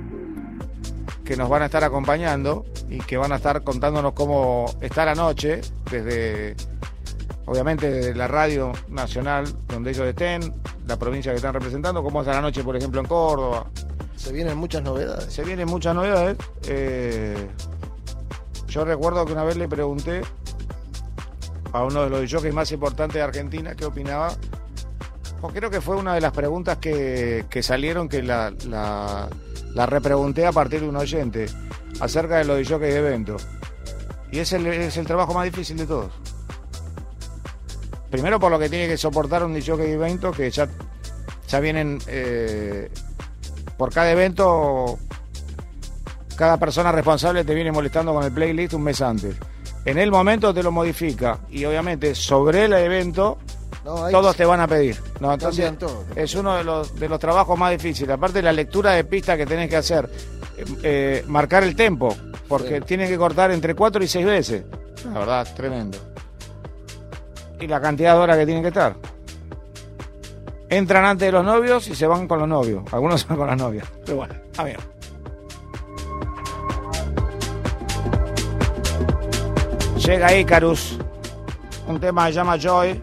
que 1.24 1.36
nos 1.36 1.48
van 1.48 1.62
a 1.62 1.66
estar 1.66 1.84
acompañando 1.84 2.64
y 2.88 2.98
que 2.98 3.16
van 3.16 3.32
a 3.32 3.36
estar 3.36 3.62
contándonos 3.62 4.12
cómo 4.12 4.66
está 4.80 5.04
la 5.04 5.14
noche, 5.14 5.60
desde, 5.90 6.56
obviamente, 7.46 7.90
desde 7.90 8.14
la 8.14 8.28
radio 8.28 8.72
nacional 8.88 9.46
donde 9.68 9.90
ellos 9.90 10.06
estén, 10.06 10.54
la 10.86 10.98
provincia 10.98 11.32
que 11.32 11.36
están 11.36 11.54
representando, 11.54 12.02
cómo 12.02 12.20
está 12.20 12.32
la 12.32 12.40
noche, 12.40 12.64
por 12.64 12.76
ejemplo, 12.76 13.00
en 13.00 13.06
Córdoba. 13.06 13.66
Se 14.18 14.32
vienen 14.32 14.58
muchas 14.58 14.82
novedades. 14.82 15.32
Se 15.32 15.44
vienen 15.44 15.68
muchas 15.68 15.94
novedades. 15.94 16.36
Eh, 16.66 17.48
yo 18.66 18.84
recuerdo 18.84 19.24
que 19.24 19.32
una 19.32 19.44
vez 19.44 19.56
le 19.56 19.68
pregunté 19.68 20.22
a 21.72 21.84
uno 21.84 22.02
de 22.02 22.10
los 22.10 22.30
jockeys 22.30 22.52
más 22.52 22.70
importantes 22.72 23.14
de 23.14 23.22
Argentina 23.22 23.74
qué 23.74 23.86
opinaba. 23.86 24.32
Creo 25.54 25.70
que 25.70 25.80
fue 25.80 25.96
una 25.96 26.14
de 26.14 26.20
las 26.20 26.32
preguntas 26.32 26.78
que, 26.78 27.46
que 27.48 27.62
salieron 27.62 28.08
que 28.08 28.22
la, 28.22 28.52
la, 28.66 29.28
la 29.72 29.86
repregunté 29.86 30.44
a 30.46 30.52
partir 30.52 30.80
de 30.80 30.88
un 30.88 30.96
oyente 30.96 31.46
acerca 32.00 32.38
de 32.38 32.44
los 32.44 32.68
jockeys 32.68 32.94
de 32.94 32.98
evento. 32.98 33.36
Y 34.32 34.40
es 34.40 34.52
el, 34.52 34.66
es 34.66 34.96
el 34.96 35.06
trabajo 35.06 35.32
más 35.32 35.44
difícil 35.44 35.76
de 35.76 35.86
todos. 35.86 36.12
Primero 38.10 38.40
por 38.40 38.50
lo 38.50 38.58
que 38.58 38.68
tiene 38.68 38.88
que 38.88 38.96
soportar 38.96 39.44
un 39.44 39.52
jockey 39.60 39.86
de 39.86 39.92
evento 39.92 40.32
que 40.32 40.50
ya, 40.50 40.68
ya 41.46 41.60
vienen 41.60 41.98
eh, 42.08 42.90
por 43.78 43.90
cada 43.92 44.10
evento 44.12 44.98
cada 46.36 46.56
persona 46.58 46.92
responsable 46.92 47.44
te 47.44 47.54
viene 47.54 47.72
molestando 47.72 48.12
con 48.12 48.22
el 48.22 48.30
playlist 48.32 48.74
un 48.74 48.82
mes 48.82 49.00
antes. 49.00 49.34
En 49.84 49.96
el 49.98 50.10
momento 50.10 50.52
te 50.52 50.62
lo 50.62 50.70
modifica 50.70 51.38
y 51.50 51.64
obviamente 51.64 52.14
sobre 52.14 52.66
el 52.66 52.74
evento 52.74 53.38
No, 53.84 54.08
todos 54.10 54.36
te 54.36 54.44
van 54.44 54.60
a 54.60 54.68
pedir. 54.68 54.96
No, 55.20 55.32
entonces 55.32 55.72
es 56.14 56.34
uno 56.34 56.56
de 56.56 56.62
los, 56.64 56.94
de 57.00 57.08
los 57.08 57.18
trabajos 57.18 57.58
más 57.58 57.70
difíciles. 57.72 58.10
Aparte 58.14 58.42
la 58.42 58.52
lectura 58.52 58.92
de 58.92 59.04
pista 59.04 59.36
que 59.36 59.46
tenés 59.46 59.68
que 59.70 59.76
hacer, 59.76 60.08
eh, 60.58 60.64
eh, 60.82 61.24
marcar 61.26 61.62
el 61.64 61.74
tempo, 61.74 62.14
porque 62.48 62.78
Sí. 62.80 62.84
tienen 62.86 63.08
que 63.08 63.16
cortar 63.16 63.50
entre 63.50 63.74
cuatro 63.74 64.04
y 64.04 64.08
seis 64.08 64.26
veces. 64.26 64.64
La 65.12 65.18
verdad, 65.20 65.48
tremendo. 65.56 65.96
Y 67.60 67.66
la 67.66 67.80
cantidad 67.80 68.14
de 68.14 68.20
horas 68.20 68.36
que 68.36 68.44
tienen 68.46 68.62
que 68.62 68.68
estar. 68.68 68.94
Entran 70.70 71.04
antes 71.04 71.26
de 71.26 71.32
los 71.32 71.44
novios 71.44 71.88
y 71.88 71.94
se 71.94 72.06
van 72.06 72.28
con 72.28 72.38
los 72.40 72.48
novios. 72.48 72.82
Algunos 72.92 73.20
se 73.22 73.28
van 73.28 73.38
con 73.38 73.46
las 73.46 73.56
novias. 73.56 73.88
Pero 74.04 74.18
bueno, 74.18 74.34
amigo. 74.56 74.80
Llega 79.96 80.34
Icarus, 80.34 80.98
un 81.86 82.00
tema 82.00 82.26
que 82.26 82.32
se 82.32 82.38
llama 82.38 82.56
Joy, 82.56 82.98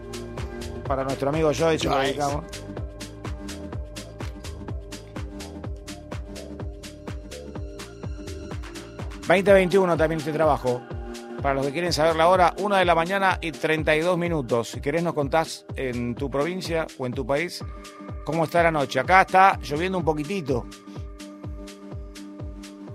para 0.88 1.04
nuestro 1.04 1.28
amigo 1.28 1.52
Joy, 1.52 1.78
se 1.78 1.88
lo 1.88 1.98
dedicamos. 1.98 2.44
...2021 9.28 9.96
también 9.96 10.20
este 10.20 10.32
trabajo. 10.32 10.80
Para 11.46 11.54
los 11.54 11.66
que 11.66 11.72
quieren 11.74 11.92
saber 11.92 12.16
la 12.16 12.26
hora, 12.26 12.54
una 12.58 12.78
de 12.78 12.84
la 12.84 12.96
mañana 12.96 13.38
y 13.40 13.52
32 13.52 14.18
minutos. 14.18 14.68
Si 14.70 14.80
querés 14.80 15.04
nos 15.04 15.14
contás 15.14 15.64
en 15.76 16.16
tu 16.16 16.28
provincia 16.28 16.88
o 16.98 17.06
en 17.06 17.12
tu 17.12 17.24
país 17.24 17.64
cómo 18.24 18.42
está 18.42 18.64
la 18.64 18.72
noche. 18.72 18.98
Acá 18.98 19.20
está 19.20 19.56
lloviendo 19.60 19.96
un 19.96 20.04
poquitito. 20.04 20.66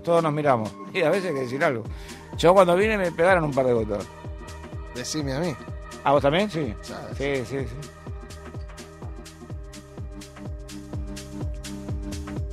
Todos 0.04 0.22
nos 0.22 0.34
miramos. 0.34 0.70
Y 0.92 1.00
a 1.00 1.08
veces 1.08 1.30
hay 1.30 1.34
que 1.34 1.40
decir 1.40 1.64
algo. 1.64 1.82
Yo 2.36 2.52
cuando 2.52 2.76
vine 2.76 2.98
me 2.98 3.10
pegaron 3.10 3.44
un 3.44 3.52
par 3.52 3.64
de 3.64 3.72
gotas. 3.72 4.06
Decime 4.94 5.32
a 5.32 5.40
mí. 5.40 5.56
¿A 6.04 6.12
vos 6.12 6.20
también? 6.20 6.50
Sí. 6.50 6.74
¿Sabes? 6.82 7.16
Sí, 7.16 7.46
sí, 7.46 7.66
sí. 7.66 7.76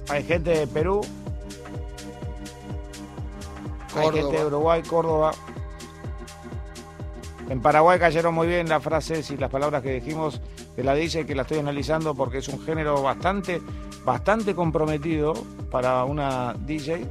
Hay 0.08 0.24
gente 0.24 0.60
de 0.60 0.66
Perú. 0.66 1.02
Hay 3.98 4.12
gente 4.14 4.38
de 4.38 4.46
Uruguay, 4.46 4.82
Córdoba. 4.82 5.34
En 7.50 7.62
Paraguay 7.62 7.98
cayeron 7.98 8.36
muy 8.36 8.48
bien 8.48 8.70
las 8.70 8.84
frases 8.84 9.32
y 9.32 9.38
las 9.38 9.50
palabras 9.50 9.82
que 9.82 9.94
dijimos 9.94 10.40
de 10.78 10.84
la 10.84 10.94
DJ, 10.94 11.26
que 11.26 11.34
la 11.34 11.42
estoy 11.42 11.58
analizando 11.58 12.14
porque 12.14 12.38
es 12.38 12.48
un 12.48 12.62
género 12.64 13.02
bastante, 13.02 13.60
bastante 14.06 14.54
comprometido 14.54 15.34
para 15.72 16.04
una 16.04 16.54
DJ. 16.54 17.08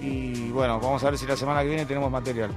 Y 0.00 0.50
bueno, 0.50 0.80
vamos 0.80 1.04
a 1.04 1.10
ver 1.10 1.18
si 1.18 1.26
la 1.26 1.36
semana 1.36 1.62
que 1.62 1.68
viene 1.68 1.86
tenemos 1.86 2.10
material. 2.10 2.50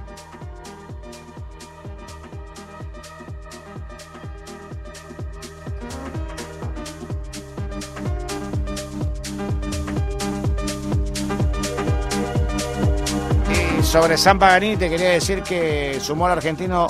Sobre 13.86 14.18
San 14.18 14.38
Paganini 14.38 14.76
te 14.76 14.90
quería 14.90 15.10
decir 15.10 15.42
que 15.42 15.98
su 16.00 16.14
humor 16.14 16.32
argentino 16.32 16.88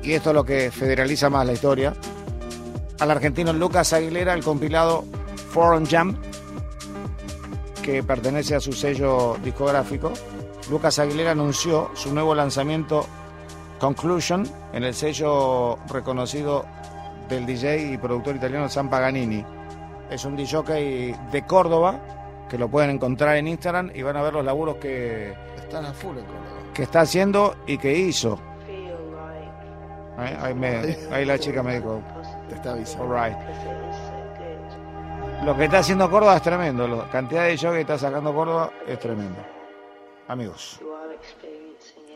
y 0.00 0.12
esto 0.12 0.30
es 0.30 0.34
lo 0.34 0.44
que 0.44 0.70
federaliza 0.70 1.28
más 1.28 1.44
la 1.44 1.52
historia, 1.52 1.92
al 3.00 3.10
argentino 3.10 3.52
Lucas 3.52 3.92
Aguilera 3.92 4.32
el 4.32 4.44
compilado 4.44 5.04
Foreign 5.50 5.86
Jam, 5.86 6.16
que 7.82 8.02
pertenece 8.04 8.54
a 8.54 8.60
su 8.60 8.72
sello 8.72 9.36
discográfico. 9.42 10.12
Lucas 10.70 11.00
Aguilera 11.00 11.32
anunció 11.32 11.90
su 11.94 12.14
nuevo 12.14 12.34
lanzamiento 12.34 13.06
Conclusion 13.80 14.46
en 14.72 14.84
el 14.84 14.94
sello 14.94 15.78
reconocido 15.88 16.64
del 17.28 17.44
DJ 17.44 17.92
y 17.92 17.98
productor 17.98 18.36
italiano 18.36 18.68
San 18.68 18.88
Paganini. 18.88 19.44
Es 20.10 20.24
un 20.24 20.36
DJ 20.36 21.16
de 21.32 21.46
Córdoba 21.46 22.46
que 22.48 22.56
lo 22.56 22.68
pueden 22.68 22.90
encontrar 22.90 23.36
en 23.36 23.48
Instagram 23.48 23.90
y 23.94 24.02
van 24.02 24.16
a 24.16 24.22
ver 24.22 24.34
los 24.34 24.44
laburos 24.44 24.76
que, 24.76 25.34
Están 25.74 25.86
a 25.90 25.92
full 25.94 26.16
en 26.18 26.24
Córdoba. 26.24 26.72
que 26.72 26.82
está 26.84 27.00
haciendo 27.00 27.56
y 27.66 27.78
que 27.78 27.92
hizo. 27.92 28.38
Ahí, 30.16 30.36
ahí 30.40 30.54
me- 30.54 30.96
ahí 31.12 31.24
la 31.24 31.38
chica 31.38 31.62
me 31.62 31.76
dijo, 31.80 32.00
Te 32.48 32.54
está 32.54 32.72
avisando. 32.72 33.04
all 33.16 33.28
right. 33.30 33.36
Lo 35.44 35.56
que 35.56 35.64
está 35.64 35.78
haciendo 35.78 36.08
Córdoba 36.10 36.36
es 36.36 36.42
tremendo. 36.42 36.86
La 36.86 37.10
cantidad 37.10 37.44
de 37.44 37.56
show 37.56 37.72
que 37.72 37.80
está 37.80 37.98
sacando 37.98 38.32
Córdoba 38.32 38.70
es 38.86 38.98
tremendo. 39.00 39.40
Amigos. 40.28 40.80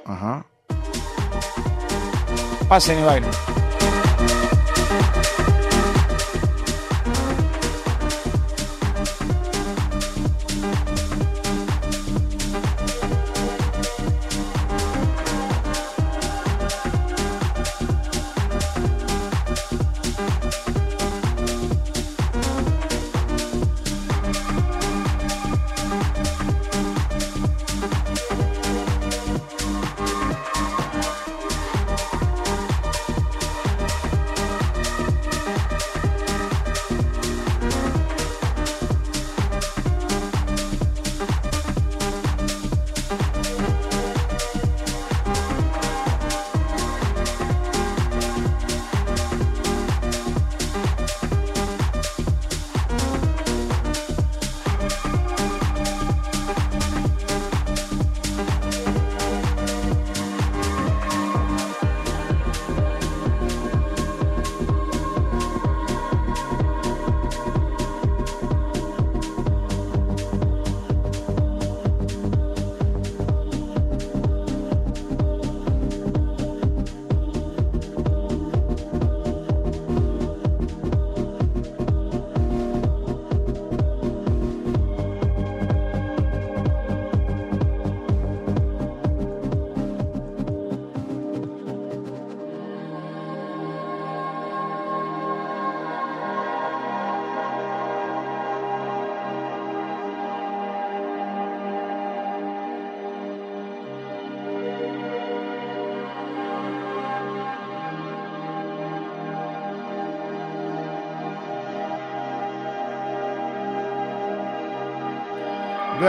Ajá. 0.06 0.44
Pasen 2.68 3.00
y 3.00 3.02
bailen. 3.02 3.30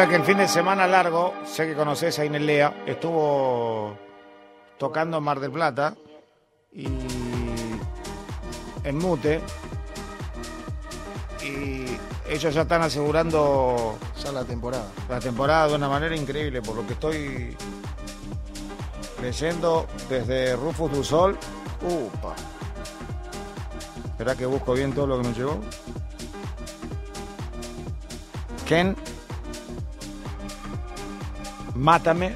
Que 0.08 0.16
el 0.16 0.24
fin 0.24 0.38
de 0.38 0.48
semana 0.48 0.88
largo, 0.88 1.34
sé 1.46 1.68
que 1.68 1.76
conoces 1.76 2.18
a 2.18 2.26
Inés 2.26 2.42
Lea, 2.42 2.84
estuvo 2.88 3.96
tocando 4.78 5.18
en 5.18 5.24
Mar 5.24 5.42
del 5.42 5.52
Plata 5.52 5.94
y 6.72 6.88
en 8.84 8.98
Mute. 8.98 9.42
Y 11.44 11.86
ellos 12.28 12.54
ya 12.54 12.62
están 12.62 12.82
asegurando 12.82 14.00
Ya 14.24 14.32
la 14.32 14.46
temporada. 14.46 14.88
la 15.10 15.20
temporada 15.20 15.68
de 15.68 15.76
una 15.76 15.90
manera 15.90 16.16
increíble, 16.16 16.62
por 16.62 16.78
lo 16.78 16.88
que 16.88 16.94
estoy 16.94 17.58
leyendo 19.22 19.86
desde 20.10 20.56
Rufus 20.56 20.92
du 20.92 21.04
Sol. 21.04 21.38
Upa. 21.82 22.36
Espera 24.06 24.34
que 24.34 24.46
busco 24.46 24.74
bien 24.74 24.94
todo 24.94 25.06
lo 25.08 25.22
que 25.22 25.28
me 25.28 25.34
llegó. 25.34 25.60
Ken. 28.66 28.96
Mátame. 31.80 32.36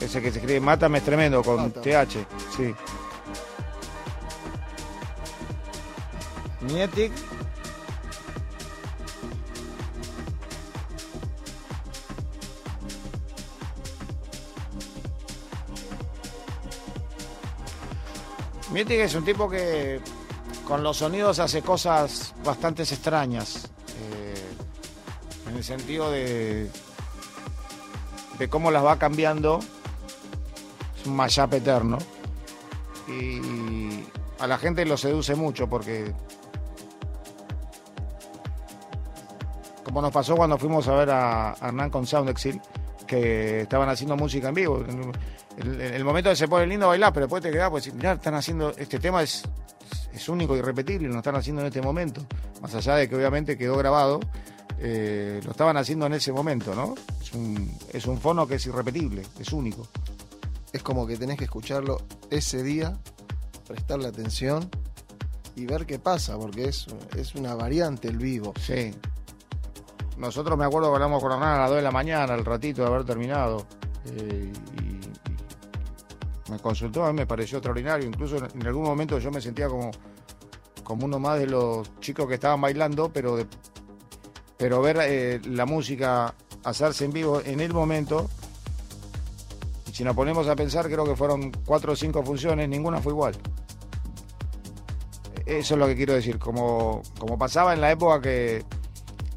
Ese 0.00 0.20
que 0.20 0.30
se 0.30 0.38
escribe 0.38 0.60
Mátame 0.60 0.98
es 0.98 1.04
tremendo 1.04 1.42
con 1.42 1.56
Mátame. 1.56 1.82
TH. 2.06 2.26
Sí. 2.56 2.74
Nietic. 6.60 7.12
Mietic 18.72 19.00
es 19.00 19.14
un 19.14 19.24
tipo 19.24 19.48
que 19.48 20.00
con 20.66 20.82
los 20.82 20.98
sonidos 20.98 21.38
hace 21.38 21.62
cosas 21.62 22.34
bastante 22.44 22.82
extrañas. 22.82 23.70
eh, 24.12 24.34
en 25.48 25.56
el 25.56 25.64
sentido 25.64 26.10
de, 26.10 26.68
de 28.38 28.48
cómo 28.48 28.70
las 28.70 28.84
va 28.84 28.98
cambiando. 28.98 29.60
Es 31.00 31.06
un 31.06 31.16
mashup 31.16 31.54
eterno. 31.54 31.98
Y 33.08 34.04
a 34.38 34.46
la 34.46 34.58
gente 34.58 34.84
lo 34.84 34.96
seduce 34.96 35.34
mucho 35.34 35.68
porque. 35.68 36.12
Como 39.84 40.02
nos 40.02 40.10
pasó 40.12 40.36
cuando 40.36 40.58
fuimos 40.58 40.88
a 40.88 40.94
ver 40.94 41.10
a, 41.10 41.54
Hernán 41.62 41.90
con 41.90 42.06
Sound 42.06 42.28
Exil, 42.28 42.60
que 43.06 43.62
estaban 43.62 43.88
haciendo 43.88 44.16
música 44.16 44.48
en 44.48 44.54
vivo. 44.54 44.84
En 44.86 45.12
el, 45.58 45.80
el 45.80 46.04
momento 46.04 46.28
que 46.28 46.36
se 46.36 46.48
pone 46.48 46.66
lindo 46.66 46.88
bailar, 46.88 47.12
pero 47.12 47.26
después 47.26 47.42
te 47.42 47.50
quedás, 47.50 47.70
pues 47.70 47.92
mirá, 47.94 48.14
están 48.14 48.34
haciendo, 48.34 48.72
este 48.76 48.98
tema 48.98 49.22
es, 49.22 49.44
es 50.12 50.28
único 50.28 50.56
y 50.56 50.58
irrepetible, 50.58 51.08
lo 51.08 51.18
están 51.18 51.36
haciendo 51.36 51.62
en 51.62 51.68
este 51.68 51.80
momento. 51.80 52.20
Más 52.60 52.74
allá 52.74 52.96
de 52.96 53.08
que 53.08 53.14
obviamente 53.14 53.56
quedó 53.56 53.76
grabado, 53.76 54.20
eh, 54.78 55.40
lo 55.44 55.50
estaban 55.52 55.76
haciendo 55.76 56.06
en 56.06 56.14
ese 56.14 56.32
momento, 56.32 56.74
¿no? 56.74 56.94
Es 57.20 57.32
un, 57.32 57.70
es 57.92 58.06
un 58.06 58.18
fono 58.20 58.46
que 58.46 58.56
es 58.56 58.66
irrepetible, 58.66 59.22
es 59.38 59.52
único. 59.52 59.86
Es 60.72 60.82
como 60.82 61.06
que 61.06 61.16
tenés 61.16 61.38
que 61.38 61.44
escucharlo 61.44 61.98
ese 62.30 62.62
día, 62.62 62.98
prestarle 63.66 64.08
atención 64.08 64.68
y 65.54 65.64
ver 65.66 65.86
qué 65.86 65.98
pasa, 65.98 66.36
porque 66.38 66.68
es, 66.68 66.86
es 67.16 67.34
una 67.34 67.54
variante 67.54 68.08
el 68.08 68.18
vivo. 68.18 68.52
Sí. 68.60 68.92
Nosotros 70.18 70.56
me 70.58 70.64
acuerdo 70.64 70.90
que 70.90 70.94
hablamos 70.96 71.22
con 71.22 71.32
Hernán 71.32 71.54
a 71.56 71.58
las 71.60 71.68
2 71.70 71.76
de 71.76 71.82
la 71.82 71.90
mañana, 71.90 72.34
al 72.34 72.44
ratito 72.44 72.82
de 72.82 72.88
haber 72.88 73.04
terminado. 73.04 73.66
eh, 74.06 74.52
y, 74.80 74.84
y 74.86 76.52
me 76.52 76.58
consultó, 76.58 77.04
a 77.04 77.12
mí 77.12 77.18
me 77.18 77.26
pareció 77.26 77.58
extraordinario. 77.58 78.06
Incluso 78.06 78.36
en, 78.36 78.44
en 78.60 78.66
algún 78.66 78.84
momento 78.84 79.18
yo 79.18 79.30
me 79.30 79.40
sentía 79.40 79.68
como, 79.68 79.90
como 80.84 81.06
uno 81.06 81.18
más 81.18 81.38
de 81.38 81.46
los 81.46 81.90
chicos 82.00 82.26
que 82.28 82.34
estaban 82.34 82.60
bailando, 82.60 83.10
pero, 83.12 83.36
de- 83.36 83.46
pero 84.56 84.80
ver 84.80 84.98
eh, 85.02 85.40
la 85.44 85.66
música 85.66 86.34
hacerse 86.64 87.04
en 87.04 87.12
vivo 87.12 87.40
en 87.44 87.60
el 87.60 87.72
momento. 87.72 88.28
Y 89.88 89.94
si 89.94 90.04
nos 90.04 90.16
ponemos 90.16 90.48
a 90.48 90.56
pensar, 90.56 90.86
creo 90.86 91.04
que 91.04 91.16
fueron 91.16 91.52
cuatro 91.64 91.92
o 91.92 91.96
cinco 91.96 92.22
funciones, 92.22 92.68
ninguna 92.68 93.00
fue 93.00 93.12
igual. 93.12 93.34
Eso 95.44 95.74
es 95.74 95.78
lo 95.78 95.86
que 95.86 95.94
quiero 95.94 96.14
decir. 96.14 96.38
Como, 96.38 97.02
como 97.18 97.38
pasaba 97.38 97.72
en 97.72 97.80
la 97.80 97.92
época 97.92 98.20
que 98.20 98.64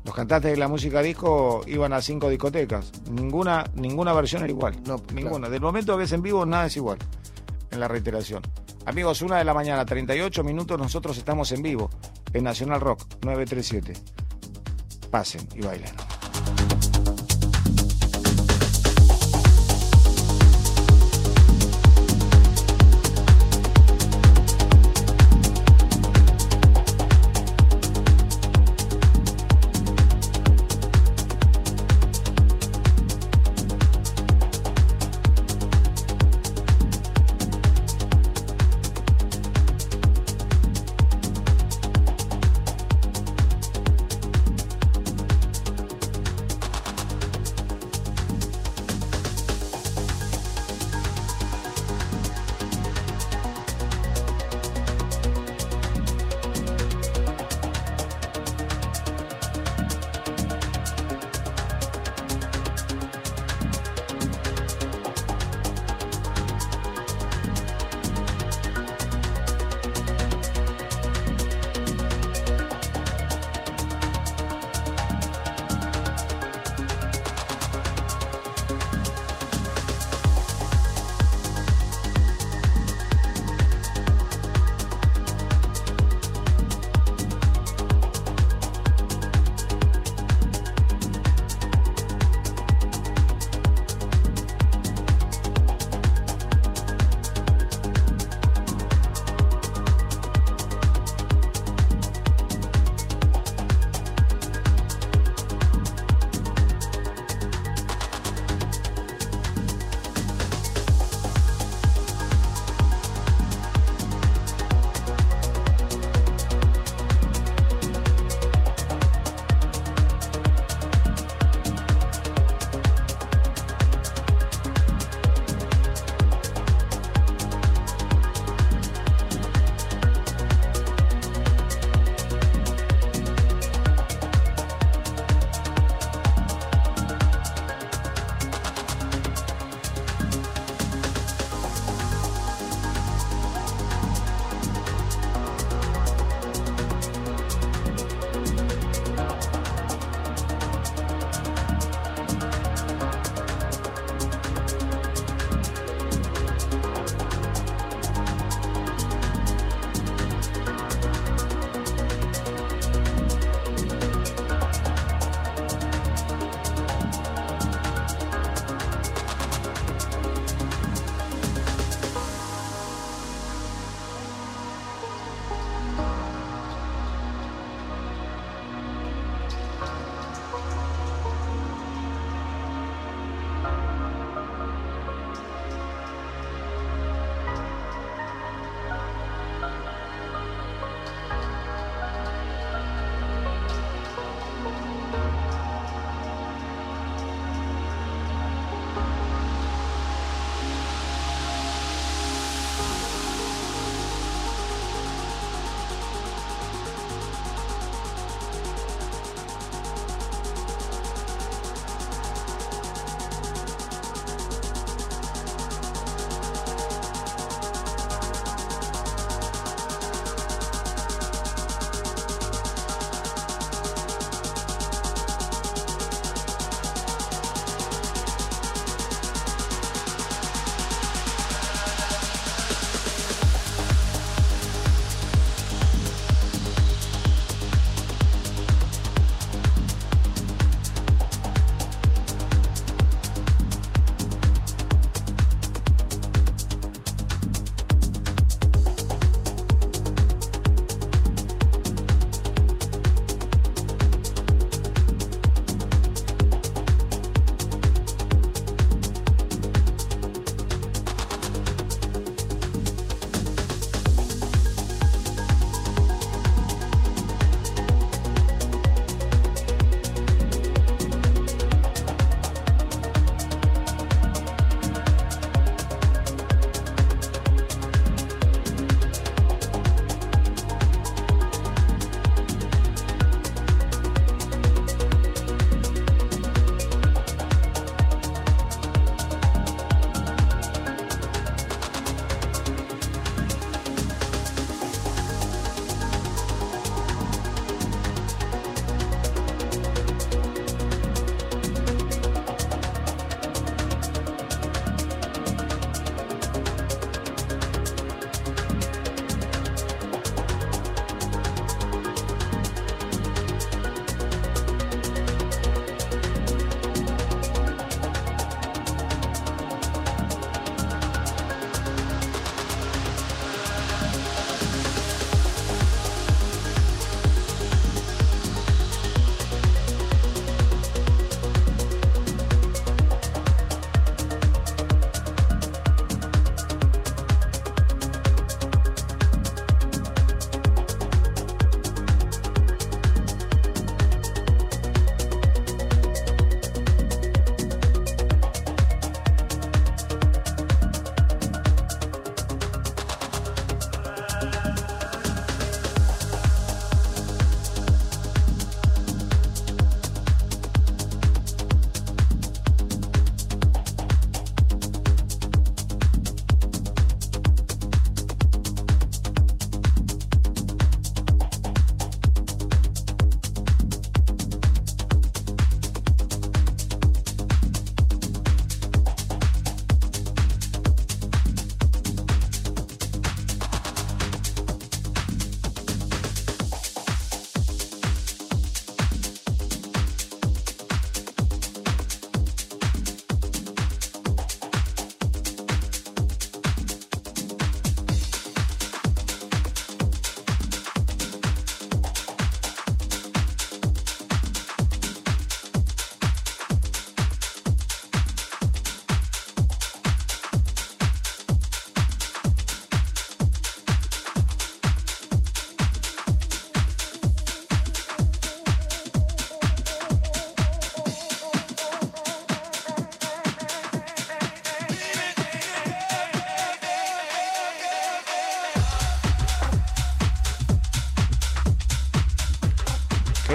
los 0.04 0.16
cantantes 0.16 0.52
de 0.52 0.58
la 0.58 0.68
música 0.68 1.02
disco 1.02 1.62
iban 1.68 1.94
a 1.94 2.02
cinco 2.02 2.30
discotecas. 2.30 2.92
Ninguna, 3.12 3.64
ninguna 3.76 4.14
versión 4.14 4.42
era 4.42 4.52
igual. 4.52 4.82
No, 4.88 5.02
ninguna. 5.14 5.50
Del 5.50 5.62
momento 5.62 5.98
que 5.98 6.06
es 6.06 6.12
en 6.14 6.24
vivo, 6.24 6.46
nada 6.46 6.66
es 6.66 6.78
igual. 6.78 6.98
En 7.70 7.76
en 7.76 7.80
la 7.80 7.88
reiteración. 7.88 8.42
Amigos, 8.86 9.22
una 9.22 9.38
de 9.38 9.44
la 9.44 9.54
mañana, 9.54 9.86
38 9.86 10.44
minutos, 10.44 10.80
nosotros 10.80 11.16
estamos 11.16 11.52
en 11.52 11.62
vivo 11.62 11.92
en 12.34 12.44
Nacional 12.44 12.82
Rock 12.82 13.04
937. 13.24 13.94
Pasen 15.10 15.48
y 15.56 15.62
bailen. 15.62 16.09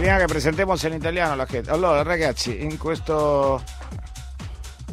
Quería 0.05 0.19
che 0.19 0.27
presentiamo 0.27 0.75
in 0.83 0.93
italiano 0.93 1.35
la 1.35 1.47
gente. 1.47 1.71
Allora, 1.71 2.03
ragazzi, 2.03 2.63
in 2.63 2.77
questo 2.77 3.65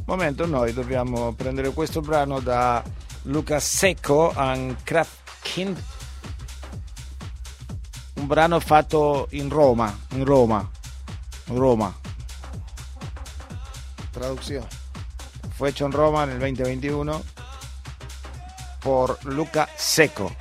momento 0.05 0.45
noi 0.45 0.71
dobbiamo 0.71 1.33
prendere 1.33 1.71
questo 1.71 1.99
brano 1.99 2.39
da 2.39 2.81
Luca 3.23 3.59
Secco 3.59 4.31
and 4.33 4.73
Kraftkind. 4.83 5.83
Un 8.13 8.25
brano 8.25 8.57
fatto 8.61 9.27
in 9.31 9.49
Roma, 9.49 9.93
in 10.11 10.23
Roma, 10.23 10.71
in 11.47 11.57
Roma. 11.57 11.93
Traducción. 14.11 14.65
Fue 15.55 15.71
hecho 15.71 15.83
en 15.87 15.91
Roma 15.91 16.23
en 16.23 16.29
el 16.29 16.39
2021 16.39 17.21
por 18.79 19.17
Luca 19.25 19.67
Secco. 19.75 20.33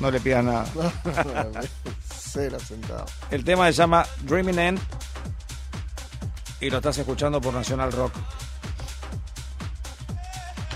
No 0.00 0.10
le 0.10 0.20
pidan 0.20 0.44
nada. 0.44 0.66
El 3.30 3.44
tema 3.44 3.66
se 3.66 3.72
llama 3.72 4.06
Dreaming 4.22 4.58
End 4.58 4.80
y 6.60 6.70
lo 6.70 6.78
estás 6.78 6.98
escuchando 6.98 7.40
por 7.40 7.52
Nacional 7.52 7.92
Rock. 7.92 8.12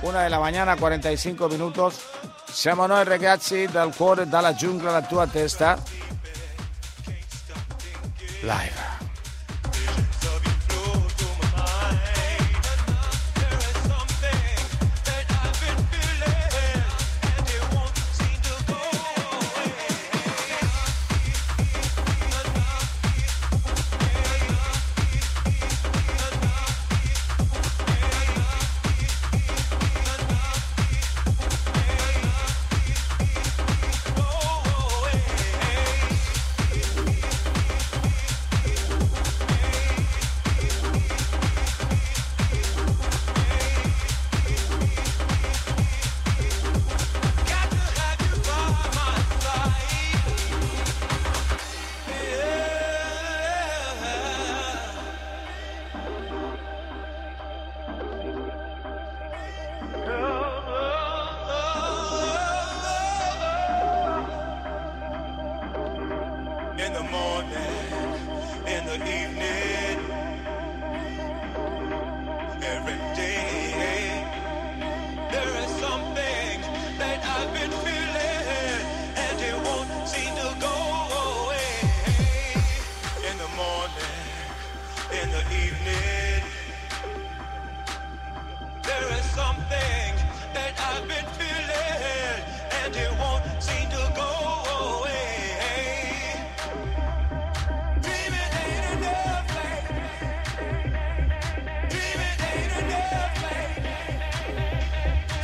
Una 0.03 0.23
de 0.23 0.31
la 0.31 0.41
mañana, 0.41 0.77
45 0.77 1.49
minutos. 1.49 2.01
Siamo 2.53 2.87
noi 2.87 3.05
ragazzi 3.05 3.67
dal 3.67 3.95
cuore, 3.95 4.27
dalla 4.27 4.55
giungla 4.55 4.91
alla 4.91 5.07
tua 5.07 5.27
testa. 5.27 5.79
Live. 8.43 8.82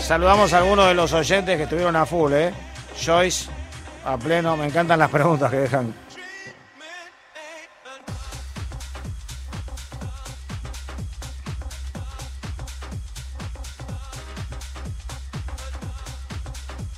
Saludamos 0.08 0.54
a 0.54 0.58
algunos 0.60 0.88
de 0.88 0.94
los 0.94 1.12
oyentes 1.12 1.54
que 1.58 1.64
estuvieron 1.64 1.94
a 1.94 2.06
full, 2.06 2.32
¿eh? 2.32 2.50
Joyce, 2.98 3.50
a 4.06 4.16
pleno. 4.16 4.56
Me 4.56 4.64
encantan 4.64 4.98
las 4.98 5.10
preguntas 5.10 5.50
que 5.50 5.58
dejan. 5.58 5.94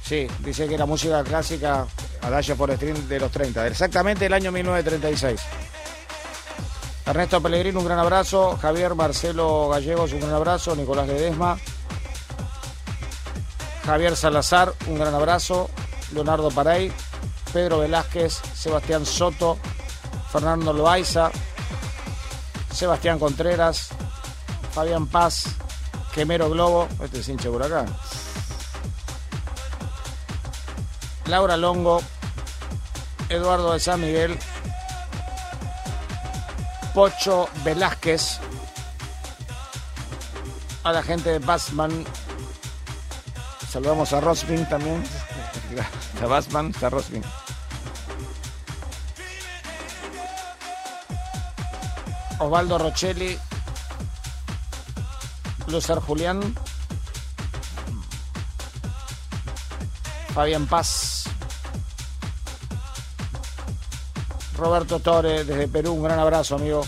Sí, 0.04 0.28
dice 0.44 0.68
que 0.68 0.78
la 0.78 0.86
música 0.86 1.24
clásica 1.24 1.88
Adagio 2.22 2.54
por 2.54 2.72
Stream 2.76 3.08
de 3.08 3.18
los 3.18 3.32
30, 3.32 3.66
exactamente 3.66 4.26
el 4.26 4.32
año 4.34 4.52
1936. 4.52 5.40
Ernesto 7.06 7.42
Pellegrini, 7.42 7.76
un 7.76 7.84
gran 7.84 7.98
abrazo. 7.98 8.56
Javier 8.56 8.94
Marcelo 8.94 9.68
Gallegos, 9.68 10.12
un 10.12 10.20
gran 10.20 10.34
abrazo. 10.34 10.76
Nicolás 10.76 11.08
Ledesma. 11.08 11.58
Javier 13.90 14.14
Salazar, 14.14 14.72
un 14.86 15.00
gran 15.00 15.12
abrazo. 15.12 15.68
Leonardo 16.12 16.48
Paray. 16.52 16.92
Pedro 17.52 17.80
Velázquez, 17.80 18.40
Sebastián 18.54 19.04
Soto. 19.04 19.58
Fernando 20.30 20.72
Loaiza. 20.72 21.32
Sebastián 22.72 23.18
Contreras. 23.18 23.88
Fabián 24.72 25.08
Paz. 25.08 25.46
Quemero 26.14 26.48
Globo. 26.50 26.86
Este 27.02 27.18
es 27.18 27.28
hincha 27.28 27.48
de 27.48 27.50
huracán. 27.50 27.86
Laura 31.26 31.56
Longo. 31.56 32.00
Eduardo 33.28 33.72
de 33.72 33.80
San 33.80 34.00
Miguel. 34.02 34.38
Pocho 36.94 37.48
Velázquez. 37.64 38.38
A 40.84 40.92
la 40.92 41.02
gente 41.02 41.30
de 41.30 41.40
Bassman. 41.40 42.06
Saludamos 43.70 44.12
a 44.12 44.20
Rosbin 44.20 44.68
también. 44.68 45.00
A 46.20 46.26
Bassman, 46.26 46.74
a 46.82 46.88
Rosbin. 46.90 47.22
Osvaldo 52.40 52.78
Rochelli. 52.78 53.38
Lucer 55.68 56.00
Julián. 56.00 56.56
Fabián 60.34 60.66
Paz. 60.66 61.26
Roberto 64.56 64.98
Torre 64.98 65.44
desde 65.44 65.68
Perú, 65.68 65.92
un 65.92 66.02
gran 66.02 66.18
abrazo, 66.18 66.56
amigo. 66.56 66.84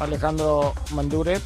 Alejandro 0.00 0.74
Mandure. 0.90 1.40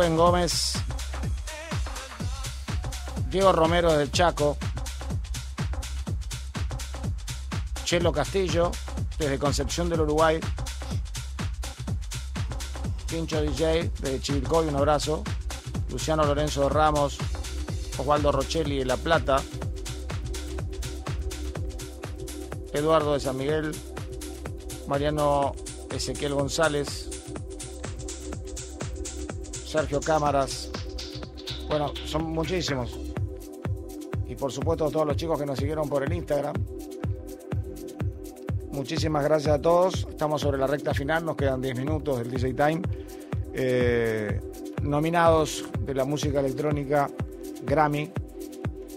Rubén 0.00 0.16
Gómez. 0.16 0.72
Diego 3.28 3.52
Romero 3.52 3.92
del 3.92 4.10
Chaco. 4.10 4.56
Chelo 7.84 8.10
Castillo, 8.10 8.70
desde 9.18 9.38
Concepción 9.38 9.90
del 9.90 10.00
Uruguay. 10.00 10.40
Pincho 13.10 13.42
DJ 13.42 13.90
de 14.00 14.18
Chivilcoy, 14.22 14.68
un 14.68 14.76
abrazo. 14.76 15.22
Luciano 15.90 16.24
Lorenzo 16.24 16.70
Ramos, 16.70 17.18
Osvaldo 17.98 18.32
Rochelli 18.32 18.78
de 18.78 18.86
La 18.86 18.96
Plata. 18.96 19.42
Eduardo 22.72 23.12
de 23.12 23.20
San 23.20 23.36
Miguel, 23.36 23.76
Mariano 24.86 25.52
Ezequiel 25.90 26.32
González, 26.32 27.09
Sergio 29.70 30.00
Cámaras. 30.00 30.68
Bueno, 31.68 31.92
son 32.04 32.24
muchísimos. 32.24 32.98
Y 34.26 34.34
por 34.34 34.50
supuesto 34.50 34.90
todos 34.90 35.06
los 35.06 35.16
chicos 35.16 35.38
que 35.38 35.46
nos 35.46 35.60
siguieron 35.60 35.88
por 35.88 36.02
el 36.02 36.12
Instagram. 36.12 36.56
Muchísimas 38.72 39.22
gracias 39.22 39.54
a 39.54 39.62
todos. 39.62 40.08
Estamos 40.10 40.40
sobre 40.40 40.58
la 40.58 40.66
recta 40.66 40.92
final, 40.92 41.24
nos 41.24 41.36
quedan 41.36 41.60
10 41.60 41.78
minutos 41.78 42.18
del 42.18 42.32
DJ 42.32 42.54
Time. 42.54 42.82
Eh, 43.54 44.40
nominados 44.82 45.64
de 45.78 45.94
la 45.94 46.04
música 46.04 46.40
electrónica 46.40 47.08
Grammy 47.62 48.10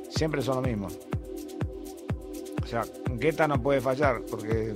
siempre 0.09 0.41
son 0.41 0.55
los 0.55 0.65
mismos. 0.65 0.97
O 2.63 2.65
sea, 2.65 2.83
Guetta 3.11 3.47
no 3.47 3.61
puede 3.61 3.79
fallar 3.79 4.23
porque 4.23 4.73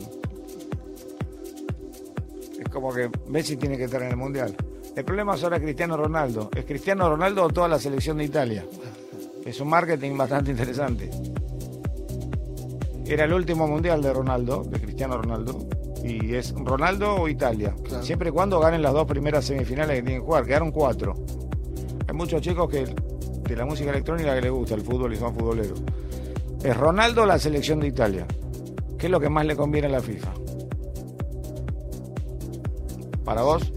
es 2.59 2.69
como 2.71 2.93
que 2.93 3.09
Messi 3.27 3.57
tiene 3.57 3.77
que 3.77 3.85
estar 3.85 4.03
en 4.03 4.09
el 4.09 4.17
mundial. 4.17 4.55
El 4.97 5.05
problema 5.05 5.35
es 5.35 5.43
ahora 5.43 5.59
Cristiano 5.59 5.95
Ronaldo. 5.95 6.49
¿Es 6.55 6.65
Cristiano 6.65 7.07
Ronaldo 7.07 7.43
o 7.43 7.49
toda 7.49 7.67
la 7.67 7.77
selección 7.77 8.17
de 8.17 8.23
Italia? 8.23 8.65
Es 9.45 9.61
un 9.61 9.69
marketing 9.69 10.17
bastante 10.17 10.49
interesante. 10.49 11.11
Era 13.05 13.25
el 13.25 13.33
último 13.33 13.67
mundial 13.67 14.01
de 14.01 14.11
Ronaldo, 14.11 14.63
de 14.63 14.79
Cristiano 14.79 15.21
Ronaldo. 15.21 15.67
Y 16.03 16.33
es 16.33 16.51
Ronaldo 16.51 17.13
o 17.13 17.27
Italia. 17.27 17.75
Siempre 18.01 18.29
y 18.29 18.31
cuando 18.31 18.59
ganen 18.59 18.81
las 18.81 18.91
dos 18.91 19.05
primeras 19.05 19.45
semifinales 19.45 19.97
que 19.97 20.01
tienen 20.01 20.21
que 20.21 20.25
jugar. 20.25 20.45
Quedaron 20.47 20.71
cuatro. 20.71 21.13
Hay 22.07 22.15
muchos 22.15 22.41
chicos 22.41 22.67
que 22.67 22.85
de 22.85 23.55
la 23.55 23.65
música 23.65 23.91
electrónica 23.91 24.33
que 24.33 24.41
les 24.41 24.51
gusta 24.51 24.73
el 24.73 24.81
fútbol 24.81 25.13
y 25.13 25.17
son 25.17 25.31
futboleros. 25.35 25.79
Es 26.63 26.75
Ronaldo 26.75 27.21
o 27.21 27.25
la 27.27 27.37
selección 27.37 27.79
de 27.81 27.89
Italia. 27.89 28.25
¿Qué 28.97 29.05
es 29.05 29.11
lo 29.11 29.19
que 29.19 29.29
más 29.29 29.45
le 29.45 29.55
conviene 29.55 29.89
a 29.89 29.91
la 29.91 30.01
FIFA? 30.01 30.33
¿Para 33.23 33.43
vos? 33.43 33.76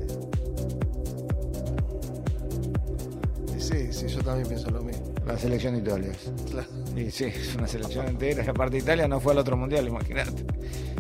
Sí, 4.01 4.09
yo 4.09 4.23
también 4.23 4.49
pienso 4.49 4.71
lo 4.71 4.81
mismo. 4.81 5.13
La 5.27 5.37
selección 5.37 5.75
de 5.75 5.81
Italia. 5.81 6.13
Claro. 6.51 6.69
Y 6.97 7.11
sí, 7.11 7.25
es 7.25 7.55
una 7.55 7.67
selección 7.67 8.07
entera. 8.07 8.43
Y 8.43 8.49
aparte 8.49 8.79
Italia 8.79 9.07
no 9.07 9.21
fue 9.21 9.33
al 9.33 9.39
otro 9.39 9.59
mundial, 9.59 9.87
imagínate. 9.87 10.47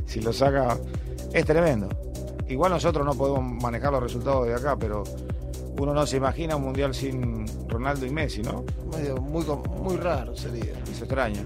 Si 0.04 0.20
lo 0.20 0.34
saca, 0.34 0.76
es 1.32 1.46
tremendo. 1.46 1.88
Igual 2.46 2.72
nosotros 2.72 3.06
no 3.06 3.14
podemos 3.14 3.62
manejar 3.62 3.90
los 3.92 4.02
resultados 4.02 4.46
de 4.48 4.54
acá, 4.54 4.76
pero 4.78 5.04
uno 5.78 5.94
no 5.94 6.06
se 6.06 6.18
imagina 6.18 6.56
un 6.56 6.64
mundial 6.64 6.94
sin 6.94 7.46
Ronaldo 7.70 8.04
y 8.04 8.10
Messi, 8.10 8.42
¿no? 8.42 8.66
Medio 8.94 9.16
muy, 9.16 9.46
muy 9.78 9.96
raro 9.96 10.36
sería. 10.36 10.74
Se 10.92 11.04
extraña. 11.04 11.42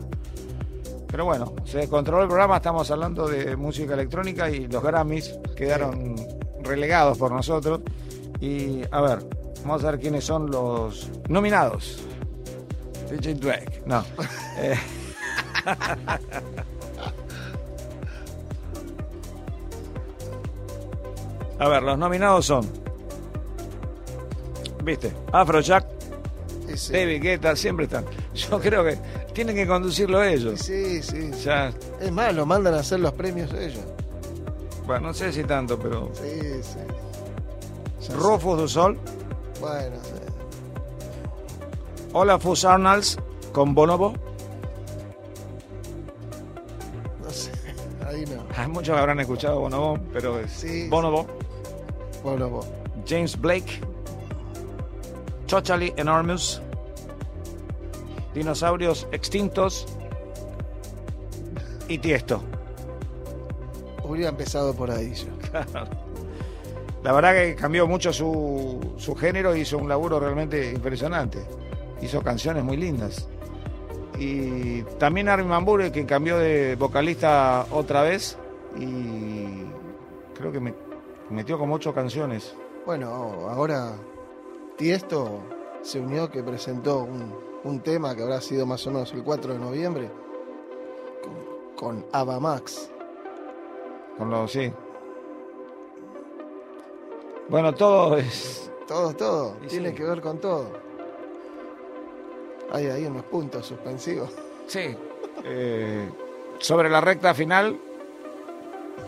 Pero 1.06 1.24
bueno, 1.24 1.54
se 1.64 1.78
descontroló 1.78 2.22
el 2.22 2.28
programa, 2.28 2.56
estamos 2.56 2.90
hablando 2.90 3.28
de 3.28 3.54
música 3.54 3.94
electrónica 3.94 4.50
y 4.50 4.66
los 4.66 4.82
Grammys 4.82 5.38
quedaron 5.54 6.16
relegados 6.64 7.16
por 7.16 7.30
nosotros. 7.30 7.82
Y 8.40 8.80
a 8.90 9.00
ver, 9.00 9.43
vamos 9.64 9.84
a 9.84 9.90
ver 9.90 10.00
quiénes 10.00 10.24
son 10.24 10.50
los 10.50 11.10
nominados. 11.28 11.98
DJ 13.10 13.34
Drake, 13.34 13.82
no. 13.86 14.04
Eh, 14.58 14.78
A 21.58 21.68
ver, 21.68 21.82
los 21.82 21.98
nominados 21.98 22.46
son. 22.46 22.66
¿Viste? 24.82 25.12
Afrojack, 25.32 25.86
Sí, 26.68 26.76
sí. 26.76 26.92
David 26.92 27.22
Guetta, 27.22 27.56
siempre 27.56 27.84
están. 27.84 28.04
Yo 28.34 28.58
creo 28.60 28.84
que 28.84 28.98
tienen 29.32 29.54
que 29.54 29.66
conducirlo 29.66 30.22
ellos. 30.24 30.60
Sí, 30.60 31.02
sí. 31.02 31.30
Ya, 31.44 31.72
Es 32.00 32.10
más, 32.10 32.34
lo 32.34 32.44
mandan 32.46 32.74
a 32.74 32.80
hacer 32.80 33.00
los 33.00 33.12
premios 33.12 33.52
ellos. 33.52 33.84
bueno, 34.86 35.08
no 35.08 35.14
sé 35.14 35.32
si 35.32 35.44
tanto, 35.44 35.78
pero. 35.78 36.10
Sí, 36.14 36.40
sí. 36.62 38.12
Rufus 38.14 38.58
du 38.58 38.68
Sol, 38.68 38.98
Bueno, 39.64 39.96
sí. 40.02 40.10
Olafus 42.12 42.64
Arnalds 42.64 43.18
con 43.52 43.74
Bonobo. 43.74 44.12
no 47.22 47.30
sé. 47.30 47.50
Ahí 48.06 48.24
no. 48.26 48.44
Hay 48.56 48.68
muchos 48.68 48.94
que 48.94 49.00
habrán 49.00 49.20
escuchado 49.20 49.60
Bonobo, 49.60 49.98
pero 50.12 50.38
es 50.40 50.52
Sí, 50.52 50.88
Bonobo. 50.88 51.26
Bueno, 52.22 52.48
vos. 52.50 52.66
James 53.06 53.38
Blake, 53.38 53.80
Totally 55.46 55.92
Enormous, 55.96 56.62
Dinosaurios 58.34 59.06
Extintos 59.12 59.86
y 61.88 61.98
Tiesto. 61.98 62.42
Hubiera 64.02 64.28
empezado 64.30 64.74
por 64.74 64.90
ahí 64.90 65.14
yo. 65.14 65.26
La 67.04 67.12
verdad 67.12 67.34
que 67.34 67.54
cambió 67.54 67.86
mucho 67.86 68.12
su, 68.12 68.94
su 68.96 69.14
género 69.14 69.54
y 69.54 69.60
hizo 69.60 69.78
un 69.78 69.88
laburo 69.88 70.18
realmente 70.18 70.72
impresionante. 70.72 71.44
Hizo 72.02 72.22
canciones 72.22 72.64
muy 72.64 72.76
lindas. 72.76 73.28
Y 74.18 74.82
también 74.98 75.28
Armin 75.28 75.50
Van 75.50 75.64
Buuren, 75.64 75.92
que 75.92 76.06
cambió 76.06 76.38
de 76.38 76.76
vocalista 76.76 77.66
otra 77.70 78.02
vez 78.02 78.38
y 78.78 79.64
creo 80.38 80.50
que 80.50 80.60
me- 80.60 80.74
metió 81.30 81.58
como 81.58 81.74
ocho 81.74 81.92
canciones. 81.92 82.54
Bueno, 82.86 83.08
ahora 83.50 83.92
Tiesto 84.76 85.40
se 85.82 86.00
unió 86.00 86.30
que 86.30 86.42
presentó 86.42 87.00
un, 87.02 87.34
un 87.64 87.80
tema 87.80 88.14
que 88.14 88.22
habrá 88.22 88.40
sido 88.40 88.66
más 88.66 88.86
o 88.86 88.90
menos 88.92 89.12
el 89.12 89.22
4 89.22 89.52
de 89.54 89.58
noviembre 89.58 90.10
con, 91.76 91.98
con 92.00 92.06
Ava 92.12 92.38
Max. 92.40 92.90
Con 94.16 94.30
los, 94.30 94.50
sí. 94.52 94.72
Bueno, 97.48 97.74
todo 97.74 98.16
es... 98.16 98.70
Todo, 98.86 99.14
todo. 99.14 99.56
Y 99.64 99.68
Tiene 99.68 99.90
sí. 99.90 99.94
que 99.94 100.04
ver 100.04 100.20
con 100.20 100.38
todo. 100.38 100.68
Hay 102.72 102.86
ahí 102.86 103.06
unos 103.06 103.24
puntos 103.24 103.66
suspensivos. 103.66 104.30
Sí. 104.66 104.96
Eh, 105.44 106.08
sobre 106.58 106.88
la 106.90 107.00
recta 107.00 107.32
final, 107.34 107.78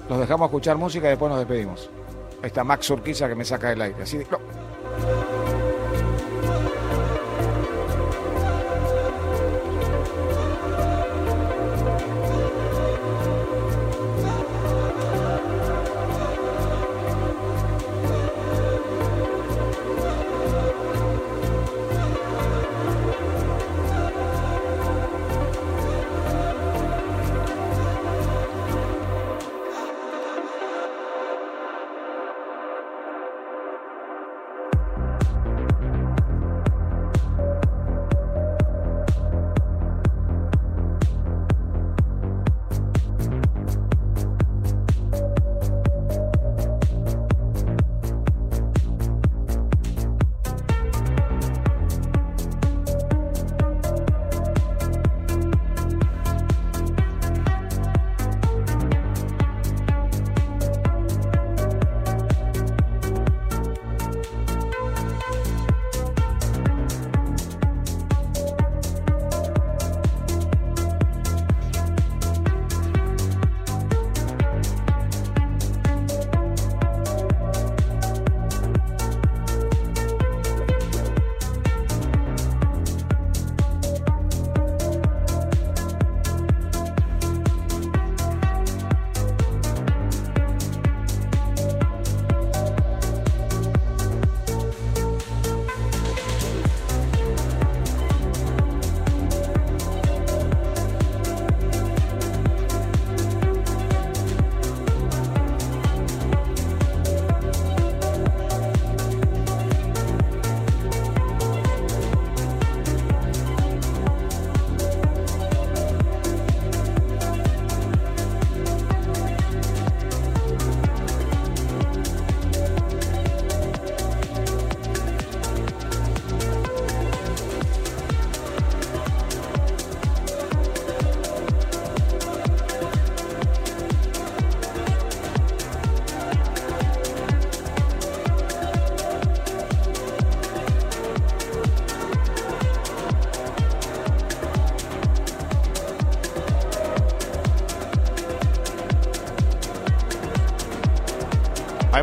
los 0.08 0.18
dejamos 0.18 0.46
escuchar 0.46 0.76
música 0.76 1.06
y 1.06 1.10
después 1.10 1.30
nos 1.30 1.38
despedimos. 1.40 1.90
Ahí 2.42 2.48
está 2.48 2.64
Max 2.64 2.88
Urquiza 2.90 3.28
que 3.28 3.34
me 3.34 3.44
saca 3.44 3.70
del 3.70 3.82
aire. 3.82 4.02
Así 4.02 4.18
de- 4.18 4.26
no. 4.30 4.38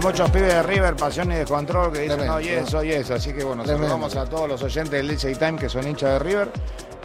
Muchos 0.04 0.30
pibes 0.32 0.54
de 0.54 0.64
River, 0.64 0.96
Pasión 0.96 1.32
y 1.32 1.36
Descontrol 1.36 1.92
que 1.92 2.00
dicen, 2.02 2.18
Tremendo. 2.18 2.34
no, 2.34 2.42
y 2.42 2.50
eso, 2.50 2.84
y 2.84 2.92
eso. 2.92 3.14
Así 3.16 3.34
que 3.34 3.44
bueno, 3.44 3.64
Tremendo. 3.64 3.88
saludamos 3.90 4.16
a 4.16 4.26
todos 4.30 4.48
los 4.50 4.62
oyentes 4.64 4.92
del 4.92 5.08
DJ 5.08 5.36
Time 5.36 5.56
que 5.58 5.70
son 5.70 5.88
hinchas 5.88 6.12
de 6.12 6.20
River. 6.20 6.52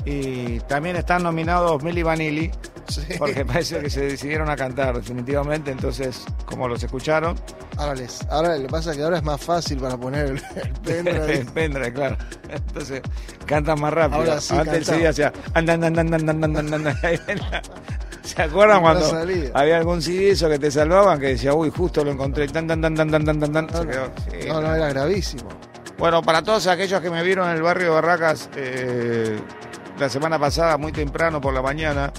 Y 0.04 0.60
también 0.60 0.96
están 0.96 1.22
nominados 1.22 1.82
Milli 1.82 2.02
Vanilli, 2.02 2.50
porque 3.18 3.44
parece 3.44 3.80
que 3.80 3.90
se 3.90 4.00
decidieron 4.02 4.48
a 4.48 4.56
cantar 4.56 4.96
definitivamente. 4.96 5.70
Entonces, 5.70 6.24
como 6.46 6.66
los 6.68 6.82
escucharon, 6.82 7.36
Ahora, 7.76 7.94
les, 7.94 8.26
ahora 8.28 8.56
lo 8.56 8.62
que 8.62 8.68
pasa 8.68 8.90
es 8.90 8.96
que 8.96 9.04
ahora 9.04 9.18
es 9.18 9.22
más 9.22 9.40
fácil 9.40 9.78
para 9.78 9.96
poner 9.96 10.26
el, 10.26 10.42
el 10.56 10.72
pendrive. 10.82 11.32
el 11.38 11.46
pendrive, 11.54 11.92
claro. 11.92 12.16
Entonces, 12.48 13.02
cantan 13.46 13.80
más 13.80 13.92
rápido. 13.92 14.20
Ahora 14.20 14.40
sí, 14.40 14.52
Antes 14.56 14.74
el 14.74 14.84
cantamos. 14.84 14.98
CD 14.98 15.08
hacía... 15.08 15.32
andan, 15.54 15.84
andan, 15.84 16.12
andan, 16.14 16.28
andan, 16.28 16.56
andan, 16.56 16.74
andan. 16.74 16.96
¿Se 18.38 18.44
acuerdan 18.44 18.82
cuando 18.82 19.04
había 19.52 19.78
algún 19.78 20.00
cidizo 20.00 20.48
que 20.48 20.60
te 20.60 20.70
salvaban 20.70 21.18
que 21.18 21.26
decía, 21.26 21.54
uy, 21.54 21.72
justo 21.76 22.04
lo 22.04 22.12
encontré, 22.12 22.46
tan, 22.46 22.68
tan, 22.68 22.80
tan, 22.80 22.94
tan, 22.94 23.10
tan, 23.10 23.24
tan, 23.24 23.52
tan? 23.52 23.66
No, 23.66 23.84
quedó, 23.84 24.12
no, 24.46 24.60
no, 24.60 24.76
era 24.76 24.90
gravísimo. 24.90 25.48
Bueno, 25.98 26.22
para 26.22 26.40
todos 26.40 26.68
aquellos 26.68 27.00
que 27.00 27.10
me 27.10 27.24
vieron 27.24 27.50
en 27.50 27.56
el 27.56 27.62
barrio 27.62 27.86
de 27.86 27.94
Barracas 27.94 28.48
eh, 28.54 29.40
la 29.98 30.08
semana 30.08 30.38
pasada, 30.38 30.78
muy 30.78 30.92
temprano 30.92 31.40
por 31.40 31.52
la 31.52 31.62
mañana, 31.62 32.12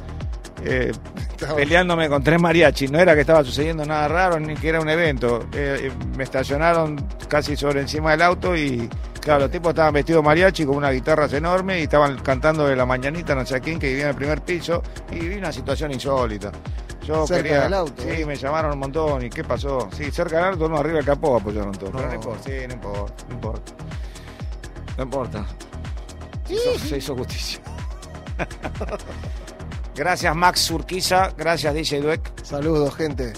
eh, 0.66 0.92
peleándome 1.56 2.10
con 2.10 2.22
tres 2.22 2.42
mariachis. 2.42 2.92
No 2.92 3.00
era 3.00 3.16
que 3.16 3.22
estaba 3.22 3.42
sucediendo 3.42 3.86
nada 3.86 4.10
raro 4.10 4.42
ni 4.42 4.56
que 4.56 4.68
era 4.68 4.82
un 4.82 4.90
evento. 4.90 5.48
Eh, 5.54 5.90
me 6.18 6.26
estacionaron 6.26 6.98
casi 7.30 7.56
sobre 7.56 7.80
encima 7.80 8.12
del 8.12 8.24
auto 8.24 8.58
y 8.58 8.90
claro, 9.20 9.42
los 9.42 9.52
tipos 9.52 9.70
estaban 9.70 9.94
vestidos 9.94 10.24
mariachi 10.24 10.66
con 10.66 10.78
unas 10.78 10.92
guitarras 10.94 11.32
enormes 11.34 11.80
y 11.80 11.84
estaban 11.84 12.18
cantando 12.20 12.66
de 12.68 12.76
la 12.76 12.86
mañanita, 12.86 13.36
no 13.36 13.46
sé 13.46 13.56
a 13.56 13.60
quién, 13.60 13.80
que 13.80 13.88
vivía 13.88 14.04
en 14.04 14.10
el 14.10 14.16
primer 14.16 14.42
piso 14.42 14.82
y 15.12 15.20
vi 15.20 15.36
una 15.36 15.52
situación 15.52 15.92
insólita. 15.92 16.52
Yo 17.04 17.26
Cerca 17.26 17.42
quería, 17.44 17.62
del 17.64 17.74
auto, 17.74 18.04
Sí, 18.04 18.10
¿eh? 18.22 18.26
me 18.26 18.36
llamaron 18.36 18.74
un 18.74 18.80
montón. 18.80 19.26
¿Y 19.26 19.30
qué 19.30 19.44
pasó? 19.44 19.90
Sí, 19.96 20.12
cerca 20.12 20.38
del 20.38 20.46
auto, 20.54 20.70
no, 20.70 20.78
arriba 20.78 20.98
del 20.98 21.06
capó 21.06 21.38
apoyaron 21.38 21.72
todos. 21.72 21.92
Pero 21.92 22.04
no 22.04 22.10
No. 22.10 22.16
importa, 22.16 22.44
sí, 22.44 22.52
no 22.68 22.74
importa, 22.74 23.24
no 23.30 23.34
importa. 23.36 23.72
No 24.98 25.04
importa. 25.04 25.46
Se 26.46 26.54
hizo, 26.54 26.80
se 26.88 26.98
hizo 26.98 27.16
justicia. 27.16 27.60
gracias 29.96 30.36
Max 30.36 30.60
Surquiza, 30.62 31.32
gracias 31.38 31.74
DJ 31.74 32.02
Dueck. 32.02 32.44
Saludos, 32.44 32.96
gente. 32.96 33.34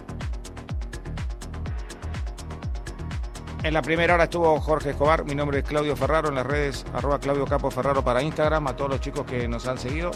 En 3.64 3.76
la 3.76 3.84
primera 3.84 4.16
hora 4.16 4.24
estuvo 4.24 4.60
Jorge 4.60 4.90
Escobar, 4.90 5.24
mi 5.24 5.36
nombre 5.36 5.60
es 5.60 5.64
Claudio 5.64 5.96
Ferraro, 5.96 6.30
en 6.30 6.36
las 6.36 6.46
redes 6.48 6.84
arroba 6.96 7.20
Claudio 7.20 7.46
Capo 7.46 7.70
Ferraro 7.70 8.04
para 8.04 8.24
Instagram, 8.24 8.66
a 8.68 8.76
todos 8.76 8.90
los 8.90 9.02
chicos 9.02 9.24
que 9.24 9.48
nos 9.48 9.68
han 9.68 9.78
seguido. 9.78 10.10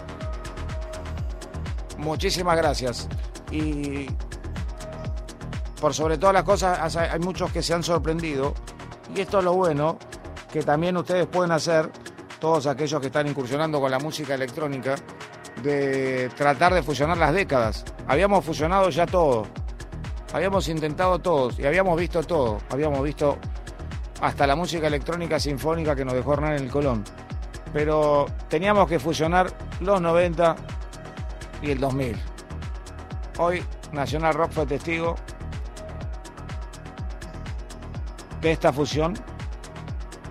Muchísimas 2.00 2.58
gracias. 2.58 3.08
Y 3.52 4.08
por 5.80 5.94
sobre 5.94 6.18
todas 6.18 6.34
las 6.34 6.44
cosas, 6.44 6.96
hay 6.96 7.20
muchos 7.20 7.52
que 7.52 7.62
se 7.62 7.76
han 7.76 7.84
sorprendido. 7.84 8.56
Y 9.16 9.22
esto 9.22 9.38
es 9.38 9.46
lo 9.46 9.54
bueno, 9.54 10.00
que 10.52 10.64
también 10.64 10.98
ustedes 10.98 11.28
pueden 11.28 11.52
hacer, 11.52 11.92
todos 12.40 12.66
aquellos 12.66 13.00
que 13.00 13.08
están 13.08 13.28
incursionando 13.28 13.80
con 13.80 13.92
la 13.92 14.00
música 14.00 14.34
electrónica, 14.34 14.96
de 15.62 16.32
tratar 16.36 16.74
de 16.74 16.82
fusionar 16.82 17.20
las 17.20 17.32
décadas. 17.32 17.86
Habíamos 18.08 18.44
fusionado 18.44 18.90
ya 18.90 19.06
todo. 19.06 19.48
Habíamos 20.36 20.68
intentado 20.68 21.18
todos 21.20 21.58
y 21.60 21.66
habíamos 21.66 21.98
visto 21.98 22.22
todo. 22.22 22.58
Habíamos 22.70 23.02
visto 23.02 23.38
hasta 24.20 24.46
la 24.46 24.58
música 24.58 24.88
electrónica 24.88 25.40
sinfónica 25.40 25.96
que 25.96 26.04
nos 26.04 26.14
dejó 26.14 26.34
Hernán 26.34 26.58
en 26.58 26.64
el 26.64 26.70
Colón. 26.70 27.06
Pero 27.72 28.26
teníamos 28.50 28.90
que 28.90 29.00
fusionar 29.00 29.48
los 29.80 30.02
90 30.02 30.58
y 31.62 31.72
el 31.72 31.80
2000. 31.80 32.18
Hoy 33.38 33.64
Nacional 33.94 34.34
Rock 34.34 34.52
fue 34.52 34.66
testigo 34.66 35.16
de 38.42 38.52
esta 38.52 38.74
fusión 38.74 39.14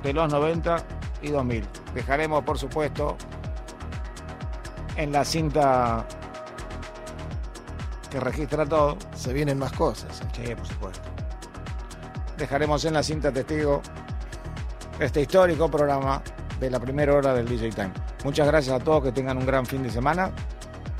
de 0.03 0.13
los 0.13 0.31
90 0.31 0.85
y 1.23 1.29
2000. 1.29 1.65
Dejaremos, 1.95 2.45
por 2.45 2.59
supuesto, 2.59 3.17
en 4.99 5.13
la 5.13 5.25
cinta 5.25 6.07
que 8.15 8.21
registra 8.21 8.65
todo. 8.65 8.97
Se 9.13 9.33
vienen 9.33 9.59
más 9.59 9.73
cosas. 9.73 10.23
Sí, 10.33 10.55
por 10.55 10.67
supuesto. 10.67 11.09
Dejaremos 12.39 12.85
en 12.85 12.95
la 12.95 13.03
cinta 13.03 13.33
testigo 13.33 13.83
este 15.01 15.23
histórico 15.23 15.69
programa 15.69 16.23
de 16.61 16.71
la 16.71 16.79
primera 16.79 17.13
hora 17.13 17.35
del 17.35 17.49
DJ 17.49 17.71
Time. 17.71 17.93
Muchas 18.23 18.47
gracias 18.47 18.81
a 18.81 18.85
todos, 18.85 19.03
que 19.03 19.11
tengan 19.11 19.37
un 19.39 19.45
gran 19.45 19.67
fin 19.67 19.83
de 19.83 19.91
semana. 19.91 20.31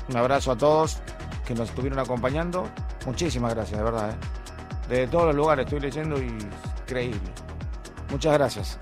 Un 0.09 0.17
abrazo 0.17 0.51
a 0.51 0.57
todos 0.57 0.97
que 1.45 1.55
nos 1.55 1.69
estuvieron 1.69 1.99
acompañando. 1.99 2.67
Muchísimas 3.05 3.53
gracias, 3.55 3.77
de 3.79 3.83
verdad. 3.85 4.09
¿eh? 4.09 4.89
De 4.89 5.07
todos 5.07 5.27
los 5.27 5.35
lugares 5.35 5.65
estoy 5.65 5.79
leyendo 5.79 6.21
y 6.21 6.27
increíble. 6.27 7.31
Muchas 8.11 8.33
gracias. 8.33 8.77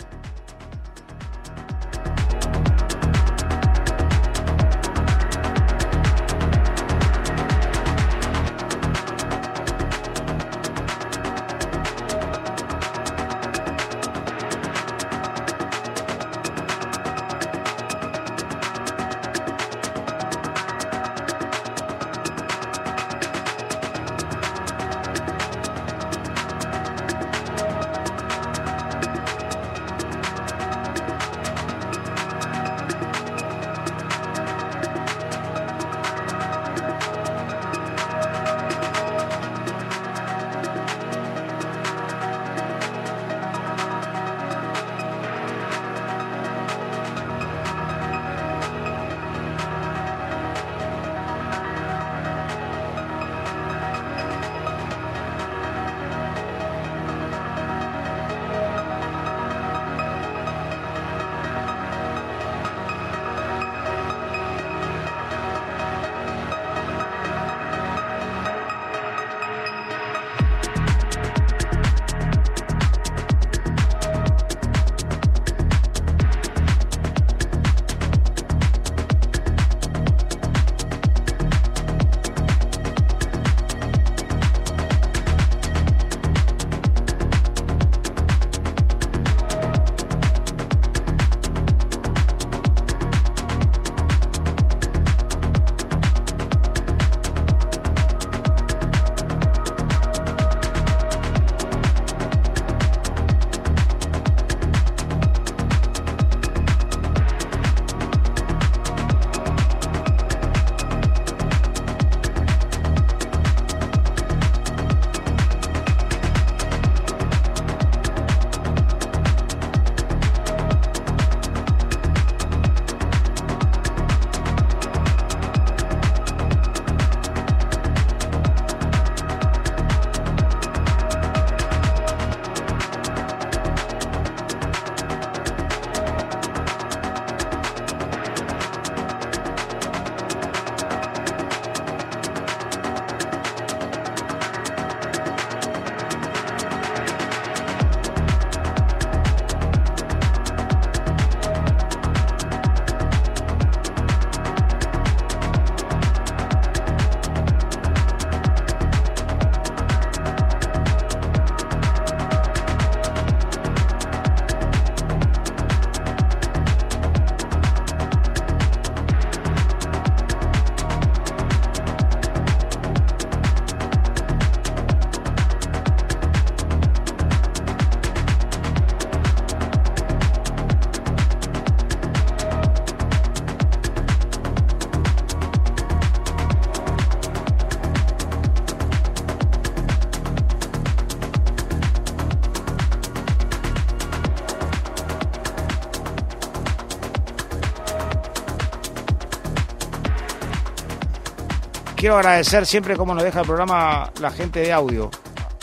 Quiero 202.04 202.18
agradecer 202.18 202.66
siempre 202.66 202.98
como 202.98 203.14
nos 203.14 203.24
deja 203.24 203.40
el 203.40 203.46
programa 203.46 204.12
la 204.20 204.30
gente 204.30 204.60
de 204.60 204.74
audio. 204.74 205.10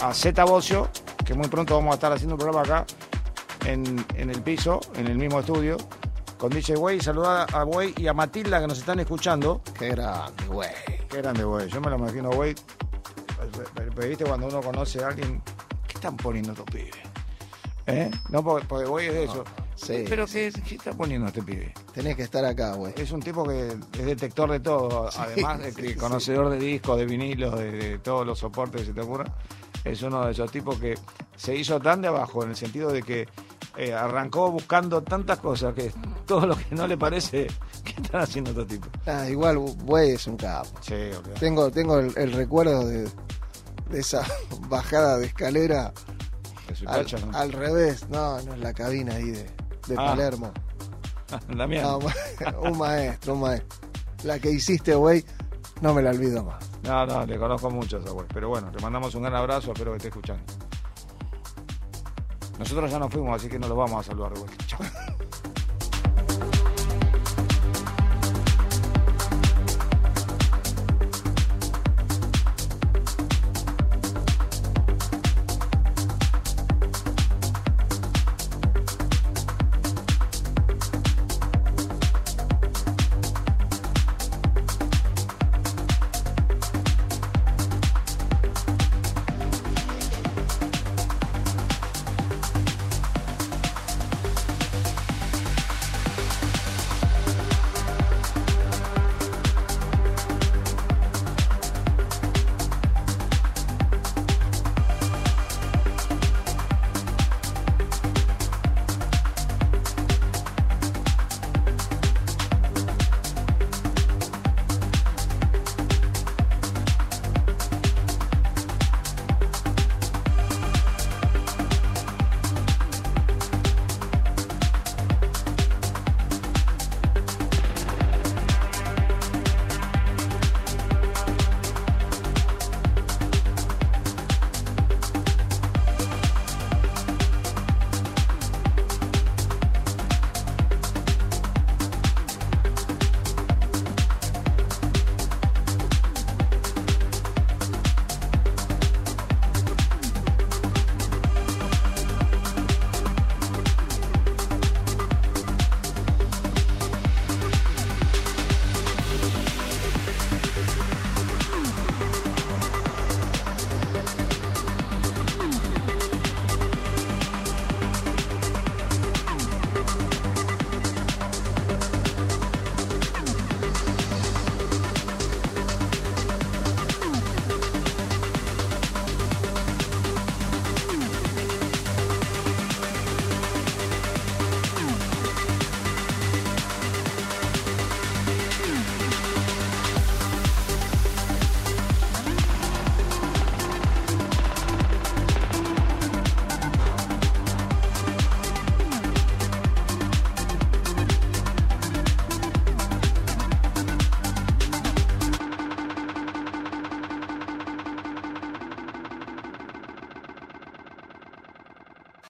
A 0.03 0.15
Z 0.15 0.43
Bocio, 0.45 0.89
que 1.23 1.35
muy 1.35 1.49
pronto 1.49 1.75
vamos 1.75 1.93
a 1.93 1.95
estar 1.97 2.11
haciendo 2.15 2.37
un 2.37 2.39
programa 2.39 2.63
acá 2.63 2.87
en, 3.67 4.03
en 4.15 4.31
el 4.31 4.41
piso, 4.41 4.81
en 4.95 5.09
el 5.09 5.19
mismo 5.19 5.41
estudio, 5.41 5.77
con 6.39 6.49
DJ 6.49 6.79
Way. 6.79 7.01
Saludar 7.01 7.47
a 7.53 7.65
Way 7.67 7.93
y 7.99 8.07
a 8.07 8.15
Matilda 8.15 8.59
que 8.59 8.67
nos 8.69 8.79
están 8.79 8.99
escuchando. 9.01 9.61
Qué 9.79 9.91
grande, 9.91 10.47
güey. 10.47 10.71
Qué 11.11 11.19
grande, 11.19 11.45
Way. 11.45 11.69
Yo 11.69 11.79
me 11.83 11.91
lo 11.91 11.99
imagino, 11.99 12.31
Way. 12.31 12.55
Pero 13.95 14.09
viste 14.09 14.25
cuando 14.25 14.47
uno 14.47 14.63
conoce 14.63 15.05
a 15.05 15.09
alguien, 15.09 15.43
¿qué 15.87 15.93
están 15.97 16.17
poniendo 16.17 16.53
estos 16.53 16.65
pibes? 16.65 16.97
¿Eh? 17.87 18.11
No, 18.31 18.43
porque, 18.43 18.67
porque 18.67 18.89
Way 18.89 19.07
es 19.09 19.15
eso. 19.29 19.45
sí, 19.75 20.07
Pero 20.09 20.25
¿qué, 20.25 20.51
¿qué 20.67 20.77
está 20.77 20.93
poniendo 20.93 21.27
este 21.27 21.43
pibe? 21.43 21.75
Tenés 21.95 22.17
que 22.17 22.23
estar 22.23 22.45
acá, 22.45 22.75
güey. 22.75 22.93
Es 22.97 23.11
un 23.11 23.21
tipo 23.21 23.45
que 23.45 23.69
es 23.99 24.05
detector 24.07 24.51
de 24.51 24.61
todo, 24.61 25.09
además 25.19 25.59
de 25.61 25.73
que 25.73 25.89
sí, 25.91 25.95
conocedor 25.95 26.51
de 26.51 26.59
discos, 26.59 26.97
de 26.99 27.07
vinilos, 27.07 27.59
de, 27.59 27.73
de 27.73 27.99
todos 27.99 28.27
los 28.27 28.39
soportes 28.39 28.83
que 28.83 28.87
se 28.89 28.93
te 28.93 29.01
ocurra. 29.01 29.25
Es 29.85 30.03
uno 30.03 30.27
de 30.27 30.33
esos 30.33 30.51
tipos 30.53 30.79
que 30.79 30.95
se 31.37 31.57
hizo 31.57 31.81
tan 31.81 32.03
de 32.03 32.09
abajo, 32.09 32.43
en 32.45 32.51
el 32.51 32.57
sentido 32.57 32.93
de 32.93 33.03
que 33.03 33.27
eh, 33.77 33.95
arrancó 33.95 34.51
buscando 34.51 35.03
tantas 35.03 35.39
cosas 35.39 35.75
que 35.75 35.91
todo 36.27 36.47
lo 36.47 36.57
que 36.57 36.75
no 36.75 36.87
le 36.87 36.97
parece 36.99 37.47
que 37.85 38.03
están 38.03 38.21
haciendo 38.21 38.51
estos 38.51 38.67
tipos. 38.67 38.89
Ah, 39.07 39.29
igual, 39.29 39.59
güey 39.59 40.11
es 40.13 40.27
un 40.27 40.37
capo. 40.37 40.69
Sí, 40.83 40.95
ok. 41.19 41.39
Tengo, 41.41 41.71
tengo 41.71 41.99
el, 41.99 42.13
el 42.17 42.33
recuerdo 42.33 42.87
de, 42.87 43.09
de 43.91 44.01
esa 44.01 44.23
bajada 44.69 45.17
de 45.19 45.27
escalera 45.27 45.93
al, 46.87 47.01
pacha, 47.01 47.19
¿no? 47.19 47.37
al 47.37 47.51
revés. 47.53 48.09
No, 48.11 48.41
no 48.43 48.53
es 48.55 48.61
la 48.61 48.73
cabina 48.75 49.15
ahí 49.15 49.31
de, 49.31 49.43
de 49.89 49.95
Ah. 49.97 50.07
Palermo. 50.15 50.53
Damián. 51.49 51.83
No, 51.83 51.99
un 52.63 52.79
maestro, 52.79 53.35
un 53.35 53.41
maestro. 53.41 53.79
La 54.25 54.39
que 54.39 54.51
hiciste, 54.51 54.95
güey, 54.95 55.25
no 55.81 55.95
me 55.95 56.03
la 56.03 56.11
olvido 56.11 56.45
más. 56.45 56.71
No, 56.83 57.07
no, 57.07 57.25
le 57.27 57.39
conozco 57.39 57.71
mucho 57.71 57.97
a 57.97 58.01
esa 58.01 58.11
güey. 58.11 58.27
Pero 58.33 58.49
bueno, 58.49 58.71
le 58.71 58.81
mandamos 58.81 59.15
un 59.15 59.23
gran 59.23 59.35
abrazo, 59.35 59.73
espero 59.73 59.93
que 59.93 59.97
esté 59.99 60.09
escuchando. 60.09 60.43
Nosotros 62.59 62.91
ya 62.91 62.99
nos 62.99 63.11
fuimos, 63.11 63.37
así 63.37 63.49
que 63.49 63.59
no 63.59 63.69
los 63.69 63.77
vamos 63.77 64.07
a 64.07 64.11
saludar, 64.11 64.33
güey. 64.39 64.51
Chao. 64.67 64.81